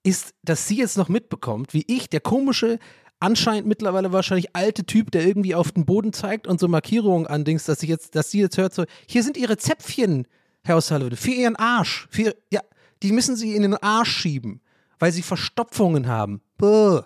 ist, 0.02 0.34
dass 0.42 0.66
sie 0.66 0.78
jetzt 0.78 0.96
noch 0.96 1.08
mitbekommt, 1.08 1.74
wie 1.74 1.84
ich, 1.86 2.08
der 2.08 2.20
komische, 2.20 2.78
anscheinend 3.20 3.68
mittlerweile 3.68 4.12
wahrscheinlich 4.12 4.54
alte 4.56 4.84
Typ, 4.84 5.10
der 5.12 5.24
irgendwie 5.24 5.54
auf 5.54 5.72
den 5.72 5.84
Boden 5.84 6.12
zeigt 6.12 6.46
und 6.46 6.58
so 6.58 6.66
Markierungen 6.66 7.26
andings, 7.26 7.64
dass 7.64 7.80
sie 7.80 7.86
jetzt, 7.86 8.16
dass 8.16 8.30
sie 8.30 8.40
jetzt 8.40 8.58
hört 8.58 8.74
so, 8.74 8.84
hier 9.06 9.22
sind 9.22 9.36
ihre 9.36 9.56
Zäpfchen, 9.56 10.26
Herr 10.64 10.76
O'Sullivan, 10.76 11.16
für 11.16 11.30
ihren 11.30 11.56
Arsch, 11.56 12.08
für, 12.10 12.34
ja, 12.50 12.60
die 13.02 13.12
müssen 13.12 13.36
sie 13.36 13.54
in 13.54 13.62
den 13.62 13.74
Arsch 13.76 14.10
schieben, 14.10 14.60
weil 14.98 15.12
sie 15.12 15.22
Verstopfungen 15.22 16.08
haben. 16.08 16.40
Buh. 16.58 17.02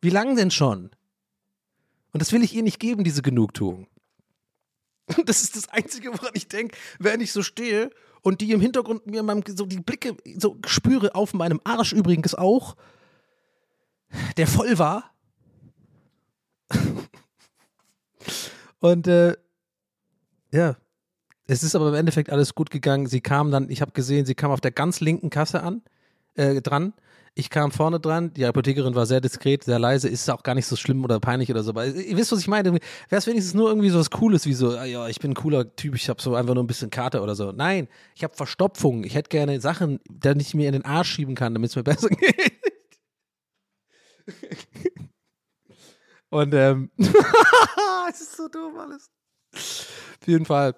Wie 0.00 0.10
lange 0.10 0.36
denn 0.36 0.52
schon? 0.52 0.90
Und 2.12 2.22
das 2.22 2.32
will 2.32 2.42
ich 2.42 2.54
ihr 2.54 2.62
nicht 2.62 2.78
geben, 2.78 3.04
diese 3.04 3.22
Genugtuung. 3.22 3.88
Das 5.24 5.42
ist 5.42 5.56
das 5.56 5.68
Einzige, 5.70 6.12
woran 6.12 6.32
ich 6.34 6.48
denke, 6.48 6.76
wenn 6.98 7.20
ich 7.20 7.32
so 7.32 7.42
stehe 7.42 7.90
und 8.22 8.40
die 8.40 8.52
im 8.52 8.60
Hintergrund 8.60 9.06
mir 9.06 9.24
so 9.48 9.66
die 9.66 9.80
Blicke 9.80 10.16
so 10.36 10.56
spüre 10.66 11.14
auf 11.14 11.34
meinem 11.34 11.60
Arsch 11.64 11.92
übrigens 11.92 12.34
auch, 12.34 12.76
der 14.36 14.46
voll 14.46 14.78
war. 14.78 15.10
und 18.80 19.06
äh, 19.06 19.36
ja, 20.52 20.76
es 21.46 21.62
ist 21.62 21.74
aber 21.74 21.88
im 21.88 21.94
Endeffekt 21.94 22.30
alles 22.30 22.54
gut 22.54 22.70
gegangen. 22.70 23.06
Sie 23.06 23.20
kam 23.20 23.50
dann, 23.50 23.70
ich 23.70 23.80
habe 23.80 23.92
gesehen, 23.92 24.26
sie 24.26 24.34
kam 24.34 24.50
auf 24.50 24.60
der 24.60 24.70
ganz 24.70 25.00
linken 25.00 25.30
Kasse 25.30 25.62
an, 25.62 25.82
äh, 26.34 26.60
dran 26.60 26.92
ich 27.38 27.50
kam 27.50 27.70
vorne 27.70 28.00
dran, 28.00 28.32
die 28.34 28.44
Apothekerin 28.44 28.96
war 28.96 29.06
sehr 29.06 29.20
diskret, 29.20 29.62
sehr 29.62 29.78
leise, 29.78 30.08
ist 30.08 30.28
auch 30.28 30.42
gar 30.42 30.56
nicht 30.56 30.66
so 30.66 30.74
schlimm 30.74 31.04
oder 31.04 31.20
peinlich 31.20 31.48
oder 31.48 31.62
so. 31.62 31.70
Aber 31.70 31.86
ihr 31.86 32.16
wisst, 32.16 32.32
was 32.32 32.40
ich 32.40 32.48
meine. 32.48 32.72
Wäre 32.72 32.82
es 33.10 33.28
wenigstens 33.28 33.54
nur 33.54 33.68
irgendwie 33.68 33.90
so 33.90 34.00
was 34.00 34.10
Cooles, 34.10 34.44
wie 34.44 34.54
so, 34.54 34.76
ah 34.76 34.84
ja, 34.84 35.06
ich 35.06 35.20
bin 35.20 35.30
ein 35.30 35.34
cooler 35.34 35.76
Typ, 35.76 35.94
ich 35.94 36.08
habe 36.08 36.20
so 36.20 36.34
einfach 36.34 36.54
nur 36.54 36.64
ein 36.64 36.66
bisschen 36.66 36.90
Karte 36.90 37.20
oder 37.20 37.36
so. 37.36 37.52
Nein, 37.52 37.86
ich 38.16 38.24
habe 38.24 38.34
Verstopfung. 38.34 39.04
Ich 39.04 39.14
hätte 39.14 39.28
gerne 39.28 39.60
Sachen, 39.60 40.00
die 40.08 40.40
ich 40.40 40.54
mir 40.54 40.66
in 40.66 40.72
den 40.72 40.84
Arsch 40.84 41.12
schieben 41.12 41.36
kann, 41.36 41.54
damit 41.54 41.70
es 41.70 41.76
mir 41.76 41.84
besser 41.84 42.08
geht. 42.08 42.52
Und 46.30 46.54
ähm, 46.54 46.90
es 46.98 48.20
ist 48.20 48.36
so 48.36 48.48
dumm 48.48 48.78
alles. 48.78 49.12
Auf 49.54 50.26
jeden 50.26 50.44
Fall 50.44 50.74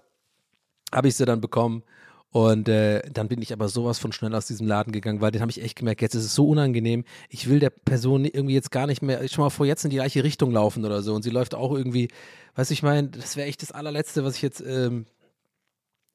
habe 0.93 1.09
ich 1.09 1.17
sie 1.17 1.25
dann 1.25 1.41
bekommen 1.41 1.85
und 2.33 2.69
äh, 2.69 3.03
dann 3.11 3.27
bin 3.27 3.43
ich 3.43 3.53
aber 3.53 3.69
sowas 3.69 3.99
von 3.99 4.13
schnell 4.13 4.35
aus 4.37 4.47
diesem 4.47 4.67
Laden 4.67 4.93
gegangen, 4.93 5.21
weil 5.21 5.33
den 5.33 5.41
habe 5.41 5.51
ich 5.51 5.63
echt 5.63 5.77
gemerkt, 5.77 6.01
jetzt 6.01 6.15
ist 6.15 6.25
es 6.25 6.35
so 6.35 6.49
unangenehm. 6.49 7.05
Ich 7.29 7.49
will 7.49 7.59
der 7.59 7.71
Person 7.71 8.25
irgendwie 8.25 8.55
jetzt 8.55 8.71
gar 8.71 8.87
nicht 8.87 9.03
mehr, 9.03 9.27
schon 9.29 9.43
mal 9.43 9.51
vor, 9.51 9.67
jetzt 9.67 9.85
in 9.85 9.91
die 9.91 9.97
gleiche 9.97 10.23
Richtung 10.23 10.53
laufen 10.53 10.85
oder 10.85 11.03
so. 11.03 11.13
Und 11.15 11.23
sie 11.23 11.31
läuft 11.31 11.57
auch 11.57 11.73
irgendwie, 11.73 12.09
weiß 12.55 12.71
ich 12.71 12.85
meine, 12.85 13.09
das 13.09 13.37
wäre 13.37 13.49
echt 13.49 13.63
das 13.63 13.73
allerletzte, 13.73 14.25
was 14.25 14.37
ich 14.37 14.43
jetzt 14.43 14.61
ähm, 14.65 15.07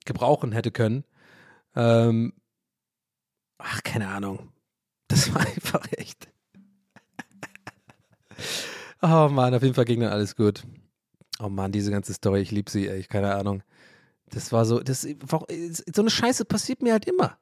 gebrauchen 0.05 0.53
hätte 0.53 0.71
können. 0.71 1.03
Ähm, 1.75 2.31
ach, 3.57 3.83
keine 3.83 4.07
Ahnung. 4.07 4.53
Das 5.09 5.33
war 5.33 5.41
einfach 5.45 5.85
echt. 5.97 6.29
oh 9.01 9.27
Mann, 9.29 9.53
auf 9.53 9.63
jeden 9.63 9.75
Fall 9.75 9.85
ging 9.85 9.99
dann 9.99 10.13
alles 10.13 10.37
gut. 10.37 10.63
Oh 11.39 11.49
Mann, 11.49 11.73
diese 11.73 11.91
ganze 11.91 12.13
Story, 12.13 12.39
ich 12.39 12.51
liebe 12.51 12.71
sie, 12.71 12.87
ey, 12.87 13.03
keine 13.03 13.35
Ahnung. 13.35 13.63
Das 14.35 14.51
war 14.51 14.65
so, 14.65 14.81
das, 14.81 15.03
so 15.03 16.01
eine 16.01 16.09
Scheiße 16.09 16.43
passiert 16.43 16.81
mir 16.81 16.91
halt 16.91 17.05
immer. 17.05 17.37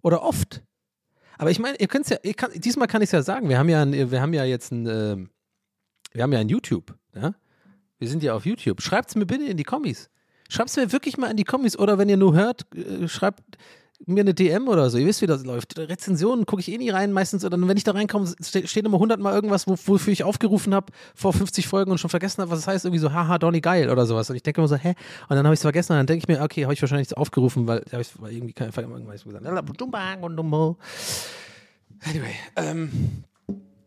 Oder 0.00 0.22
oft. 0.22 0.62
Aber 1.36 1.50
ich 1.50 1.58
meine, 1.58 1.78
ihr 1.78 1.88
könnt 1.88 2.10
es 2.10 2.18
ja, 2.24 2.32
kann, 2.32 2.50
diesmal 2.54 2.88
kann 2.88 3.02
ich 3.02 3.08
es 3.08 3.12
ja 3.12 3.22
sagen, 3.22 3.50
wir 3.50 3.58
haben 3.58 3.68
ja, 3.68 3.82
ein, 3.82 4.10
wir 4.10 4.22
haben 4.22 4.32
ja 4.32 4.44
jetzt 4.44 4.72
ein, 4.72 4.86
äh, 4.86 5.16
wir 6.12 6.22
haben 6.22 6.32
ja 6.32 6.38
ein 6.38 6.48
YouTube, 6.48 6.96
ja? 7.14 7.34
Wir 7.98 8.08
sind 8.08 8.22
ja 8.22 8.32
auf 8.32 8.46
YouTube. 8.46 8.80
Schreibt 8.80 9.10
es 9.10 9.16
mir 9.16 9.26
bitte 9.26 9.44
in 9.44 9.58
die 9.58 9.64
Kommis. 9.64 10.08
Schreibt 10.48 10.70
es 10.70 10.76
mir 10.76 10.90
wirklich 10.90 11.18
mal 11.18 11.30
in 11.30 11.36
die 11.36 11.44
Kommis 11.44 11.78
oder 11.78 11.98
wenn 11.98 12.08
ihr 12.08 12.16
nur 12.16 12.32
hört, 12.32 12.64
äh, 12.74 13.06
schreibt, 13.08 13.42
mir 14.06 14.20
eine 14.20 14.34
DM 14.34 14.68
oder 14.68 14.90
so. 14.90 14.98
Ihr 14.98 15.06
wisst, 15.06 15.22
wie 15.22 15.26
das 15.26 15.44
läuft. 15.44 15.78
Rezensionen 15.78 16.46
gucke 16.46 16.60
ich 16.60 16.70
eh 16.70 16.78
nie 16.78 16.90
rein 16.90 17.12
meistens. 17.12 17.44
Oder 17.44 17.60
wenn 17.60 17.76
ich 17.76 17.84
da 17.84 17.92
reinkomme, 17.92 18.32
steht 18.40 18.84
immer 18.84 18.98
hundertmal 18.98 19.34
irgendwas, 19.34 19.66
wofür 19.66 20.12
ich 20.12 20.24
aufgerufen 20.24 20.74
habe 20.74 20.92
vor 21.14 21.32
50 21.32 21.66
Folgen 21.66 21.90
und 21.90 21.98
schon 21.98 22.10
vergessen 22.10 22.42
habe, 22.42 22.50
was 22.50 22.60
es 22.60 22.64
das 22.64 22.74
heißt. 22.74 22.84
Irgendwie 22.84 23.00
so, 23.00 23.12
haha, 23.12 23.38
Donny 23.38 23.60
geil 23.60 23.90
oder 23.90 24.06
sowas. 24.06 24.30
Und 24.30 24.36
ich 24.36 24.42
denke 24.42 24.60
immer 24.60 24.68
so, 24.68 24.76
hä? 24.76 24.94
Und 25.28 25.36
dann 25.36 25.44
habe 25.44 25.54
ich 25.54 25.58
es 25.58 25.62
vergessen 25.62 25.92
und 25.92 25.98
dann 25.98 26.06
denke 26.06 26.24
ich 26.24 26.28
mir, 26.28 26.42
okay, 26.42 26.64
habe 26.64 26.74
ich 26.74 26.80
wahrscheinlich 26.80 27.16
aufgerufen, 27.16 27.66
weil 27.66 27.84
habe 27.92 28.02
ich 28.02 28.10
irgendwie 28.20 28.52
kein 28.52 28.70
irgendwas 28.70 29.24
gesagt. 29.24 29.44
Anyway, 32.04 32.34
ähm, 32.56 33.24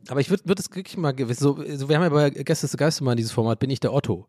aber 0.10 0.20
ich 0.20 0.30
würde 0.30 0.44
würd 0.46 0.60
es 0.60 0.70
wirklich 0.76 0.98
mal 0.98 1.14
gewiss, 1.14 1.40
so, 1.40 1.58
so, 1.76 1.88
wir 1.88 1.96
haben 1.96 2.04
ja 2.04 2.10
bei 2.10 2.30
Gäste 2.30 2.68
zu 2.68 2.76
Geistermann 2.76 3.16
dieses 3.16 3.32
Format, 3.32 3.60
bin 3.60 3.70
ich 3.70 3.80
der 3.80 3.94
Otto. 3.94 4.28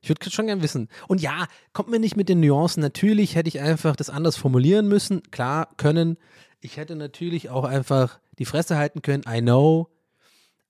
Ich 0.00 0.08
würde 0.08 0.30
schon 0.30 0.46
gern 0.46 0.62
wissen. 0.62 0.88
Und 1.08 1.20
ja, 1.20 1.46
kommt 1.72 1.90
mir 1.90 2.00
nicht 2.00 2.16
mit 2.16 2.28
den 2.28 2.40
Nuancen. 2.40 2.80
Natürlich 2.80 3.34
hätte 3.34 3.48
ich 3.48 3.60
einfach 3.60 3.96
das 3.96 4.10
anders 4.10 4.36
formulieren 4.36 4.88
müssen. 4.88 5.22
Klar, 5.30 5.74
können. 5.76 6.16
Ich 6.60 6.76
hätte 6.76 6.96
natürlich 6.96 7.50
auch 7.50 7.64
einfach 7.64 8.20
die 8.38 8.44
Fresse 8.46 8.76
halten 8.76 9.02
können. 9.02 9.24
I 9.28 9.40
know. 9.40 9.88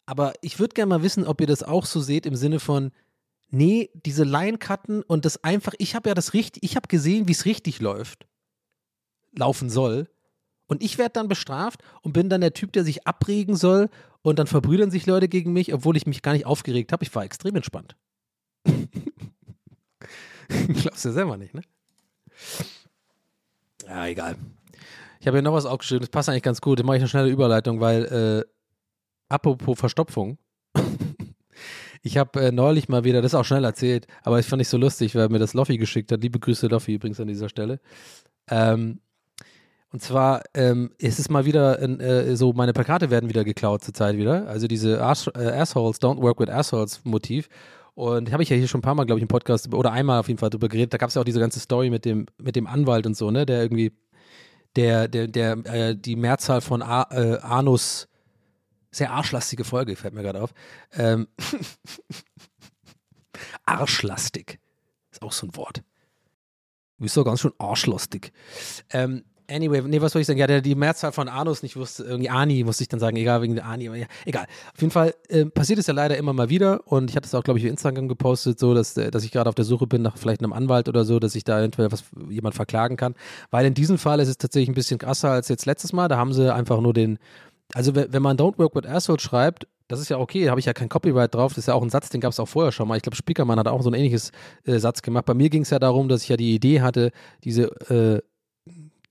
Aber 0.07 0.33
ich 0.41 0.59
würde 0.59 0.75
gerne 0.75 0.89
mal 0.89 1.03
wissen, 1.03 1.25
ob 1.25 1.41
ihr 1.41 1.47
das 1.47 1.63
auch 1.63 1.87
so 1.87 2.01
seht 2.01 2.27
im 2.27 2.35
Sinne 2.35 2.59
von, 2.59 2.91
nee, 3.51 3.91
diese 3.95 4.25
Line-Cutten 4.25 5.03
und 5.03 5.25
das 5.25 5.45
einfach, 5.45 5.75
ich 5.79 5.95
habe 5.95 6.09
ja 6.09 6.15
das 6.15 6.35
richtig, 6.35 6.65
ich 6.65 6.75
habe 6.77 6.89
gesehen, 6.89 7.29
wie 7.29 7.33
es 7.33 7.45
richtig 7.45 7.81
läuft, 7.81 8.27
laufen 9.33 9.71
soll. 9.71 10.09
Und 10.67 10.83
ich 10.83 10.99
werde 10.99 11.13
dann 11.15 11.29
bestraft 11.29 11.83
und 12.03 12.13
bin 12.13 12.29
dann 12.29 12.41
der 12.41 12.55
Typ, 12.55 12.73
der 12.73 12.85
sich 12.85 13.07
abregen 13.07 13.57
soll 13.57 13.89
und 14.23 14.39
dann 14.39 14.47
verbrüdern 14.47 14.91
sich 14.91 15.07
Leute 15.07 15.29
gegen 15.29 15.53
mich, 15.53 15.75
obwohl 15.75 15.97
ich 15.97 16.07
mich 16.07 16.23
gar 16.23 16.33
nicht 16.33 16.47
aufgeregt 16.47 16.93
habe. 16.93 17.05
Ich 17.05 17.15
war 17.15 17.25
extrem 17.25 17.57
entspannt. 17.57 17.97
Glaubst 20.83 21.05
du 21.05 21.13
selber 21.13 21.37
nicht, 21.37 21.55
ne? 21.55 21.63
Ja, 23.87 24.07
egal. 24.07 24.37
Ich 25.21 25.27
habe 25.27 25.37
hier 25.37 25.43
noch 25.43 25.53
was 25.53 25.67
aufgeschrieben, 25.67 26.01
das 26.01 26.11
passt 26.11 26.29
eigentlich 26.29 26.43
ganz 26.43 26.61
gut. 26.61 26.79
Da 26.79 26.85
mache 26.85 26.97
ich 26.97 27.03
eine 27.03 27.09
schnelle 27.09 27.29
Überleitung, 27.29 27.81
weil, 27.81 28.05
äh, 28.07 28.45
apropos 29.29 29.79
Verstopfung, 29.79 30.39
ich 32.03 32.17
habe 32.17 32.41
äh, 32.41 32.53
neulich 32.53 32.89
mal 32.89 33.05
wieder, 33.05 33.21
das 33.21 33.33
ist 33.33 33.39
auch 33.39 33.45
schnell 33.45 33.65
erzählt, 33.65 34.07
aber 34.23 34.39
ich 34.39 34.47
fand 34.47 34.63
ich 34.63 34.69
so 34.69 34.79
lustig, 34.79 35.15
weil 35.15 35.29
mir 35.29 35.39
das 35.39 35.55
Loffi 35.55 35.77
geschickt 35.77 36.11
hat. 36.13 36.23
Liebe 36.23 36.39
Grüße, 36.39 36.69
Loffi, 36.69 36.95
übrigens 36.95 37.21
an 37.21 37.29
dieser 37.29 37.49
Stelle. 37.49 37.81
Ähm, 38.49 39.01
und 39.93 40.01
zwar 40.01 40.43
ähm, 40.55 40.93
ist 40.99 41.19
es 41.19 41.29
mal 41.29 41.45
wieder 41.45 41.81
äh, 41.83 42.37
so, 42.37 42.53
meine 42.53 42.73
Plakate 42.73 43.11
werden 43.11 43.29
wieder 43.29 43.45
geklaut 43.45 43.83
zurzeit 43.83 44.17
wieder. 44.17 44.47
Also 44.47 44.69
diese 44.69 45.03
Arsch, 45.03 45.29
äh, 45.35 45.51
Assholes, 45.51 46.01
Don't 46.01 46.23
Work 46.23 46.39
with 46.39 46.49
Assholes 46.49 47.05
Motiv. 47.05 47.49
Und 48.01 48.33
habe 48.33 48.43
ich 48.43 48.49
ja 48.49 48.57
hier 48.57 48.67
schon 48.67 48.79
ein 48.79 48.83
paar 48.83 48.95
Mal, 48.95 49.05
glaube 49.05 49.19
ich, 49.19 49.23
im 49.23 49.29
Podcast 49.29 49.75
oder 49.75 49.93
einmal 49.93 50.21
auf 50.21 50.29
jeden 50.29 50.39
Fall 50.39 50.49
drüber 50.49 50.71
geredet. 50.71 50.95
Da 50.95 50.97
gab 50.97 51.11
es 51.11 51.17
ja 51.17 51.21
auch 51.21 51.27
diese 51.27 51.39
ganze 51.39 51.61
Story 51.61 51.91
mit 51.91 52.07
dem, 52.07 52.25
mit 52.39 52.57
dem 52.57 52.67
Anwalt 52.67 53.05
und 53.05 53.15
so, 53.15 53.31
ne, 53.31 53.45
der 53.45 53.61
irgendwie, 53.61 53.93
der, 54.75 55.07
der, 55.07 55.29
der, 55.29 55.53
äh, 55.67 55.95
die 55.95 56.17
Mehrzahl 56.17 56.63
von 56.63 56.81
A, 56.81 57.03
äh, 57.11 57.37
Anus, 57.41 58.09
sehr 58.91 59.11
arschlastige 59.11 59.65
Folge, 59.65 59.97
fällt 59.97 60.15
mir 60.15 60.23
gerade 60.23 60.41
auf. 60.41 60.55
Ähm, 60.95 61.29
arschlastig. 63.67 64.61
Ist 65.11 65.21
auch 65.21 65.33
so 65.33 65.49
ein 65.49 65.55
Wort. 65.57 65.83
Du 66.97 67.03
bist 67.03 67.19
doch 67.19 67.25
ganz 67.25 67.41
schön 67.41 67.53
arschlustig. 67.59 68.33
Ähm, 68.89 69.25
Anyway, 69.51 69.83
nee, 69.83 70.01
was 70.01 70.13
soll 70.13 70.21
ich 70.21 70.27
sagen? 70.27 70.39
Ja, 70.39 70.47
der 70.47 70.61
die 70.61 70.75
Mehrzahl 70.75 71.13
von 71.13 71.29
Anus 71.29 71.63
nicht 71.63 71.77
wusste, 71.77 72.05
irgendwie 72.05 72.31
Ani, 72.31 72.63
musste 72.65 72.85
ich 72.85 72.89
dann 72.89 73.01
sagen, 73.01 73.17
egal, 73.17 73.43
wegen 73.43 73.57
der 73.57 73.67
Ani, 73.67 73.85
ja, 73.85 74.07
egal. 74.25 74.47
Auf 74.75 74.81
jeden 74.81 74.93
Fall 74.93 75.15
äh, 75.29 75.47
passiert 75.47 75.79
es 75.79 75.87
ja 75.87 75.95
leider 75.95 76.17
immer 76.17 76.33
mal 76.33 76.49
wieder 76.49 76.87
und 76.87 77.11
ich 77.11 77.17
hatte 77.17 77.27
es 77.27 77.35
auch, 77.35 77.43
glaube 77.43 77.59
ich, 77.59 77.65
auf 77.65 77.71
Instagram 77.71 78.09
gepostet, 78.09 78.59
so, 78.59 78.75
dass, 78.75 78.97
äh, 78.97 79.11
dass 79.11 79.25
ich 79.25 79.33
gerade 79.33 79.49
auf 79.49 79.55
der 79.55 79.65
Suche 79.65 79.87
bin 79.87 80.03
nach 80.03 80.17
vielleicht 80.17 80.43
einem 80.43 80.53
Anwalt 80.53 80.89
oder 80.89 81.05
so, 81.05 81.19
dass 81.19 81.35
ich 81.35 81.45
da 81.45 81.59
eventuell 81.59 81.91
was 81.91 82.05
jemand 82.29 82.55
verklagen 82.55 82.97
kann. 82.97 83.15
Weil 83.51 83.67
in 83.67 83.75
diesem 83.75 83.99
Fall 83.99 84.21
ist 84.21 84.29
es 84.29 84.39
tatsächlich 84.39 84.69
ein 84.69 84.75
bisschen 84.75 84.99
krasser 84.99 85.31
als 85.31 85.49
jetzt 85.49 85.67
letztes 85.67 85.93
Mal. 85.93 86.09
Da 86.09 86.17
haben 86.17 86.33
sie 86.33 86.55
einfach 86.55 86.81
nur 86.81 86.93
den, 86.93 87.19
also 87.75 87.95
wenn 87.95 88.23
man 88.23 88.37
Don't 88.37 88.59
Work 88.59 88.75
with 88.77 88.87
Assholes 88.87 89.23
schreibt, 89.23 89.67
das 89.91 89.99
ist 89.99 90.09
ja 90.09 90.19
okay, 90.19 90.45
da 90.45 90.51
habe 90.51 90.61
ich 90.61 90.67
ja 90.67 90.73
kein 90.73 90.89
Copyright 90.89 91.35
drauf, 91.35 91.53
das 91.53 91.59
ist 91.59 91.67
ja 91.67 91.75
auch 91.75 91.83
ein 91.83 91.91
Satz, 91.91 92.11
den 92.11 92.21
gab 92.21 92.31
es 92.31 92.39
auch 92.39 92.47
vorher 92.47 92.71
schon 92.71 92.87
mal. 92.87 92.97
Ich 92.97 93.03
glaube, 93.03 93.17
Spiekermann 93.17 93.59
hat 93.59 93.67
auch 93.67 93.83
so 93.83 93.91
ein 93.91 93.95
ähnliches 93.95 94.31
äh, 94.65 94.79
Satz 94.79 95.03
gemacht. 95.03 95.25
Bei 95.25 95.35
mir 95.35 95.51
ging 95.51 95.63
es 95.63 95.71
ja 95.71 95.81
darum, 95.81 96.09
dass 96.09 96.23
ich 96.23 96.29
ja 96.29 96.37
die 96.37 96.55
Idee 96.55 96.81
hatte, 96.81 97.11
diese 97.43 97.65
äh, 97.91 98.23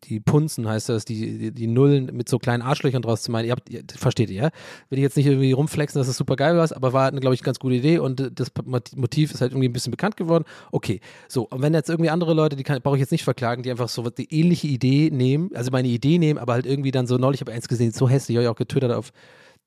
die 0.06 0.20
Punzen 0.20 0.68
heißt 0.68 0.90
das, 0.90 1.06
die, 1.06 1.38
die, 1.38 1.52
die, 1.52 1.68
Nullen 1.68 2.16
mit 2.16 2.30
so 2.30 2.40
kleinen 2.40 2.62
Arschlöchern 2.62 3.02
draus 3.02 3.22
zu 3.22 3.32
meinen. 3.32 3.46
Ihr, 3.46 3.52
habt, 3.52 3.70
ihr 3.70 3.84
versteht 3.96 4.30
ihr, 4.30 4.44
ja? 4.44 4.50
Will 4.90 5.00
ich 5.00 5.04
jetzt 5.04 5.18
nicht 5.18 5.26
irgendwie 5.26 5.52
rumflexen, 5.52 6.00
dass 6.00 6.08
das 6.08 6.18
super 6.18 6.36
geil 6.36 6.56
war, 6.56 6.70
aber 6.76 6.94
war, 6.94 7.12
glaube 7.12 7.36
ich, 7.36 7.42
eine 7.42 7.46
ganz 7.46 7.60
gute 7.60 7.76
Idee 7.76 8.00
und 8.00 8.32
das 8.34 8.52
Motiv 8.96 9.34
ist 9.34 9.42
halt 9.42 9.52
irgendwie 9.52 9.68
ein 9.68 9.74
bisschen 9.74 9.92
bekannt 9.92 10.18
geworden. 10.18 10.46
Okay, 10.72 11.02
so, 11.28 11.44
und 11.50 11.62
wenn 11.62 11.74
jetzt 11.74 11.90
irgendwie 11.90 12.10
andere 12.10 12.34
Leute, 12.34 12.56
die 12.56 12.64
brauche 12.64 12.96
ich 12.96 13.02
jetzt 13.02 13.12
nicht 13.12 13.24
verklagen, 13.24 13.64
die 13.64 13.72
einfach 13.72 13.90
so 13.90 14.10
die 14.10 14.34
ähnliche 14.34 14.68
Idee 14.68 15.10
nehmen, 15.12 15.52
also 15.54 15.72
meine 15.72 15.88
Idee 15.88 16.18
nehmen, 16.18 16.40
aber 16.40 16.54
halt 16.54 16.66
irgendwie 16.66 16.92
dann 16.92 17.08
so 17.08 17.18
neulich, 17.18 17.42
ich 17.42 17.48
habe 17.48 17.52
eins 17.52 17.68
gesehen, 17.68 17.92
so 17.92 18.08
hässlich, 18.08 18.38
habe 18.38 18.44
ich 18.44 18.50
auch 18.50 18.56
getwittert 18.56 18.92
auf, 18.92 19.12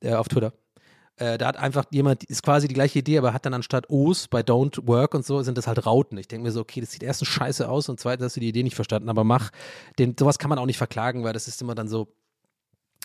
äh, 0.01 0.15
auf 0.15 0.29
Twitter. 0.29 0.53
Äh, 1.23 1.39
da 1.39 1.47
hat 1.47 1.57
einfach 1.57 1.85
jemand, 1.93 2.25
ist 2.25 2.43
quasi 2.43 2.67
die 2.67 2.75
gleiche 2.75 2.99
Idee, 2.99 3.19
aber 3.19 3.33
hat 3.33 3.47
dann 3.47 3.55
anstatt 3.55 3.89
O's 3.89 4.27
bei 4.27 4.41
Don't 4.41 4.89
Work 4.89 5.15
und 5.15 5.25
so, 5.25 5.41
sind 5.43 5.57
das 5.57 5.69
halt 5.69 5.87
Rauten. 5.87 6.19
Ich 6.19 6.27
denke 6.27 6.43
mir 6.43 6.51
so, 6.51 6.61
okay, 6.61 6.81
das 6.81 6.91
sieht 6.91 7.05
erstens 7.05 7.29
scheiße 7.29 7.69
aus 7.69 7.89
und 7.89 8.01
zweitens 8.01 8.25
hast 8.25 8.37
du 8.37 8.41
die 8.41 8.49
Idee 8.49 8.65
nicht 8.65 8.75
verstanden, 8.75 9.09
aber 9.09 9.23
mach. 9.23 9.51
Den, 10.01 10.17
sowas 10.19 10.41
kann 10.41 10.49
man 10.49 10.59
auch 10.59 10.67
nicht 10.67 10.79
verklagen, 10.79 11.23
weil 11.23 11.33
das 11.33 11.47
ist 11.47 11.63
immer 11.63 11.77
dann 11.77 11.87
so, 11.87 12.09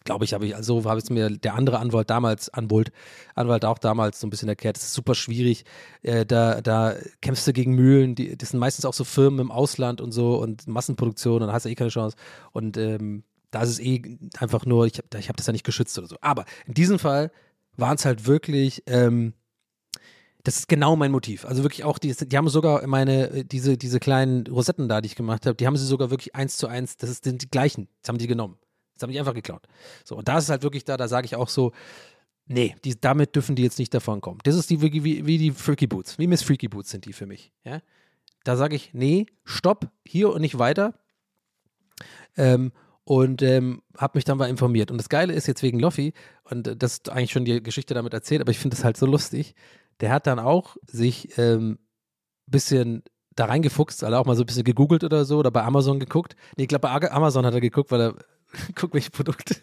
glaube 0.03 0.25
ich, 0.25 0.33
habe 0.33 0.47
ich, 0.47 0.55
also 0.55 0.83
habe 0.85 0.97
es 0.97 1.11
mir 1.11 1.29
der 1.29 1.53
andere 1.53 1.77
Anwalt 1.77 2.09
damals, 2.09 2.49
Anwalt, 2.49 2.91
Anwalt 3.35 3.65
auch 3.65 3.77
damals 3.77 4.19
so 4.19 4.25
ein 4.25 4.31
bisschen 4.31 4.49
erklärt, 4.49 4.77
das 4.77 4.85
ist 4.85 4.93
super 4.93 5.13
schwierig. 5.13 5.63
Äh, 6.01 6.25
da, 6.25 6.61
da 6.61 6.95
kämpfst 7.21 7.45
du 7.45 7.53
gegen 7.53 7.75
Mühlen, 7.75 8.15
die, 8.15 8.35
das 8.35 8.49
sind 8.49 8.59
meistens 8.59 8.85
auch 8.85 8.95
so 8.95 9.03
Firmen 9.03 9.41
im 9.41 9.51
Ausland 9.51 10.01
und 10.01 10.11
so 10.11 10.37
und 10.41 10.65
Massenproduktion, 10.65 11.41
dann 11.41 11.51
hast 11.51 11.65
du 11.67 11.69
eh 11.69 11.75
keine 11.75 11.91
Chance. 11.91 12.17
Und 12.51 12.77
ähm, 12.77 13.25
da 13.51 13.61
ist 13.61 13.69
es 13.69 13.79
eh 13.79 14.17
einfach 14.39 14.65
nur, 14.65 14.87
ich 14.87 14.97
habe 14.97 15.19
ich 15.19 15.29
hab 15.29 15.37
das 15.37 15.45
ja 15.45 15.53
nicht 15.53 15.65
geschützt 15.65 15.97
oder 15.99 16.07
so. 16.07 16.17
Aber 16.21 16.45
in 16.65 16.73
diesem 16.73 16.97
Fall 16.97 17.31
waren 17.77 17.95
es 17.95 18.05
halt 18.05 18.25
wirklich, 18.25 18.83
ähm, 18.87 19.33
das 20.43 20.59
ist 20.59 20.67
genau 20.67 20.95
mein 20.95 21.11
Motiv. 21.11 21.45
Also 21.45 21.63
wirklich 21.63 21.83
auch, 21.83 21.97
die, 21.97 22.13
die 22.13 22.37
haben 22.37 22.49
sogar 22.49 22.85
meine, 22.87 23.45
diese, 23.45 23.77
diese 23.77 23.99
kleinen 23.99 24.47
Rosetten 24.47 24.87
da, 24.87 25.01
die 25.01 25.07
ich 25.07 25.15
gemacht 25.15 25.45
habe, 25.45 25.55
die 25.55 25.67
haben 25.67 25.77
sie 25.77 25.85
sogar 25.85 26.09
wirklich 26.09 26.35
eins 26.35 26.57
zu 26.57 26.67
eins, 26.67 26.97
das 26.97 27.17
sind 27.17 27.41
die 27.41 27.49
gleichen, 27.49 27.87
das 28.01 28.09
haben 28.09 28.17
die 28.17 28.27
genommen. 28.27 28.57
Das 28.95 29.03
haben 29.03 29.11
die 29.11 29.19
einfach 29.19 29.35
geklaut. 29.35 29.67
So, 30.03 30.15
und 30.15 30.27
da 30.27 30.39
ist 30.39 30.49
halt 30.49 30.63
wirklich 30.63 30.83
da, 30.83 30.97
da 30.97 31.07
sage 31.07 31.25
ich 31.25 31.35
auch 31.35 31.49
so, 31.49 31.71
nee, 32.47 32.75
die, 32.83 32.99
damit 32.99 33.35
dürfen 33.35 33.55
die 33.55 33.63
jetzt 33.63 33.77
nicht 33.77 33.93
davon 33.93 34.21
kommen. 34.21 34.39
Das 34.43 34.55
ist 34.55 34.69
die 34.69 34.81
wie, 34.81 35.03
wie, 35.03 35.25
wie 35.25 35.37
die 35.37 35.51
Freaky 35.51 35.85
Boots, 35.85 36.17
wie 36.17 36.27
Miss 36.27 36.41
Freaky 36.41 36.67
Boots 36.67 36.89
sind 36.89 37.05
die 37.05 37.13
für 37.13 37.27
mich. 37.27 37.51
Ja? 37.63 37.81
Da 38.43 38.55
sage 38.55 38.75
ich, 38.75 38.93
nee, 38.93 39.27
stopp, 39.43 39.91
hier 40.05 40.31
und 40.31 40.41
nicht 40.41 40.57
weiter. 40.57 40.93
Ähm, 42.37 42.71
und 43.07 43.41
ähm, 43.41 43.81
habe 43.97 44.17
mich 44.17 44.25
dann 44.25 44.37
mal 44.37 44.49
informiert. 44.49 44.91
Und 44.91 44.97
das 44.97 45.07
Geile 45.07 45.31
ist 45.31 45.47
jetzt 45.47 45.63
wegen 45.63 45.79
Loffi, 45.79 46.13
und 46.43 46.83
das 46.83 46.93
ist 46.93 47.09
eigentlich 47.09 47.31
schon 47.31 47.45
die 47.45 47.63
Geschichte 47.63 47.93
damit 47.93 48.13
erzählt, 48.13 48.41
aber 48.41 48.51
ich 48.51 48.59
finde 48.59 48.75
es 48.75 48.83
halt 48.83 48.97
so 48.97 49.05
lustig. 49.05 49.55
Der 50.01 50.11
hat 50.11 50.27
dann 50.27 50.39
auch 50.39 50.75
sich 50.85 51.37
ein 51.37 51.43
ähm, 51.45 51.79
bisschen 52.47 53.03
da 53.33 53.45
reingefuchst, 53.45 54.03
also 54.03 54.17
auch 54.17 54.25
mal 54.25 54.35
so 54.35 54.43
ein 54.43 54.45
bisschen 54.45 54.65
gegoogelt 54.65 55.05
oder 55.05 55.23
so 55.23 55.37
oder 55.37 55.51
bei 55.51 55.63
Amazon 55.63 56.01
geguckt. 56.01 56.35
Nee, 56.57 56.63
ich 56.63 56.67
glaube, 56.67 56.81
bei 56.81 57.11
Amazon 57.11 57.45
hat 57.45 57.53
er 57.53 57.61
geguckt, 57.61 57.91
weil 57.91 58.01
er 58.01 58.15
guckt, 58.75 58.93
welche 58.93 59.11
Produkte. 59.11 59.55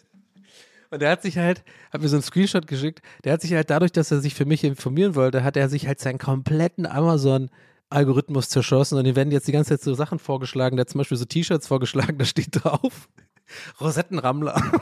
Und 0.90 1.02
der 1.02 1.10
hat 1.10 1.20
sich 1.20 1.36
halt, 1.36 1.64
hat 1.92 2.00
mir 2.00 2.08
so 2.08 2.16
einen 2.16 2.22
Screenshot 2.22 2.66
geschickt, 2.66 3.02
der 3.24 3.34
hat 3.34 3.42
sich 3.42 3.52
halt 3.52 3.68
dadurch, 3.68 3.92
dass 3.92 4.10
er 4.10 4.20
sich 4.20 4.34
für 4.34 4.46
mich 4.46 4.64
informieren 4.64 5.16
wollte, 5.16 5.44
hat 5.44 5.58
er 5.58 5.68
sich 5.68 5.86
halt 5.86 6.00
seinen 6.00 6.18
kompletten 6.18 6.86
Amazon 6.86 7.50
Algorithmus 7.90 8.48
zerschossen 8.48 8.96
und 8.96 9.04
ihm 9.04 9.16
werden 9.16 9.32
jetzt 9.32 9.46
die 9.48 9.52
ganze 9.52 9.70
Zeit 9.76 9.82
so 9.82 9.92
Sachen 9.92 10.18
vorgeschlagen. 10.18 10.76
Der 10.76 10.82
hat 10.82 10.90
zum 10.90 10.98
Beispiel 10.98 11.18
so 11.18 11.26
T-Shirts 11.26 11.66
vorgeschlagen, 11.66 12.16
da 12.18 12.24
steht 12.24 12.64
drauf, 12.64 13.08
Rosettenrammler. 13.80 14.56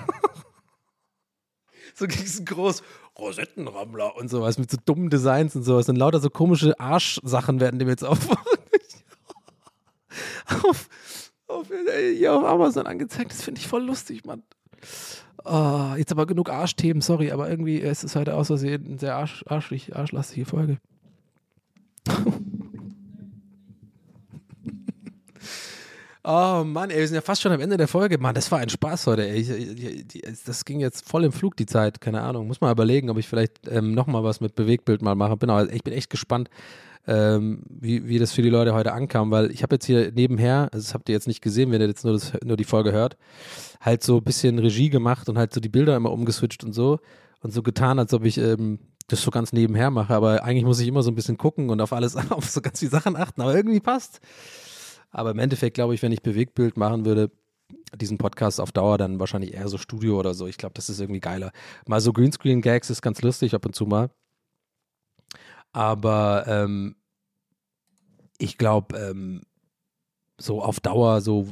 so 1.95 2.07
groß 2.07 2.83
Rosettenrammler 3.19 4.17
und 4.17 4.29
sowas 4.29 4.59
mit 4.59 4.71
so 4.71 4.79
dummen 4.85 5.11
Designs 5.11 5.55
und 5.55 5.63
sowas 5.63 5.89
und 5.89 5.97
lauter 5.97 6.21
so 6.21 6.31
komische 6.31 6.79
Arschsachen 6.81 7.61
werden 7.61 7.79
dem 7.79 7.89
jetzt 7.89 8.05
auf, 8.05 8.19
auf, 10.65 10.89
auf, 11.47 11.67
hier 12.17 12.35
auf 12.35 12.45
Amazon 12.45 12.87
angezeigt. 12.87 13.33
Das 13.33 13.43
finde 13.43 13.61
ich 13.61 13.69
voll 13.69 13.85
lustig, 13.85 14.25
Mann. 14.25 14.43
Oh, 15.45 15.95
jetzt 15.97 16.13
aber 16.13 16.27
genug 16.27 16.51
Arschthemen, 16.51 17.03
sorry, 17.03 17.33
aber 17.33 17.51
irgendwie 17.51 17.79
ist 17.79 18.05
es 18.05 18.15
heute 18.15 18.35
aus 18.35 18.47
Versehen 18.47 18.87
eine 18.87 18.99
sehr 18.99 19.17
arsch, 19.17 19.45
arschlastige 19.49 20.47
Folge. 20.47 20.79
Oh 26.25 26.63
Mann, 26.65 26.91
ey, 26.91 27.01
wir 27.01 27.09
sind 27.09 27.17
ja 27.17 27.21
fast 27.21 27.43
schon 27.43 27.51
am 27.51 27.61
Ende 27.61 27.77
der 27.77 27.89
Folge. 27.89 28.17
Mann, 28.19 28.35
das 28.35 28.53
war 28.53 28.61
ein 28.61 28.69
Spaß 28.69 29.09
heute, 29.09 29.29
ey. 29.29 30.05
Das 30.47 30.65
ging 30.65 30.79
jetzt 30.79 31.09
voll 31.09 31.25
im 31.25 31.33
Flug, 31.33 31.57
die 31.57 31.67
Zeit. 31.67 32.01
Keine 32.01 32.21
Ahnung. 32.21 32.47
Muss 32.47 32.61
mal 32.61 32.71
überlegen, 32.71 33.11
ob 33.11 33.19
ich 33.19 33.27
vielleicht 33.27 33.67
ähm, 33.69 33.93
nochmal 33.93 34.23
was 34.23 34.41
mit 34.41 34.55
Bewegbild 34.55 35.03
mal 35.03 35.17
mache. 35.17 35.37
Bin 35.37 35.51
aber, 35.51 35.73
ich 35.73 35.83
bin 35.83 35.93
echt 35.93 36.11
gespannt, 36.11 36.49
ähm, 37.09 37.65
wie, 37.69 38.07
wie 38.07 38.21
das 38.21 38.33
für 38.33 38.43
die 38.43 38.51
Leute 38.51 38.73
heute 38.73 38.93
ankam, 38.93 39.33
weil 39.33 39.51
ich 39.51 39.65
habe 39.65 39.75
jetzt 39.75 39.87
hier 39.87 40.13
nebenher, 40.13 40.69
also 40.73 40.85
das 40.85 40.95
habt 40.95 41.09
ihr 41.09 41.15
jetzt 41.15 41.27
nicht 41.27 41.43
gesehen, 41.43 41.73
wenn 41.73 41.81
ihr 41.81 41.89
jetzt 41.89 42.05
nur, 42.05 42.13
das, 42.13 42.33
nur 42.45 42.57
die 42.57 42.65
Folge 42.65 42.93
hört, 42.93 43.17
halt 43.81 44.05
so 44.05 44.19
ein 44.19 44.23
bisschen 44.25 44.61
Regie 44.61 44.91
gemacht 44.91 45.29
und 45.29 45.37
halt 45.37 45.53
so 45.53 45.61
die 45.61 45.69
Bilder 45.69 45.97
immer 45.97 46.13
umgeswitcht 46.13 46.63
und 46.63 46.73
so 46.73 47.01
und 47.41 47.53
so 47.53 47.65
getan, 47.65 47.99
als 47.99 48.15
ob 48.15 48.25
ich 48.25 48.39
ähm, 48.39 48.79
das 49.09 49.23
so 49.23 49.33
ganz 49.33 49.53
nebenher 49.53 49.91
mache. 49.91 50.15
Aber 50.15 50.45
eigentlich 50.45 50.65
muss 50.65 50.79
ich 50.79 50.87
immer 50.87 51.03
so 51.03 51.11
ein 51.11 51.17
bisschen 51.17 51.37
gucken 51.37 51.71
und 51.71 51.81
auf 51.81 51.93
alles, 51.93 52.15
auf 52.31 52.49
so 52.49 52.61
ganz 52.61 52.79
viele 52.79 52.93
Sachen 52.93 53.17
achten. 53.17 53.43
Aber 53.43 53.57
irgendwie 53.57 53.81
passt. 53.81 54.21
Aber 55.13 55.31
im 55.31 55.39
Endeffekt 55.39 55.75
glaube 55.75 55.95
ich, 55.95 56.03
wenn 56.03 56.13
ich 56.13 56.23
Bewegtbild 56.23 56.77
machen 56.77 57.05
würde, 57.05 57.31
diesen 57.97 58.19
Podcast 58.19 58.61
auf 58.61 58.73
Dauer 58.73 58.99
dann 58.99 59.21
wahrscheinlich 59.21 59.55
eher 59.55 59.69
so 59.69 59.79
Studio 59.79 60.19
oder 60.19 60.35
so. 60.35 60.47
Ich 60.47 60.59
glaube, 60.59 60.75
das 60.75 60.89
ist 60.89 61.01
irgendwie 61.01 61.21
geiler. 61.21 61.53
Mal 61.87 62.01
so 62.01 62.13
Greenscreen-Gags 62.13 62.91
ist 62.91 63.03
ganz 63.03 63.23
lustig 63.23 63.55
ab 63.55 63.65
und 63.67 63.75
zu 63.75 63.87
mal. 63.87 64.11
Aber 65.73 66.45
ähm, 66.47 66.97
ich 68.39 68.59
glaube, 68.59 68.97
ähm, 68.99 69.43
so 70.39 70.61
auf 70.63 70.81
Dauer, 70.81 71.21
so 71.21 71.49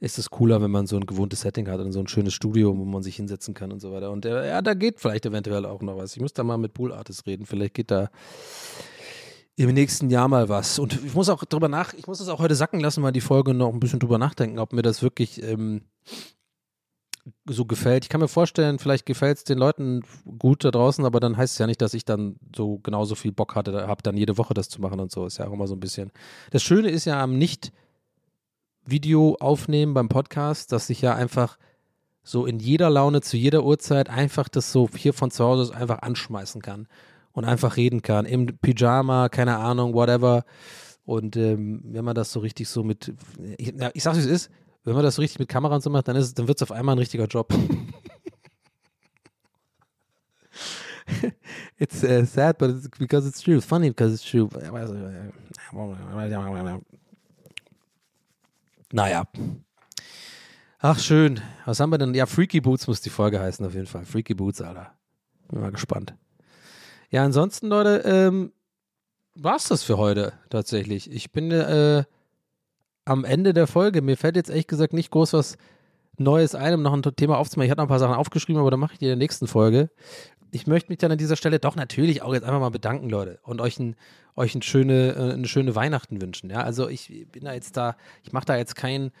ist 0.00 0.18
es 0.18 0.30
cooler, 0.30 0.60
wenn 0.60 0.70
man 0.70 0.86
so 0.86 0.96
ein 0.96 1.06
gewohntes 1.06 1.40
Setting 1.40 1.68
hat 1.68 1.80
und 1.80 1.92
so 1.92 2.00
ein 2.00 2.08
schönes 2.08 2.34
Studio, 2.34 2.76
wo 2.76 2.84
man 2.84 3.02
sich 3.02 3.16
hinsetzen 3.16 3.54
kann 3.54 3.72
und 3.72 3.80
so 3.80 3.92
weiter. 3.92 4.10
Und 4.10 4.26
äh, 4.26 4.48
ja, 4.48 4.60
da 4.60 4.74
geht 4.74 5.00
vielleicht 5.00 5.26
eventuell 5.26 5.64
auch 5.64 5.80
noch 5.80 5.96
was. 5.96 6.14
Ich 6.14 6.20
muss 6.20 6.34
da 6.34 6.44
mal 6.44 6.58
mit 6.58 6.74
Pool 6.74 6.92
Artist 6.92 7.26
reden. 7.26 7.46
Vielleicht 7.46 7.74
geht 7.74 7.90
da 7.90 8.10
im 9.56 9.72
nächsten 9.72 10.10
Jahr 10.10 10.28
mal 10.28 10.48
was. 10.48 10.78
Und 10.78 11.04
ich 11.04 11.14
muss 11.14 11.28
auch 11.28 11.44
drüber 11.44 11.68
nach, 11.68 11.94
ich 11.94 12.06
muss 12.06 12.18
das 12.18 12.28
auch 12.28 12.40
heute 12.40 12.54
sacken 12.54 12.80
lassen, 12.80 13.02
mal 13.02 13.12
die 13.12 13.20
Folge 13.20 13.54
noch 13.54 13.72
ein 13.72 13.80
bisschen 13.80 14.00
drüber 14.00 14.18
nachdenken, 14.18 14.58
ob 14.58 14.72
mir 14.72 14.82
das 14.82 15.02
wirklich 15.02 15.42
ähm, 15.42 15.82
so 17.46 17.64
gefällt. 17.64 18.04
Ich 18.04 18.08
kann 18.08 18.20
mir 18.20 18.28
vorstellen, 18.28 18.78
vielleicht 18.78 19.06
gefällt 19.06 19.38
es 19.38 19.44
den 19.44 19.58
Leuten 19.58 20.02
gut 20.38 20.64
da 20.64 20.70
draußen, 20.72 21.04
aber 21.04 21.20
dann 21.20 21.36
heißt 21.36 21.52
es 21.54 21.58
ja 21.58 21.66
nicht, 21.66 21.80
dass 21.80 21.94
ich 21.94 22.04
dann 22.04 22.36
so 22.54 22.78
genauso 22.78 23.14
viel 23.14 23.30
Bock 23.32 23.54
hatte, 23.54 23.86
habe 23.86 24.02
dann 24.02 24.16
jede 24.16 24.36
Woche 24.38 24.54
das 24.54 24.68
zu 24.68 24.80
machen 24.80 24.98
und 24.98 25.12
so. 25.12 25.24
Ist 25.24 25.38
ja 25.38 25.46
auch 25.46 25.52
immer 25.52 25.68
so 25.68 25.74
ein 25.74 25.80
bisschen. 25.80 26.10
Das 26.50 26.62
Schöne 26.62 26.90
ist 26.90 27.04
ja 27.04 27.22
am 27.22 27.38
Nicht-Video 27.38 29.36
aufnehmen 29.38 29.94
beim 29.94 30.08
Podcast, 30.08 30.72
dass 30.72 30.90
ich 30.90 31.00
ja 31.00 31.14
einfach 31.14 31.58
so 32.24 32.44
in 32.46 32.58
jeder 32.58 32.90
Laune 32.90 33.20
zu 33.20 33.36
jeder 33.36 33.64
Uhrzeit 33.64 34.08
einfach 34.10 34.48
das 34.48 34.72
so 34.72 34.88
hier 34.96 35.12
von 35.12 35.30
zu 35.30 35.44
Hause 35.44 35.76
einfach 35.76 36.00
anschmeißen 36.00 36.60
kann 36.60 36.88
und 37.34 37.44
einfach 37.44 37.76
reden 37.76 38.00
kann. 38.00 38.24
Im 38.24 38.46
Pyjama, 38.46 39.28
keine 39.28 39.58
Ahnung, 39.58 39.92
whatever. 39.92 40.44
Und 41.04 41.36
ähm, 41.36 41.82
wenn 41.84 42.04
man 42.04 42.14
das 42.14 42.32
so 42.32 42.40
richtig 42.40 42.68
so 42.68 42.82
mit, 42.82 43.12
ich, 43.58 43.74
ja, 43.76 43.90
ich 43.92 44.02
sag's 44.02 44.16
wie 44.16 44.22
es 44.22 44.26
ist, 44.26 44.50
wenn 44.84 44.94
man 44.94 45.02
das 45.02 45.16
so 45.16 45.22
richtig 45.22 45.38
mit 45.40 45.48
Kamera 45.48 45.74
und 45.74 45.82
so 45.82 45.90
macht, 45.90 46.08
dann, 46.08 46.16
ist, 46.16 46.38
dann 46.38 46.48
wird 46.48 46.58
es 46.58 46.62
auf 46.62 46.72
einmal 46.72 46.94
ein 46.94 47.00
richtiger 47.00 47.26
Job. 47.26 47.52
it's 51.78 52.02
uh, 52.02 52.24
sad, 52.24 52.56
but 52.56 52.70
it's 52.70 52.88
because 52.98 53.28
it's 53.28 53.42
true. 53.42 53.60
Funny 53.60 53.90
because 53.90 54.14
it's 54.14 54.24
true. 54.24 54.48
Naja. 58.92 59.24
Ach, 60.78 60.98
schön. 60.98 61.40
Was 61.64 61.80
haben 61.80 61.90
wir 61.90 61.98
denn? 61.98 62.14
Ja, 62.14 62.26
Freaky 62.26 62.60
Boots 62.60 62.86
muss 62.86 63.00
die 63.00 63.10
Folge 63.10 63.40
heißen, 63.40 63.66
auf 63.66 63.74
jeden 63.74 63.86
Fall. 63.86 64.04
Freaky 64.04 64.34
Boots, 64.34 64.60
Alter. 64.60 64.92
Bin 65.48 65.60
mal 65.60 65.72
gespannt. 65.72 66.14
Ja, 67.14 67.22
ansonsten, 67.22 67.68
Leute, 67.68 68.02
ähm, 68.04 68.50
war's 69.36 69.68
das 69.68 69.84
für 69.84 69.98
heute 69.98 70.32
tatsächlich. 70.50 71.08
Ich 71.08 71.30
bin 71.30 71.52
äh, 71.52 72.02
am 73.04 73.24
Ende 73.24 73.54
der 73.54 73.68
Folge. 73.68 74.02
Mir 74.02 74.16
fällt 74.16 74.34
jetzt 74.34 74.50
ehrlich 74.50 74.66
gesagt 74.66 74.92
nicht 74.92 75.12
groß 75.12 75.32
was 75.34 75.56
Neues 76.18 76.56
ein, 76.56 76.74
um 76.74 76.82
noch 76.82 76.92
ein 76.92 77.02
Thema 77.02 77.38
aufzumachen. 77.38 77.66
Ich 77.66 77.70
hatte 77.70 77.78
noch 77.78 77.84
ein 77.84 77.88
paar 77.88 78.00
Sachen 78.00 78.16
aufgeschrieben, 78.16 78.60
aber 78.60 78.72
dann 78.72 78.80
mache 78.80 78.94
ich 78.94 78.98
die 78.98 79.04
in 79.04 79.10
der 79.10 79.16
nächsten 79.16 79.46
Folge. 79.46 79.90
Ich 80.50 80.66
möchte 80.66 80.90
mich 80.90 80.98
dann 80.98 81.12
an 81.12 81.18
dieser 81.18 81.36
Stelle 81.36 81.60
doch 81.60 81.76
natürlich 81.76 82.22
auch 82.22 82.34
jetzt 82.34 82.42
einfach 82.42 82.58
mal 82.58 82.70
bedanken, 82.70 83.08
Leute, 83.08 83.38
und 83.44 83.60
euch, 83.60 83.78
ein, 83.78 83.94
euch 84.34 84.56
ein 84.56 84.62
schöne, 84.62 85.14
äh, 85.14 85.34
eine 85.34 85.46
schöne 85.46 85.76
Weihnachten 85.76 86.20
wünschen. 86.20 86.50
Ja, 86.50 86.62
also 86.62 86.88
ich 86.88 87.28
bin 87.30 87.44
da 87.44 87.52
jetzt 87.52 87.76
da, 87.76 87.94
ich 88.24 88.32
mache 88.32 88.46
da 88.46 88.56
jetzt 88.56 88.74
kein, 88.74 89.12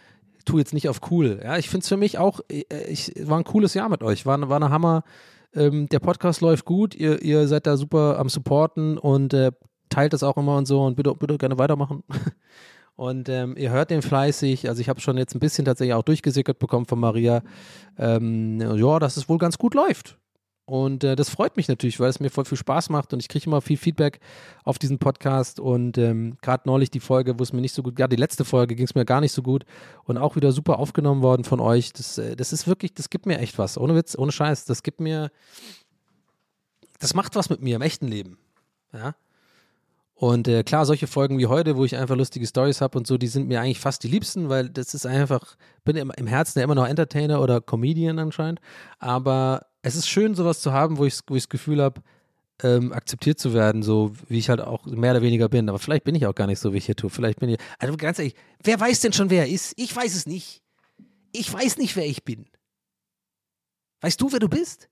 tue 0.44 0.58
jetzt 0.58 0.74
nicht 0.74 0.88
auf 0.88 1.00
cool. 1.12 1.40
Ja, 1.44 1.58
ich 1.58 1.68
finde 1.70 1.84
es 1.84 1.88
für 1.88 1.96
mich 1.96 2.18
auch, 2.18 2.40
äh, 2.50 2.64
ich, 2.88 3.12
war 3.22 3.38
ein 3.38 3.44
cooles 3.44 3.72
Jahr 3.72 3.88
mit 3.88 4.02
euch, 4.02 4.26
war, 4.26 4.48
war 4.48 4.56
eine 4.56 4.70
Hammer 4.70 5.04
ähm, 5.54 5.88
der 5.88 6.00
Podcast 6.00 6.40
läuft 6.40 6.64
gut, 6.64 6.94
ihr, 6.94 7.22
ihr 7.22 7.48
seid 7.48 7.66
da 7.66 7.76
super 7.76 8.18
am 8.18 8.28
Supporten 8.28 8.98
und 8.98 9.34
äh, 9.34 9.52
teilt 9.88 10.12
das 10.12 10.22
auch 10.22 10.36
immer 10.36 10.56
und 10.56 10.66
so 10.66 10.84
und 10.84 10.96
bitte, 10.96 11.14
bitte 11.14 11.38
gerne 11.38 11.58
weitermachen. 11.58 12.02
Und 12.96 13.28
ähm, 13.28 13.56
ihr 13.56 13.70
hört 13.70 13.90
den 13.90 14.02
fleißig. 14.02 14.68
Also 14.68 14.80
ich 14.80 14.88
habe 14.88 15.00
schon 15.00 15.18
jetzt 15.18 15.34
ein 15.34 15.40
bisschen 15.40 15.64
tatsächlich 15.64 15.94
auch 15.94 16.04
durchgesickert 16.04 16.60
bekommen 16.60 16.86
von 16.86 17.00
Maria. 17.00 17.42
Ähm, 17.98 18.60
ja, 18.60 19.00
dass 19.00 19.16
es 19.16 19.28
wohl 19.28 19.38
ganz 19.38 19.58
gut 19.58 19.74
läuft. 19.74 20.16
Und 20.66 21.04
äh, 21.04 21.14
das 21.14 21.28
freut 21.28 21.58
mich 21.58 21.68
natürlich, 21.68 22.00
weil 22.00 22.08
es 22.08 22.20
mir 22.20 22.30
voll 22.30 22.46
viel 22.46 22.56
Spaß 22.56 22.88
macht 22.88 23.12
und 23.12 23.20
ich 23.20 23.28
kriege 23.28 23.46
immer 23.46 23.60
viel 23.60 23.76
Feedback 23.76 24.20
auf 24.64 24.78
diesen 24.78 24.98
Podcast. 24.98 25.60
Und 25.60 25.98
ähm, 25.98 26.38
gerade 26.40 26.62
neulich 26.66 26.90
die 26.90 27.00
Folge, 27.00 27.38
wo 27.38 27.42
es 27.42 27.52
mir 27.52 27.60
nicht 27.60 27.74
so 27.74 27.82
gut, 27.82 27.98
ja, 27.98 28.08
die 28.08 28.16
letzte 28.16 28.46
Folge 28.46 28.74
ging 28.74 28.86
es 28.86 28.94
mir 28.94 29.04
gar 29.04 29.20
nicht 29.20 29.32
so 29.32 29.42
gut 29.42 29.64
und 30.04 30.16
auch 30.16 30.36
wieder 30.36 30.52
super 30.52 30.78
aufgenommen 30.78 31.20
worden 31.20 31.44
von 31.44 31.60
euch. 31.60 31.92
Das, 31.92 32.16
äh, 32.16 32.34
das 32.34 32.52
ist 32.54 32.66
wirklich, 32.66 32.94
das 32.94 33.10
gibt 33.10 33.26
mir 33.26 33.38
echt 33.38 33.58
was. 33.58 33.76
Ohne 33.76 33.94
Witz, 33.94 34.16
ohne 34.16 34.32
Scheiß. 34.32 34.64
Das 34.64 34.82
gibt 34.82 35.00
mir, 35.00 35.30
das 36.98 37.12
macht 37.12 37.36
was 37.36 37.50
mit 37.50 37.60
mir 37.60 37.76
im 37.76 37.82
echten 37.82 38.08
Leben. 38.08 38.38
Ja. 38.94 39.14
Und 40.14 40.48
äh, 40.48 40.62
klar, 40.62 40.86
solche 40.86 41.08
Folgen 41.08 41.38
wie 41.38 41.46
heute, 41.46 41.76
wo 41.76 41.84
ich 41.84 41.96
einfach 41.96 42.16
lustige 42.16 42.46
Stories 42.46 42.80
habe 42.80 42.96
und 42.96 43.06
so, 43.06 43.18
die 43.18 43.26
sind 43.26 43.48
mir 43.48 43.60
eigentlich 43.60 43.80
fast 43.80 44.02
die 44.02 44.08
liebsten, 44.08 44.48
weil 44.48 44.70
das 44.70 44.94
ist 44.94 45.04
einfach, 45.04 45.56
bin 45.84 45.96
im, 45.96 46.10
im 46.16 46.26
Herzen 46.26 46.60
ja 46.60 46.64
immer 46.64 46.76
noch 46.76 46.86
Entertainer 46.86 47.42
oder 47.42 47.60
Comedian 47.60 48.18
anscheinend. 48.18 48.60
Aber 48.98 49.66
es 49.84 49.96
ist 49.96 50.08
schön, 50.08 50.34
sowas 50.34 50.60
zu 50.60 50.72
haben, 50.72 50.96
wo 50.96 51.04
ich, 51.04 51.18
wo 51.26 51.36
ich 51.36 51.42
das 51.42 51.48
Gefühl 51.50 51.82
habe, 51.82 52.00
ähm, 52.62 52.92
akzeptiert 52.94 53.38
zu 53.38 53.52
werden, 53.52 53.82
so 53.82 54.12
wie 54.28 54.38
ich 54.38 54.48
halt 54.48 54.62
auch 54.62 54.86
mehr 54.86 55.10
oder 55.10 55.20
weniger 55.20 55.50
bin. 55.50 55.68
Aber 55.68 55.78
vielleicht 55.78 56.04
bin 56.04 56.14
ich 56.14 56.26
auch 56.26 56.34
gar 56.34 56.46
nicht 56.46 56.58
so, 56.58 56.72
wie 56.72 56.78
ich 56.78 56.86
hier 56.86 56.96
tue. 56.96 57.10
Vielleicht 57.10 57.38
bin 57.38 57.50
ich. 57.50 57.58
Also 57.78 57.94
ganz 57.98 58.18
ehrlich, 58.18 58.34
wer 58.62 58.80
weiß 58.80 59.00
denn 59.00 59.12
schon, 59.12 59.28
wer 59.28 59.42
er 59.42 59.52
ist? 59.52 59.74
Ich 59.76 59.94
weiß 59.94 60.14
es 60.14 60.26
nicht. 60.26 60.62
Ich 61.32 61.52
weiß 61.52 61.76
nicht, 61.76 61.96
wer 61.96 62.06
ich 62.06 62.24
bin. 62.24 62.46
Weißt 64.00 64.18
du, 64.18 64.32
wer 64.32 64.38
du 64.38 64.48
bist? 64.48 64.88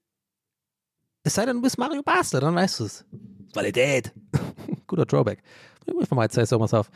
Es 1.22 1.34
sei 1.34 1.46
denn, 1.46 1.56
du 1.56 1.62
bist 1.62 1.78
Mario 1.78 2.02
Basler, 2.02 2.40
dann 2.40 2.54
weißt 2.54 2.80
du 2.80 2.84
es. 2.84 3.06
Qualität. 3.54 4.12
Guter 4.86 5.06
Drawback. 5.06 5.42
Von 5.86 6.16
meiner 6.16 6.28
Zeit 6.28 6.52
auch 6.52 6.58
mal 6.58 6.78
auf. 6.78 6.90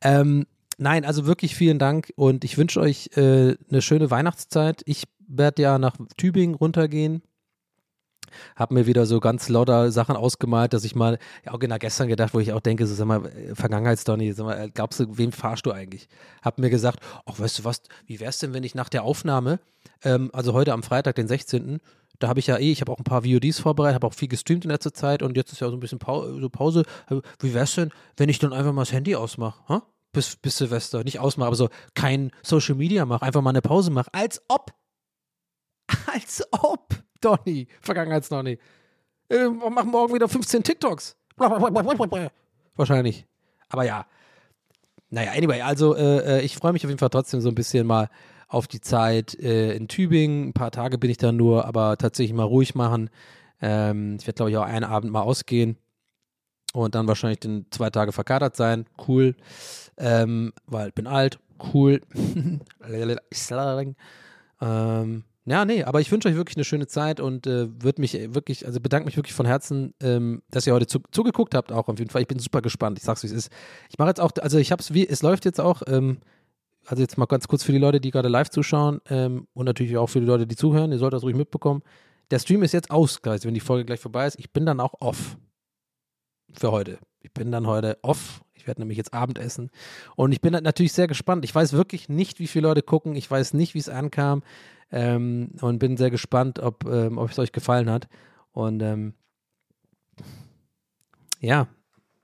Ähm, 0.00 0.46
nein, 0.78 1.04
also 1.04 1.26
wirklich 1.26 1.56
vielen 1.56 1.80
Dank 1.80 2.12
und 2.14 2.44
ich 2.44 2.56
wünsche 2.56 2.80
euch 2.80 3.10
äh, 3.16 3.56
eine 3.68 3.82
schöne 3.82 4.12
Weihnachtszeit. 4.12 4.82
Ich 4.84 5.04
werde 5.26 5.62
ja 5.62 5.78
nach 5.78 5.96
Tübingen 6.16 6.54
runtergehen 6.54 7.22
habe 8.56 8.74
mir 8.74 8.86
wieder 8.86 9.06
so 9.06 9.20
ganz 9.20 9.48
lauter 9.48 9.90
Sachen 9.92 10.16
ausgemalt, 10.16 10.72
dass 10.72 10.84
ich 10.84 10.94
mal, 10.94 11.18
ja 11.44 11.52
auch 11.52 11.58
genau 11.58 11.76
gestern 11.78 12.08
gedacht, 12.08 12.34
wo 12.34 12.40
ich 12.40 12.52
auch 12.52 12.60
denke, 12.60 12.86
so 12.86 12.94
sag 12.94 13.06
mal, 13.06 13.26
äh, 13.26 13.54
Vergangenheitsdonny, 13.54 14.32
sag 14.32 14.46
mal, 14.46 14.58
äh, 14.58 14.70
glaubst 14.72 15.00
du, 15.00 15.18
wem 15.18 15.32
fahrst 15.32 15.66
du 15.66 15.72
eigentlich? 15.72 16.08
Hab 16.42 16.58
mir 16.58 16.70
gesagt, 16.70 17.00
ach, 17.26 17.38
weißt 17.38 17.60
du 17.60 17.64
was, 17.64 17.82
wie 18.06 18.20
wär's 18.20 18.38
denn, 18.38 18.54
wenn 18.54 18.64
ich 18.64 18.74
nach 18.74 18.88
der 18.88 19.04
Aufnahme, 19.04 19.60
ähm, 20.02 20.30
also 20.32 20.52
heute 20.52 20.72
am 20.72 20.82
Freitag, 20.82 21.14
den 21.16 21.28
16., 21.28 21.80
da 22.18 22.28
habe 22.28 22.38
ich 22.38 22.46
ja 22.46 22.56
eh, 22.56 22.70
ich 22.70 22.80
habe 22.80 22.92
auch 22.92 22.98
ein 22.98 23.04
paar 23.04 23.24
VODs 23.24 23.58
vorbereitet, 23.58 23.96
habe 23.96 24.06
auch 24.06 24.14
viel 24.14 24.28
gestreamt 24.28 24.64
in 24.64 24.70
letzter 24.70 24.94
Zeit 24.94 25.22
und 25.22 25.36
jetzt 25.36 25.52
ist 25.52 25.60
ja 25.60 25.68
so 25.68 25.76
ein 25.76 25.80
bisschen 25.80 25.98
Pause, 25.98 26.40
so 26.40 26.48
Pause. 26.48 26.84
Wie 27.40 27.52
wär's 27.52 27.74
denn, 27.74 27.90
wenn 28.16 28.28
ich 28.28 28.38
dann 28.38 28.52
einfach 28.52 28.72
mal 28.72 28.82
das 28.82 28.92
Handy 28.92 29.16
ausmache, 29.16 29.82
bis, 30.12 30.36
bis 30.36 30.58
Silvester, 30.58 31.02
nicht 31.04 31.18
ausmache, 31.18 31.48
aber 31.48 31.56
so 31.56 31.68
kein 31.94 32.30
Social 32.42 32.74
Media 32.76 33.06
mache, 33.06 33.24
einfach 33.24 33.42
mal 33.42 33.50
eine 33.50 33.62
Pause 33.62 33.90
mache, 33.90 34.12
als 34.12 34.42
ob, 34.48 34.72
als 36.06 36.46
ob 36.52 36.88
Donny, 37.46 37.68
Vergangenheits-Donny. 37.80 38.58
Äh, 39.30 39.48
machen 39.48 39.90
morgen 39.90 40.14
wieder 40.14 40.28
15 40.28 40.62
TikToks. 40.62 41.16
Wahrscheinlich. 42.76 43.26
Aber 43.68 43.84
ja. 43.84 44.06
Naja, 45.10 45.32
anyway, 45.32 45.60
also 45.60 45.94
äh, 45.94 46.38
äh, 46.38 46.40
ich 46.42 46.56
freue 46.56 46.72
mich 46.72 46.84
auf 46.84 46.90
jeden 46.90 46.98
Fall 46.98 47.10
trotzdem 47.10 47.40
so 47.40 47.48
ein 47.48 47.54
bisschen 47.54 47.86
mal 47.86 48.08
auf 48.48 48.66
die 48.66 48.80
Zeit 48.80 49.34
äh, 49.34 49.74
in 49.74 49.88
Tübingen. 49.88 50.48
Ein 50.48 50.52
paar 50.52 50.70
Tage 50.70 50.98
bin 50.98 51.10
ich 51.10 51.16
da 51.16 51.32
nur, 51.32 51.66
aber 51.66 51.96
tatsächlich 51.96 52.34
mal 52.34 52.44
ruhig 52.44 52.74
machen. 52.74 53.10
Ähm, 53.60 54.16
ich 54.18 54.26
werde, 54.26 54.36
glaube 54.36 54.50
ich, 54.50 54.56
auch 54.56 54.64
einen 54.64 54.84
Abend 54.84 55.12
mal 55.12 55.22
ausgehen 55.22 55.76
und 56.72 56.94
dann 56.94 57.06
wahrscheinlich 57.08 57.40
den 57.40 57.66
zwei 57.70 57.90
Tage 57.90 58.12
verkatert 58.12 58.56
sein. 58.56 58.86
Cool. 59.06 59.36
Ähm, 59.98 60.52
weil 60.66 60.88
ich 60.88 60.94
bin 60.94 61.06
alt. 61.06 61.38
Cool. 61.72 62.00
ähm, 64.60 65.24
ja, 65.44 65.64
nee, 65.64 65.82
aber 65.82 66.00
ich 66.00 66.10
wünsche 66.12 66.28
euch 66.28 66.36
wirklich 66.36 66.56
eine 66.56 66.64
schöne 66.64 66.86
Zeit 66.86 67.18
und 67.18 67.46
äh, 67.46 67.68
würde 67.82 68.00
mich 68.00 68.12
wirklich, 68.34 68.64
also 68.64 68.80
bedanke 68.80 69.06
mich 69.06 69.16
wirklich 69.16 69.34
von 69.34 69.46
Herzen, 69.46 69.92
ähm, 70.00 70.42
dass 70.50 70.66
ihr 70.66 70.72
heute 70.72 70.86
zu, 70.86 71.00
zugeguckt 71.10 71.54
habt, 71.54 71.72
auch 71.72 71.88
auf 71.88 71.98
jeden 71.98 72.10
Fall. 72.10 72.22
Ich 72.22 72.28
bin 72.28 72.38
super 72.38 72.62
gespannt. 72.62 72.98
Ich 72.98 73.04
sag's, 73.04 73.24
wie 73.24 73.26
es 73.26 73.32
ist. 73.32 73.50
Ich 73.90 73.98
mache 73.98 74.08
jetzt 74.08 74.20
auch, 74.20 74.30
also 74.40 74.58
ich 74.58 74.70
hab's, 74.70 74.94
wie, 74.94 75.06
es 75.06 75.22
läuft 75.22 75.44
jetzt 75.44 75.60
auch, 75.60 75.82
ähm, 75.88 76.18
also 76.86 77.02
jetzt 77.02 77.18
mal 77.18 77.26
ganz 77.26 77.48
kurz 77.48 77.64
für 77.64 77.72
die 77.72 77.78
Leute, 77.78 78.00
die 78.00 78.12
gerade 78.12 78.28
live 78.28 78.50
zuschauen 78.50 79.00
ähm, 79.08 79.48
und 79.52 79.66
natürlich 79.66 79.96
auch 79.96 80.08
für 80.08 80.20
die 80.20 80.26
Leute, 80.26 80.46
die 80.46 80.56
zuhören, 80.56 80.92
ihr 80.92 80.98
sollt 80.98 81.12
das 81.12 81.24
ruhig 81.24 81.36
mitbekommen. 81.36 81.82
Der 82.30 82.38
Stream 82.38 82.62
ist 82.62 82.72
jetzt 82.72 82.90
aus, 82.90 83.20
wenn 83.24 83.54
die 83.54 83.60
Folge 83.60 83.84
gleich 83.84 84.00
vorbei 84.00 84.26
ist. 84.26 84.38
Ich 84.38 84.52
bin 84.52 84.64
dann 84.64 84.80
auch 84.80 84.94
off 85.00 85.36
für 86.52 86.70
heute. 86.70 86.98
Ich 87.20 87.32
bin 87.32 87.50
dann 87.50 87.66
heute 87.66 87.98
off. 88.02 88.42
Ich 88.62 88.68
werde 88.68 88.80
nämlich 88.80 88.96
jetzt 88.96 89.12
Abendessen. 89.12 89.70
Und 90.14 90.30
ich 90.30 90.40
bin 90.40 90.52
natürlich 90.52 90.92
sehr 90.92 91.08
gespannt. 91.08 91.44
Ich 91.44 91.52
weiß 91.52 91.72
wirklich 91.72 92.08
nicht, 92.08 92.38
wie 92.38 92.46
viele 92.46 92.68
Leute 92.68 92.82
gucken. 92.82 93.16
Ich 93.16 93.28
weiß 93.28 93.54
nicht, 93.54 93.74
wie 93.74 93.80
es 93.80 93.88
ankam. 93.88 94.44
Ähm, 94.92 95.50
und 95.60 95.80
bin 95.80 95.96
sehr 95.96 96.12
gespannt, 96.12 96.60
ob, 96.60 96.84
ähm, 96.84 97.18
ob 97.18 97.30
es 97.30 97.38
euch 97.40 97.50
gefallen 97.50 97.90
hat. 97.90 98.06
Und 98.52 98.80
ähm, 98.82 99.14
ja, 101.40 101.66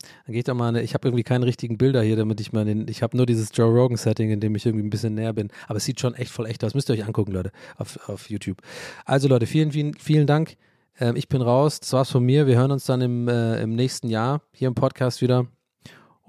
dann 0.01 0.33
gehe 0.33 0.39
ich 0.39 0.45
doch 0.45 0.55
mal, 0.55 0.69
eine, 0.69 0.83
ich 0.83 0.95
habe 0.95 1.09
irgendwie 1.09 1.25
keine 1.25 1.45
richtigen 1.45 1.77
Bilder 1.77 2.03
hier, 2.03 2.15
damit 2.15 2.41
ich 2.41 2.53
mal 2.53 2.65
den, 2.65 2.87
ich 2.87 3.03
habe 3.03 3.17
nur 3.17 3.27
dieses 3.27 3.51
Joe 3.53 3.69
Rogan 3.69 3.97
Setting, 3.97 4.31
in 4.31 4.39
dem 4.39 4.55
ich 4.55 4.65
irgendwie 4.65 4.87
ein 4.87 4.91
bisschen 4.91 5.15
näher 5.15 5.33
bin. 5.33 5.49
Aber 5.67 5.79
es 5.79 5.85
sieht 5.85 5.99
schon 5.99 6.15
echt 6.15 6.31
voll 6.31 6.47
echt 6.47 6.63
aus. 6.63 6.75
Müsst 6.75 6.89
ihr 6.89 6.93
euch 6.93 7.05
angucken, 7.05 7.33
Leute, 7.33 7.51
auf, 7.77 8.09
auf 8.09 8.31
YouTube. 8.31 8.63
Also 9.05 9.27
Leute, 9.27 9.47
vielen, 9.47 9.73
vielen, 9.73 9.95
vielen 9.95 10.29
Dank. 10.29 10.57
Ähm, 11.01 11.17
ich 11.17 11.29
bin 11.29 11.43
raus. 11.43 11.81
Das 11.81 11.93
war's 11.93 12.11
von 12.13 12.23
mir. 12.23 12.47
Wir 12.47 12.57
hören 12.57 12.71
uns 12.71 12.85
dann 12.85 13.01
im, 13.01 13.27
äh, 13.27 13.61
im 13.61 13.75
nächsten 13.75 14.09
Jahr 14.09 14.43
hier 14.53 14.69
im 14.69 14.75
Podcast 14.75 15.21
wieder. 15.21 15.49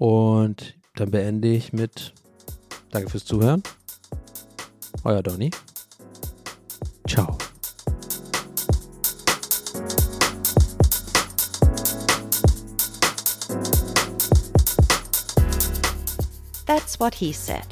Und 0.00 0.78
dann 0.94 1.10
beende 1.10 1.48
ich 1.48 1.74
mit 1.74 2.14
Danke 2.90 3.10
fürs 3.10 3.26
Zuhören. 3.26 3.62
Euer 5.04 5.22
Donny. 5.22 5.50
Ciao. 7.06 7.36
That's 16.64 16.98
what 16.98 17.14
he 17.14 17.34
said 17.34 17.66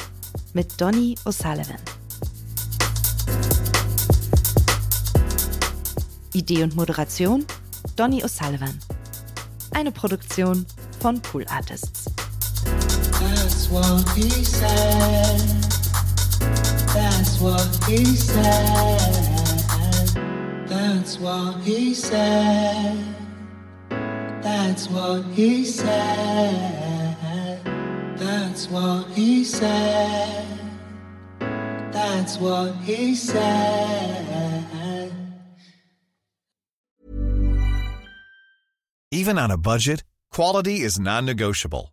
mit 0.53 0.79
Donny 0.79 1.15
O'Sullivan. 1.25 1.81
Idee 6.35 6.63
und 6.63 6.77
Moderation 6.77 7.47
Donny 7.97 8.23
O'Sullivan. 8.23 8.79
Eine 9.71 9.93
Produktion 9.93 10.67
von 11.01 11.23
Pool 11.23 11.47
Artists. 11.49 11.98
That's 13.69 13.85
what 13.85 14.09
he 14.17 14.31
said. 14.45 15.39
That's 16.89 17.39
what 17.39 17.85
he 17.87 18.05
said. 18.17 18.99
That's 20.67 21.19
what 21.19 21.61
he 21.61 21.93
said. 21.93 23.15
That's 24.41 24.89
what 24.89 25.23
he 25.35 25.67
said. 25.67 27.15
That's 28.17 28.71
what 28.71 29.07
he 29.11 29.45
said. 29.45 30.47
That's 31.93 32.39
what 32.39 32.75
he 32.77 33.15
said. 33.15 35.13
Even 39.11 39.39
on 39.39 39.51
a 39.51 39.59
budget, 39.59 40.05
quality 40.33 40.81
is 40.81 40.99
non-negotiable. 40.99 41.93